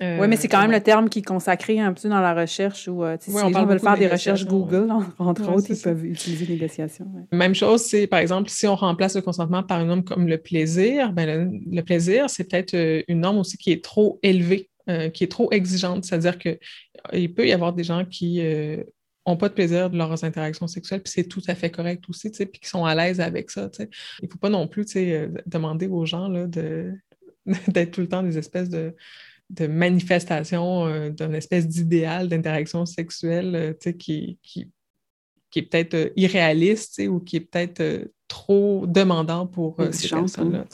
Euh, 0.02 0.20
oui, 0.20 0.28
mais 0.28 0.36
c'est 0.36 0.48
quand 0.48 0.62
même 0.62 0.72
le 0.72 0.82
terme 0.82 1.10
qui 1.10 1.20
est 1.20 1.24
consacré 1.24 1.80
un 1.80 1.94
peu 1.94 2.10
dans 2.10 2.22
la 2.22 2.34
recherche 2.34 2.88
où 2.88 3.04
euh, 3.04 3.18
si 3.20 3.32
les 3.32 3.54
gens 3.54 3.66
veulent 3.66 3.80
faire 3.80 3.98
des 3.98 4.08
recherches 4.08 4.46
Google, 4.46 4.92
entre 5.20 5.52
autres, 5.52 5.68
ils 5.70 5.82
peuvent 5.82 6.06
utiliser 6.06 6.48
négociation. 6.48 7.06
Même 7.32 7.56
chose, 7.56 7.82
c'est 7.82 8.08
par 8.08 8.20
exemple, 8.20 8.50
si 8.50 8.68
on 8.68 8.76
remplace 8.76 9.16
le 9.16 9.22
consentement 9.22 9.64
par 9.64 9.82
une 9.82 9.88
norme 9.88 10.04
comme 10.04 10.28
le 10.28 10.38
plaisir, 10.38 11.14
ben, 11.14 11.62
le, 11.72 11.82
plaisir, 11.82 12.30
c'est 12.30 12.46
peut-être 12.46 12.74
euh, 12.74 13.02
une 13.08 13.22
norme 13.22 13.38
aussi 13.38 13.58
qui 13.58 13.72
est 13.72 13.84
trop 13.84 14.20
élevée, 14.24 14.70
qui 15.14 15.24
est 15.24 15.32
trop 15.32 15.52
exigeante. 15.52 16.04
C'est-à-dire 16.06 16.38
qu'il 16.38 17.34
peut 17.34 17.48
y 17.48 17.54
avoir 17.54 17.74
des 17.74 17.84
gens 17.84 18.04
qui 18.06 18.42
n'ont 19.26 19.38
pas 19.38 19.50
de 19.50 19.54
plaisir 19.54 19.90
de 19.90 19.98
leurs 19.98 20.24
interactions 20.24 20.68
sexuelles, 20.68 21.02
puis 21.02 21.14
c'est 21.16 21.28
tout 21.28 21.42
à 21.48 21.56
fait 21.56 21.70
correct 21.70 22.04
aussi, 22.10 22.30
puis 22.30 22.60
qui 22.62 22.68
sont 22.68 22.84
à 22.84 22.94
l'aise 22.96 23.22
avec 23.22 23.50
ça. 23.50 23.70
Il 23.80 24.26
ne 24.26 24.28
faut 24.30 24.38
pas 24.38 24.50
non 24.50 24.68
plus 24.68 24.86
demander 25.46 25.88
aux 25.88 26.06
gens 26.06 26.30
d'être 27.68 27.92
tout 27.92 28.02
le 28.02 28.08
temps 28.08 28.24
des 28.24 28.38
espèces 28.38 28.70
de 28.70 28.94
de 29.54 29.68
manifestation 29.68 30.86
euh, 30.86 31.10
d'une 31.10 31.36
espèce 31.36 31.68
d'idéal 31.68 32.28
d'interaction 32.28 32.86
sexuelle 32.86 33.56
euh, 33.56 33.92
qui, 33.92 34.38
qui, 34.42 34.70
qui, 35.52 35.60
est 35.60 35.62
peut-être 35.64 35.94
euh, 35.94 36.10
irréaliste 36.16 37.02
ou 37.08 37.20
qui 37.20 37.38
est 37.38 37.42
peut-être 37.42 38.10
trop 38.28 38.86
demandant 38.88 39.46
pour 39.46 39.78
ces 39.92 40.10
personnes-là. 40.10 40.66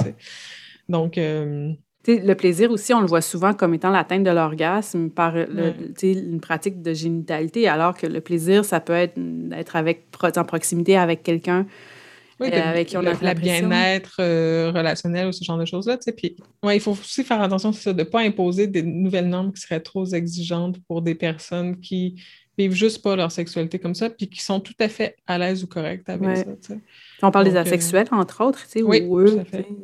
Donc, 0.88 1.18
le 1.18 2.34
plaisir 2.34 2.72
aussi, 2.72 2.94
on 2.94 3.02
le 3.02 3.08
voit 3.08 3.22
souvent 3.22 3.54
comme 3.54 3.74
étant 3.74 3.92
l'atteinte 3.92 4.24
de 4.24 4.32
l'orgasme 4.32 5.10
par 5.10 5.36
une 5.36 6.40
pratique 6.40 6.82
de 6.82 6.94
génitalité, 6.94 7.68
alors 7.68 7.96
que 7.96 8.08
le 8.08 8.22
plaisir, 8.22 8.64
ça 8.64 8.80
peut 8.80 8.94
être 8.94 9.16
d'être 9.18 9.76
avec, 9.76 10.08
en 10.24 10.44
proximité 10.46 10.98
avec 10.98 11.22
quelqu'un 11.22 11.68
oui, 12.40 12.50
euh, 12.54 12.62
avec 12.62 12.88
qui 12.88 12.98
on 12.98 13.06
a 13.06 13.14
la 13.22 13.34
bien-être 13.34 14.18
euh, 14.20 14.72
relationnel 14.74 15.28
ou 15.28 15.32
ce 15.32 15.44
genre 15.44 15.58
de 15.58 15.66
choses-là. 15.66 15.98
Puis, 16.16 16.38
ouais, 16.64 16.78
il 16.78 16.80
faut 16.80 16.92
aussi 16.92 17.24
faire 17.24 17.42
attention 17.42 17.74
ça, 17.74 17.92
de 17.92 18.00
ne 18.00 18.04
pas 18.04 18.22
imposer 18.22 18.68
des 18.68 18.82
nouvelles 18.82 19.28
normes 19.28 19.52
qui 19.52 19.62
seraient 19.62 19.82
trop 19.82 20.06
exigeantes 20.06 20.78
pour 20.88 21.02
des 21.02 21.16
personnes 21.16 21.80
qui 21.80 22.22
vivent 22.58 22.74
juste 22.74 23.02
pas 23.02 23.16
leur 23.16 23.32
sexualité 23.32 23.80
comme 23.80 23.96
ça, 23.96 24.10
puis 24.10 24.28
qui 24.28 24.44
sont 24.44 24.60
tout 24.60 24.74
à 24.80 24.90
fait 24.90 25.16
à 25.28 25.38
l'aise 25.38 25.64
ou 25.64 25.68
correctes 25.68 26.10
avec 26.10 26.38
ça. 26.62 26.74
On 27.22 27.32
parle 27.32 27.46
des 27.46 27.56
euh, 27.56 27.62
asexuels, 27.62 28.08
entre 28.12 28.44
autres, 28.44 28.66
oui, 28.84 29.06
où 29.08 29.20
eux, 29.20 29.42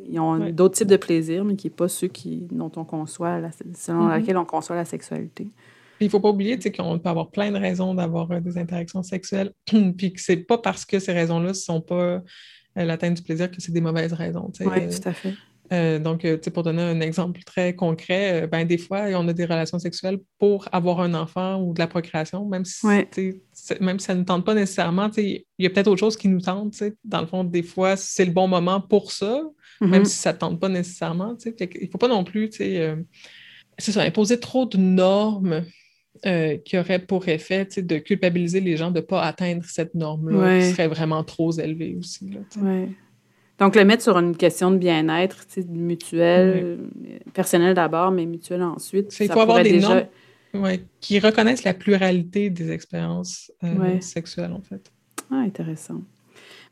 ils 0.08 0.20
ont 0.20 0.50
d'autres 0.50 0.76
types 0.76 0.88
de 0.88 0.96
plaisirs, 0.96 1.44
mais 1.44 1.56
qui 1.56 1.68
ne 1.68 1.70
sont 1.70 1.76
pas 1.76 1.88
ceux 1.88 2.08
qui, 2.08 2.46
dont 2.50 2.72
on 2.76 2.84
conçoit, 2.84 3.40
selon 3.74 4.08
mm-hmm. 4.08 4.18
lesquels 4.18 4.36
on 4.36 4.44
conçoit 4.44 4.76
la 4.76 4.84
sexualité. 4.84 5.48
Il 6.00 6.04
ne 6.04 6.10
faut 6.10 6.20
pas 6.20 6.30
oublier 6.30 6.58
qu'on 6.58 6.98
peut 6.98 7.08
avoir 7.08 7.30
plein 7.30 7.50
de 7.50 7.58
raisons 7.58 7.94
d'avoir 7.94 8.28
des 8.40 8.58
interactions 8.58 9.02
sexuelles, 9.02 9.52
puis 9.96 10.12
que 10.12 10.20
c'est 10.20 10.36
pas 10.36 10.58
parce 10.58 10.84
que 10.84 10.98
ces 10.98 11.12
raisons-là 11.12 11.48
ne 11.48 11.54
sont 11.54 11.80
pas 11.80 12.22
euh, 12.78 12.84
l'atteinte 12.84 13.16
du 13.16 13.22
plaisir 13.22 13.50
que 13.50 13.60
c'est 13.60 13.72
des 13.72 13.80
mauvaises 13.80 14.12
raisons. 14.12 14.50
Oui, 14.60 14.66
euh, 14.66 14.90
tout 14.90 15.08
à 15.08 15.12
fait. 15.12 15.34
Euh, 15.72 15.98
donc, 15.98 16.24
pour 16.52 16.62
donner 16.62 16.82
un 16.82 17.00
exemple 17.00 17.40
très 17.44 17.74
concret, 17.74 18.46
ben, 18.46 18.64
des 18.64 18.78
fois, 18.78 19.06
on 19.14 19.26
a 19.26 19.32
des 19.32 19.46
relations 19.46 19.80
sexuelles 19.80 20.20
pour 20.38 20.68
avoir 20.70 21.00
un 21.00 21.14
enfant 21.14 21.60
ou 21.60 21.74
de 21.74 21.80
la 21.80 21.88
procréation, 21.88 22.44
même 22.46 22.64
si, 22.64 22.86
même 23.80 23.98
si 23.98 24.06
ça 24.06 24.14
ne 24.14 24.22
tente 24.22 24.44
pas 24.44 24.54
nécessairement. 24.54 25.10
Il 25.16 25.42
y 25.58 25.66
a 25.66 25.70
peut-être 25.70 25.88
autre 25.88 25.98
chose 25.98 26.16
qui 26.16 26.28
nous 26.28 26.40
tente. 26.40 26.80
Dans 27.02 27.20
le 27.20 27.26
fond, 27.26 27.42
des 27.42 27.64
fois, 27.64 27.96
c'est 27.96 28.24
le 28.24 28.30
bon 28.30 28.46
moment 28.46 28.80
pour 28.80 29.10
ça, 29.10 29.42
même 29.80 30.02
mm-hmm. 30.02 30.04
si 30.04 30.16
ça 30.16 30.32
ne 30.32 30.38
tente 30.38 30.60
pas 30.60 30.68
nécessairement. 30.68 31.36
Il 31.44 31.68
ne 31.82 31.90
faut 31.90 31.98
pas 31.98 32.08
non 32.08 32.22
plus 32.22 32.50
ça, 33.78 34.02
imposer 34.02 34.38
trop 34.38 34.66
de 34.66 34.76
normes 34.76 35.64
euh, 36.24 36.56
qui 36.58 36.78
aurait 36.78 36.98
pour 36.98 37.28
effet 37.28 37.66
de 37.76 37.98
culpabiliser 37.98 38.60
les 38.60 38.76
gens 38.76 38.90
de 38.90 39.00
ne 39.00 39.04
pas 39.04 39.22
atteindre 39.22 39.64
cette 39.64 39.94
norme-là, 39.94 40.60
qui 40.60 40.70
serait 40.70 40.88
vraiment 40.88 41.22
trop 41.24 41.52
élevée 41.52 41.96
aussi. 41.98 42.30
Donc, 43.58 43.74
le 43.74 43.84
mettre 43.84 44.02
sur 44.02 44.18
une 44.18 44.36
question 44.36 44.70
de 44.70 44.76
bien-être 44.76 45.46
mutuel, 45.68 46.78
personnel 47.32 47.74
d'abord, 47.74 48.10
mais 48.10 48.26
mutuel 48.26 48.62
ensuite. 48.62 49.16
Il 49.18 49.30
faut 49.30 49.40
avoir 49.40 49.62
des 49.62 49.80
normes 49.80 50.06
qui 51.00 51.18
reconnaissent 51.18 51.64
la 51.64 51.74
pluralité 51.74 52.50
des 52.50 52.70
expériences 52.70 53.52
euh, 53.62 54.00
sexuelles, 54.00 54.52
en 54.52 54.62
fait. 54.62 54.92
Ah, 55.30 55.36
intéressant. 55.36 56.02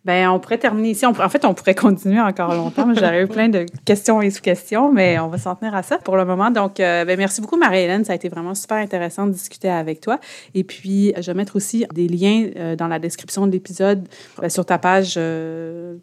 Ben, 0.05 0.29
on 0.29 0.39
pourrait 0.39 0.59
terminer 0.59 0.91
ici. 0.91 1.07
en 1.07 1.15
fait, 1.15 1.45
on 1.45 1.55
pourrait 1.55 1.75
continuer 1.75 2.21
encore 2.21 2.55
longtemps. 2.55 2.93
J'aurais 2.95 3.23
eu 3.23 3.27
plein 3.27 3.49
de 3.49 3.65
questions 3.85 4.21
et 4.21 4.31
sous-questions, 4.31 4.93
mais 4.93 5.19
on 5.19 5.29
va 5.29 5.39
s'en 5.39 5.55
tenir 5.55 5.75
à 5.75 5.83
ça 5.83 5.97
pour 5.99 6.17
le 6.17 6.25
moment. 6.27 6.51
Donc, 6.51 6.79
euh, 6.79 7.05
ben, 7.05 7.17
merci 7.17 7.41
beaucoup, 7.41 7.57
Marie-Hélène. 7.57 8.05
Ça 8.05 8.13
a 8.13 8.17
été 8.17 8.29
vraiment 8.29 8.55
super 8.55 8.77
intéressant 8.77 9.27
de 9.27 9.33
discuter 9.33 9.71
avec 9.71 10.01
toi. 10.01 10.21
Et 10.55 10.63
puis, 10.63 11.15
je 11.17 11.27
vais 11.31 11.35
mettre 11.35 11.57
aussi 11.57 11.87
des 11.95 12.07
liens 12.07 12.51
euh, 12.57 12.77
dans 12.77 12.89
la 12.89 12.99
description 12.99 13.47
de 13.47 13.53
l'épisode 13.53 14.07
euh, 14.43 14.49
sur 14.51 14.67
ta 14.67 14.79
page, 14.79 15.15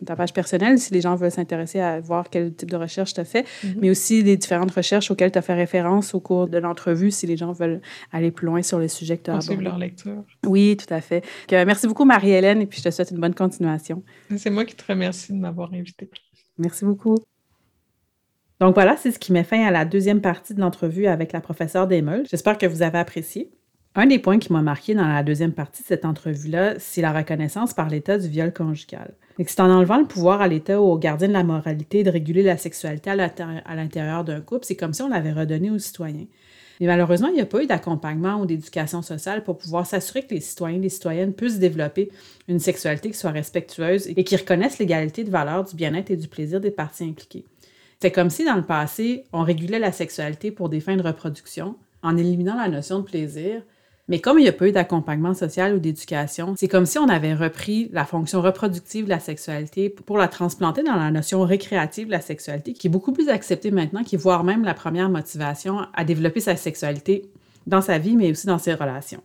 ta 0.05 0.15
page 0.15 0.33
personnelle, 0.33 0.79
si 0.79 0.93
les 0.93 1.01
gens 1.01 1.15
veulent 1.15 1.31
s'intéresser 1.31 1.79
à 1.79 1.99
voir 1.99 2.29
quel 2.31 2.53
type 2.53 2.71
de 2.71 2.77
recherche 2.77 3.13
tu 3.13 3.19
as 3.19 3.25
fait, 3.25 3.43
mm-hmm. 3.43 3.75
mais 3.81 3.89
aussi 3.91 4.23
les 4.23 4.35
différentes 4.35 4.71
recherches 4.71 5.11
auxquelles 5.11 5.31
tu 5.31 5.37
as 5.37 5.43
fait 5.43 5.53
référence 5.53 6.15
au 6.15 6.19
cours 6.19 6.47
de 6.47 6.57
l'entrevue, 6.57 7.11
si 7.11 7.27
les 7.27 7.37
gens 7.37 7.51
veulent 7.51 7.81
aller 8.11 8.31
plus 8.31 8.47
loin 8.47 8.63
sur 8.63 8.79
les 8.79 8.87
sujets 8.87 9.17
que 9.17 9.25
tu 9.25 9.31
as 9.31 9.35
abordés. 9.35 9.63
leur 9.63 9.77
lecture. 9.77 10.23
Oui, 10.45 10.75
tout 10.77 10.91
à 10.91 11.01
fait. 11.01 11.23
merci 11.51 11.87
beaucoup, 11.87 12.05
Marie-Hélène, 12.05 12.61
et 12.61 12.65
puis 12.65 12.79
je 12.79 12.85
te 12.85 12.91
souhaite 12.91 13.11
une 13.11 13.19
bonne 13.19 13.35
continuation. 13.35 13.90
C'est 14.37 14.49
moi 14.49 14.65
qui 14.65 14.75
te 14.75 14.83
remercie 14.85 15.33
de 15.33 15.37
m'avoir 15.37 15.73
invité. 15.73 16.09
Merci 16.57 16.85
beaucoup. 16.85 17.17
Donc 18.59 18.75
voilà, 18.75 18.95
c'est 18.95 19.11
ce 19.11 19.17
qui 19.17 19.31
met 19.31 19.43
fin 19.43 19.65
à 19.65 19.71
la 19.71 19.85
deuxième 19.85 20.21
partie 20.21 20.53
de 20.53 20.61
l'entrevue 20.61 21.07
avec 21.07 21.31
la 21.31 21.41
professeure 21.41 21.87
Desmeules. 21.87 22.27
J'espère 22.29 22.57
que 22.57 22.67
vous 22.67 22.83
avez 22.83 22.99
apprécié. 22.99 23.51
Un 23.95 24.05
des 24.05 24.19
points 24.19 24.39
qui 24.39 24.53
m'a 24.53 24.61
marqué 24.61 24.93
dans 24.93 25.07
la 25.07 25.21
deuxième 25.23 25.51
partie 25.51 25.81
de 25.81 25.87
cette 25.87 26.05
entrevue-là, 26.05 26.75
c'est 26.79 27.01
la 27.01 27.11
reconnaissance 27.11 27.73
par 27.73 27.89
l'État 27.89 28.17
du 28.17 28.29
viol 28.29 28.53
conjugal. 28.53 29.15
C'est 29.45 29.59
en 29.59 29.69
enlevant 29.69 29.97
le 29.97 30.05
pouvoir 30.05 30.41
à 30.41 30.47
l'État 30.47 30.79
ou 30.79 30.85
aux 30.85 30.97
gardiens 30.97 31.27
de 31.27 31.33
la 31.33 31.43
moralité 31.43 32.03
de 32.03 32.09
réguler 32.09 32.43
la 32.43 32.55
sexualité 32.55 33.09
à 33.09 33.75
l'intérieur 33.75 34.23
d'un 34.23 34.39
couple, 34.39 34.65
c'est 34.65 34.75
comme 34.75 34.93
si 34.93 35.01
on 35.01 35.09
l'avait 35.09 35.33
redonné 35.33 35.71
aux 35.71 35.79
citoyens. 35.79 36.27
Mais 36.81 36.87
malheureusement, 36.87 37.27
il 37.27 37.35
n'y 37.35 37.41
a 37.41 37.45
pas 37.45 37.61
eu 37.61 37.67
d'accompagnement 37.67 38.41
ou 38.41 38.47
d'éducation 38.47 39.03
sociale 39.03 39.43
pour 39.43 39.59
pouvoir 39.59 39.85
s'assurer 39.85 40.23
que 40.23 40.33
les 40.33 40.41
citoyens 40.41 40.77
et 40.77 40.81
les 40.81 40.89
citoyennes 40.89 41.31
puissent 41.31 41.59
développer 41.59 42.09
une 42.47 42.57
sexualité 42.57 43.11
qui 43.11 43.17
soit 43.17 43.29
respectueuse 43.29 44.07
et 44.07 44.23
qui 44.23 44.35
reconnaisse 44.35 44.79
l'égalité 44.79 45.23
de 45.23 45.29
valeur, 45.29 45.63
du 45.63 45.75
bien-être 45.75 46.09
et 46.09 46.17
du 46.17 46.27
plaisir 46.27 46.59
des 46.59 46.71
parties 46.71 47.03
impliquées. 47.03 47.45
C'est 47.99 48.09
comme 48.09 48.31
si 48.31 48.45
dans 48.45 48.55
le 48.55 48.65
passé, 48.65 49.25
on 49.31 49.43
régulait 49.43 49.77
la 49.77 49.91
sexualité 49.91 50.49
pour 50.49 50.69
des 50.69 50.79
fins 50.79 50.95
de 50.95 51.03
reproduction 51.03 51.75
en 52.01 52.17
éliminant 52.17 52.57
la 52.57 52.67
notion 52.67 52.97
de 52.97 53.03
plaisir, 53.03 53.61
mais 54.11 54.19
comme 54.19 54.37
il 54.39 54.41
n'y 54.41 54.49
a 54.49 54.51
pas 54.51 54.67
eu 54.67 54.73
d'accompagnement 54.73 55.33
social 55.33 55.73
ou 55.73 55.79
d'éducation, 55.79 56.53
c'est 56.57 56.67
comme 56.67 56.85
si 56.85 56.99
on 56.99 57.07
avait 57.07 57.33
repris 57.33 57.89
la 57.93 58.03
fonction 58.03 58.41
reproductive 58.41 59.05
de 59.05 59.09
la 59.09 59.21
sexualité 59.21 59.89
pour 59.89 60.17
la 60.17 60.27
transplanter 60.27 60.83
dans 60.83 60.97
la 60.97 61.11
notion 61.11 61.39
récréative 61.43 62.07
de 62.07 62.11
la 62.11 62.19
sexualité, 62.19 62.73
qui 62.73 62.87
est 62.87 62.89
beaucoup 62.89 63.13
plus 63.13 63.29
acceptée 63.29 63.71
maintenant, 63.71 64.03
qui 64.03 64.17
voire 64.17 64.43
même 64.43 64.65
la 64.65 64.73
première 64.73 65.09
motivation 65.09 65.85
à 65.93 66.03
développer 66.03 66.41
sa 66.41 66.57
sexualité 66.57 67.31
dans 67.67 67.79
sa 67.79 67.99
vie, 67.99 68.17
mais 68.17 68.31
aussi 68.31 68.47
dans 68.47 68.57
ses 68.57 68.73
relations. 68.73 69.23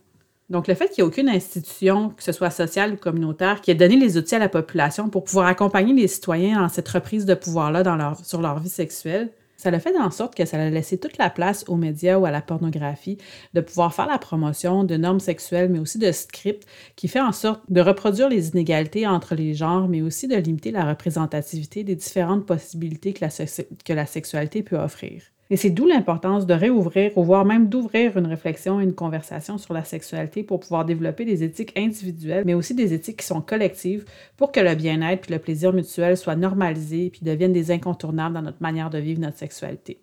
Donc, 0.49 0.69
le 0.69 0.73
fait 0.73 0.87
qu'il 0.87 1.03
n'y 1.03 1.09
ait 1.09 1.11
aucune 1.11 1.27
institution, 1.27 2.11
que 2.11 2.23
ce 2.23 2.31
soit 2.31 2.49
sociale 2.49 2.93
ou 2.93 2.95
communautaire, 2.95 3.59
qui 3.59 3.71
ait 3.71 3.75
donné 3.75 3.97
les 3.97 4.15
outils 4.15 4.35
à 4.35 4.39
la 4.39 4.47
population 4.47 5.09
pour 5.09 5.25
pouvoir 5.25 5.47
accompagner 5.47 5.93
les 5.93 6.07
citoyens 6.07 6.61
dans 6.61 6.69
cette 6.69 6.87
reprise 6.87 7.25
de 7.25 7.33
pouvoir-là 7.33 7.83
leur, 7.83 8.23
sur 8.23 8.41
leur 8.41 8.59
vie 8.59 8.69
sexuelle, 8.69 9.31
Ça 9.57 9.69
a 9.69 9.79
fait 9.79 9.97
en 9.97 10.11
sorte 10.11 10.35
que 10.35 10.45
ça 10.45 10.61
a 10.61 10.69
laissé 10.69 10.99
toute 10.99 11.17
la 11.17 11.31
place 11.31 11.65
aux 11.67 11.77
médias 11.77 12.19
ou 12.19 12.25
à 12.25 12.31
la 12.31 12.41
pornographie 12.41 13.17
de 13.55 13.61
pouvoir 13.61 13.93
faire 13.93 14.05
la 14.05 14.19
promotion 14.19 14.83
de 14.83 14.97
normes 14.97 15.19
sexuelles, 15.19 15.69
mais 15.69 15.79
aussi 15.79 15.97
de 15.97 16.11
scripts 16.11 16.67
qui 16.95 17.07
fait 17.07 17.21
en 17.21 17.31
sorte 17.31 17.61
de 17.67 17.81
reproduire 17.81 18.29
les 18.29 18.49
inégalités 18.49 19.07
entre 19.07 19.33
les 19.33 19.55
genres, 19.55 19.87
mais 19.87 20.03
aussi 20.03 20.27
de 20.27 20.35
limiter 20.35 20.69
la 20.69 20.85
représentativité 20.85 21.83
des 21.83 21.95
différentes 21.95 22.45
possibilités 22.45 23.15
la, 23.19 23.29
que 23.29 23.93
la 23.93 24.05
sexualité 24.05 24.61
peut 24.61 24.77
offrir. 24.77 25.23
Et 25.49 25.57
c'est 25.57 25.69
d'où 25.69 25.85
l'importance 25.85 26.45
de 26.45 26.53
réouvrir 26.53 27.17
ou 27.17 27.23
voire 27.23 27.45
même 27.45 27.69
d'ouvrir 27.69 28.17
une 28.17 28.25
réflexion 28.25 28.81
et 28.81 28.83
une 28.83 28.93
conversation 28.93 29.57
sur 29.57 29.73
la 29.73 29.83
sexualité 29.83 30.43
pour 30.43 30.59
pouvoir 30.59 30.83
développer 30.83 31.23
des 31.23 31.43
éthiques 31.43 31.77
individuelles, 31.77 32.43
mais 32.45 32.53
aussi 32.53 32.75
des 32.75 32.93
éthiques 32.93 33.19
qui 33.19 33.25
sont 33.25 33.41
collectives 33.41 34.05
pour 34.35 34.51
que 34.51 34.59
le 34.59 34.75
bien-être 34.75 35.21
puis 35.21 35.33
le 35.33 35.39
plaisir 35.39 35.73
mutuel 35.73 36.17
soient 36.17 36.35
normalisés 36.35 37.09
puis 37.09 37.21
deviennent 37.23 37.53
des 37.53 37.71
incontournables 37.71 38.35
dans 38.35 38.41
notre 38.41 38.61
manière 38.61 38.89
de 38.89 38.97
vivre 38.97 39.21
notre 39.21 39.37
sexualité. 39.37 39.99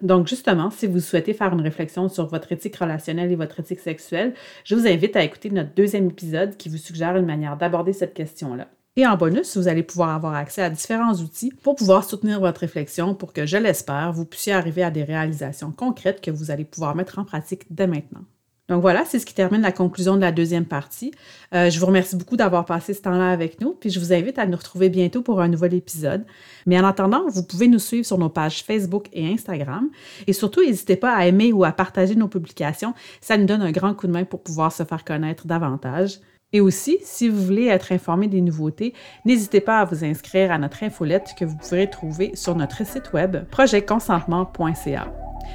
Donc, 0.00 0.28
justement, 0.28 0.70
si 0.70 0.86
vous 0.86 1.00
souhaitez 1.00 1.34
faire 1.34 1.52
une 1.52 1.60
réflexion 1.60 2.08
sur 2.08 2.26
votre 2.26 2.52
éthique 2.52 2.76
relationnelle 2.76 3.32
et 3.32 3.36
votre 3.36 3.58
éthique 3.58 3.80
sexuelle, 3.80 4.34
je 4.64 4.76
vous 4.76 4.86
invite 4.86 5.16
à 5.16 5.24
écouter 5.24 5.50
notre 5.50 5.74
deuxième 5.74 6.08
épisode 6.08 6.56
qui 6.56 6.68
vous 6.68 6.76
suggère 6.76 7.16
une 7.16 7.26
manière 7.26 7.56
d'aborder 7.56 7.92
cette 7.92 8.14
question-là. 8.14 8.68
Et 8.98 9.06
en 9.06 9.16
bonus, 9.16 9.56
vous 9.56 9.68
allez 9.68 9.84
pouvoir 9.84 10.10
avoir 10.10 10.34
accès 10.34 10.60
à 10.60 10.70
différents 10.70 11.14
outils 11.14 11.52
pour 11.62 11.76
pouvoir 11.76 12.02
soutenir 12.02 12.40
votre 12.40 12.62
réflexion 12.62 13.14
pour 13.14 13.32
que, 13.32 13.46
je 13.46 13.56
l'espère, 13.56 14.12
vous 14.12 14.24
puissiez 14.24 14.52
arriver 14.52 14.82
à 14.82 14.90
des 14.90 15.04
réalisations 15.04 15.70
concrètes 15.70 16.20
que 16.20 16.32
vous 16.32 16.50
allez 16.50 16.64
pouvoir 16.64 16.96
mettre 16.96 17.20
en 17.20 17.24
pratique 17.24 17.62
dès 17.70 17.86
maintenant. 17.86 18.24
Donc 18.68 18.82
voilà, 18.82 19.04
c'est 19.04 19.20
ce 19.20 19.24
qui 19.24 19.34
termine 19.34 19.60
la 19.60 19.70
conclusion 19.70 20.16
de 20.16 20.20
la 20.20 20.32
deuxième 20.32 20.64
partie. 20.64 21.12
Euh, 21.54 21.70
je 21.70 21.78
vous 21.78 21.86
remercie 21.86 22.16
beaucoup 22.16 22.36
d'avoir 22.36 22.64
passé 22.64 22.92
ce 22.92 23.00
temps-là 23.02 23.30
avec 23.30 23.60
nous, 23.60 23.70
puis 23.70 23.88
je 23.88 24.00
vous 24.00 24.12
invite 24.12 24.36
à 24.36 24.46
nous 24.46 24.56
retrouver 24.56 24.88
bientôt 24.88 25.22
pour 25.22 25.40
un 25.40 25.46
nouvel 25.46 25.74
épisode. 25.74 26.24
Mais 26.66 26.76
en 26.76 26.84
attendant, 26.84 27.28
vous 27.28 27.44
pouvez 27.44 27.68
nous 27.68 27.78
suivre 27.78 28.04
sur 28.04 28.18
nos 28.18 28.28
pages 28.28 28.64
Facebook 28.64 29.06
et 29.12 29.28
Instagram. 29.28 29.88
Et 30.26 30.32
surtout, 30.32 30.60
n'hésitez 30.60 30.96
pas 30.96 31.14
à 31.14 31.24
aimer 31.24 31.52
ou 31.52 31.62
à 31.62 31.70
partager 31.70 32.16
nos 32.16 32.26
publications. 32.26 32.94
Ça 33.20 33.38
nous 33.38 33.46
donne 33.46 33.62
un 33.62 33.70
grand 33.70 33.94
coup 33.94 34.08
de 34.08 34.12
main 34.12 34.24
pour 34.24 34.42
pouvoir 34.42 34.72
se 34.72 34.82
faire 34.82 35.04
connaître 35.04 35.46
davantage. 35.46 36.18
Et 36.54 36.62
aussi, 36.62 36.96
si 37.02 37.28
vous 37.28 37.44
voulez 37.44 37.66
être 37.66 37.92
informé 37.92 38.26
des 38.26 38.40
nouveautés, 38.40 38.94
n'hésitez 39.26 39.60
pas 39.60 39.80
à 39.80 39.84
vous 39.84 40.02
inscrire 40.02 40.50
à 40.50 40.56
notre 40.56 40.82
infolette 40.82 41.34
que 41.38 41.44
vous 41.44 41.56
pourrez 41.56 41.90
trouver 41.90 42.30
sur 42.36 42.56
notre 42.56 42.86
site 42.86 43.12
web 43.12 43.36
projetconsentement.ca. 43.50 45.12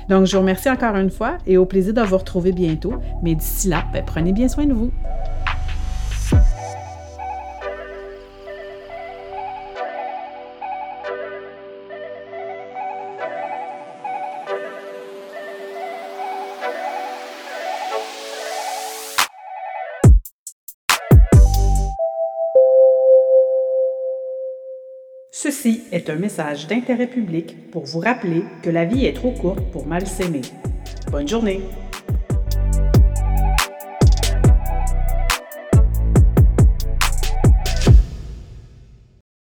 Donc, 0.08 0.27
je 0.27 0.34
vous 0.34 0.41
remercie 0.41 0.69
encore 0.69 0.95
une 0.95 1.10
fois 1.10 1.39
et 1.47 1.58
au 1.58 1.65
plaisir 1.65 1.95
de 1.95 2.01
vous 2.01 2.17
retrouver 2.17 2.51
bientôt. 2.51 2.93
Mais 3.23 3.34
d'ici 3.34 3.69
là, 3.69 3.86
ben, 3.91 4.03
prenez 4.06 4.34
bien 4.34 4.47
soin 4.47 4.67
de 4.67 4.73
vous. 4.73 4.91
Est 25.93 26.10
un 26.10 26.15
message 26.15 26.67
d'intérêt 26.67 27.08
public 27.08 27.69
pour 27.71 27.86
vous 27.86 27.99
rappeler 27.99 28.43
que 28.63 28.71
la 28.71 28.84
vie 28.84 29.06
est 29.06 29.13
trop 29.13 29.32
courte 29.32 29.63
pour 29.71 29.86
mal 29.86 30.08
s'aimer. 30.08 30.41
Bonne 31.12 31.27
journée! 31.27 31.62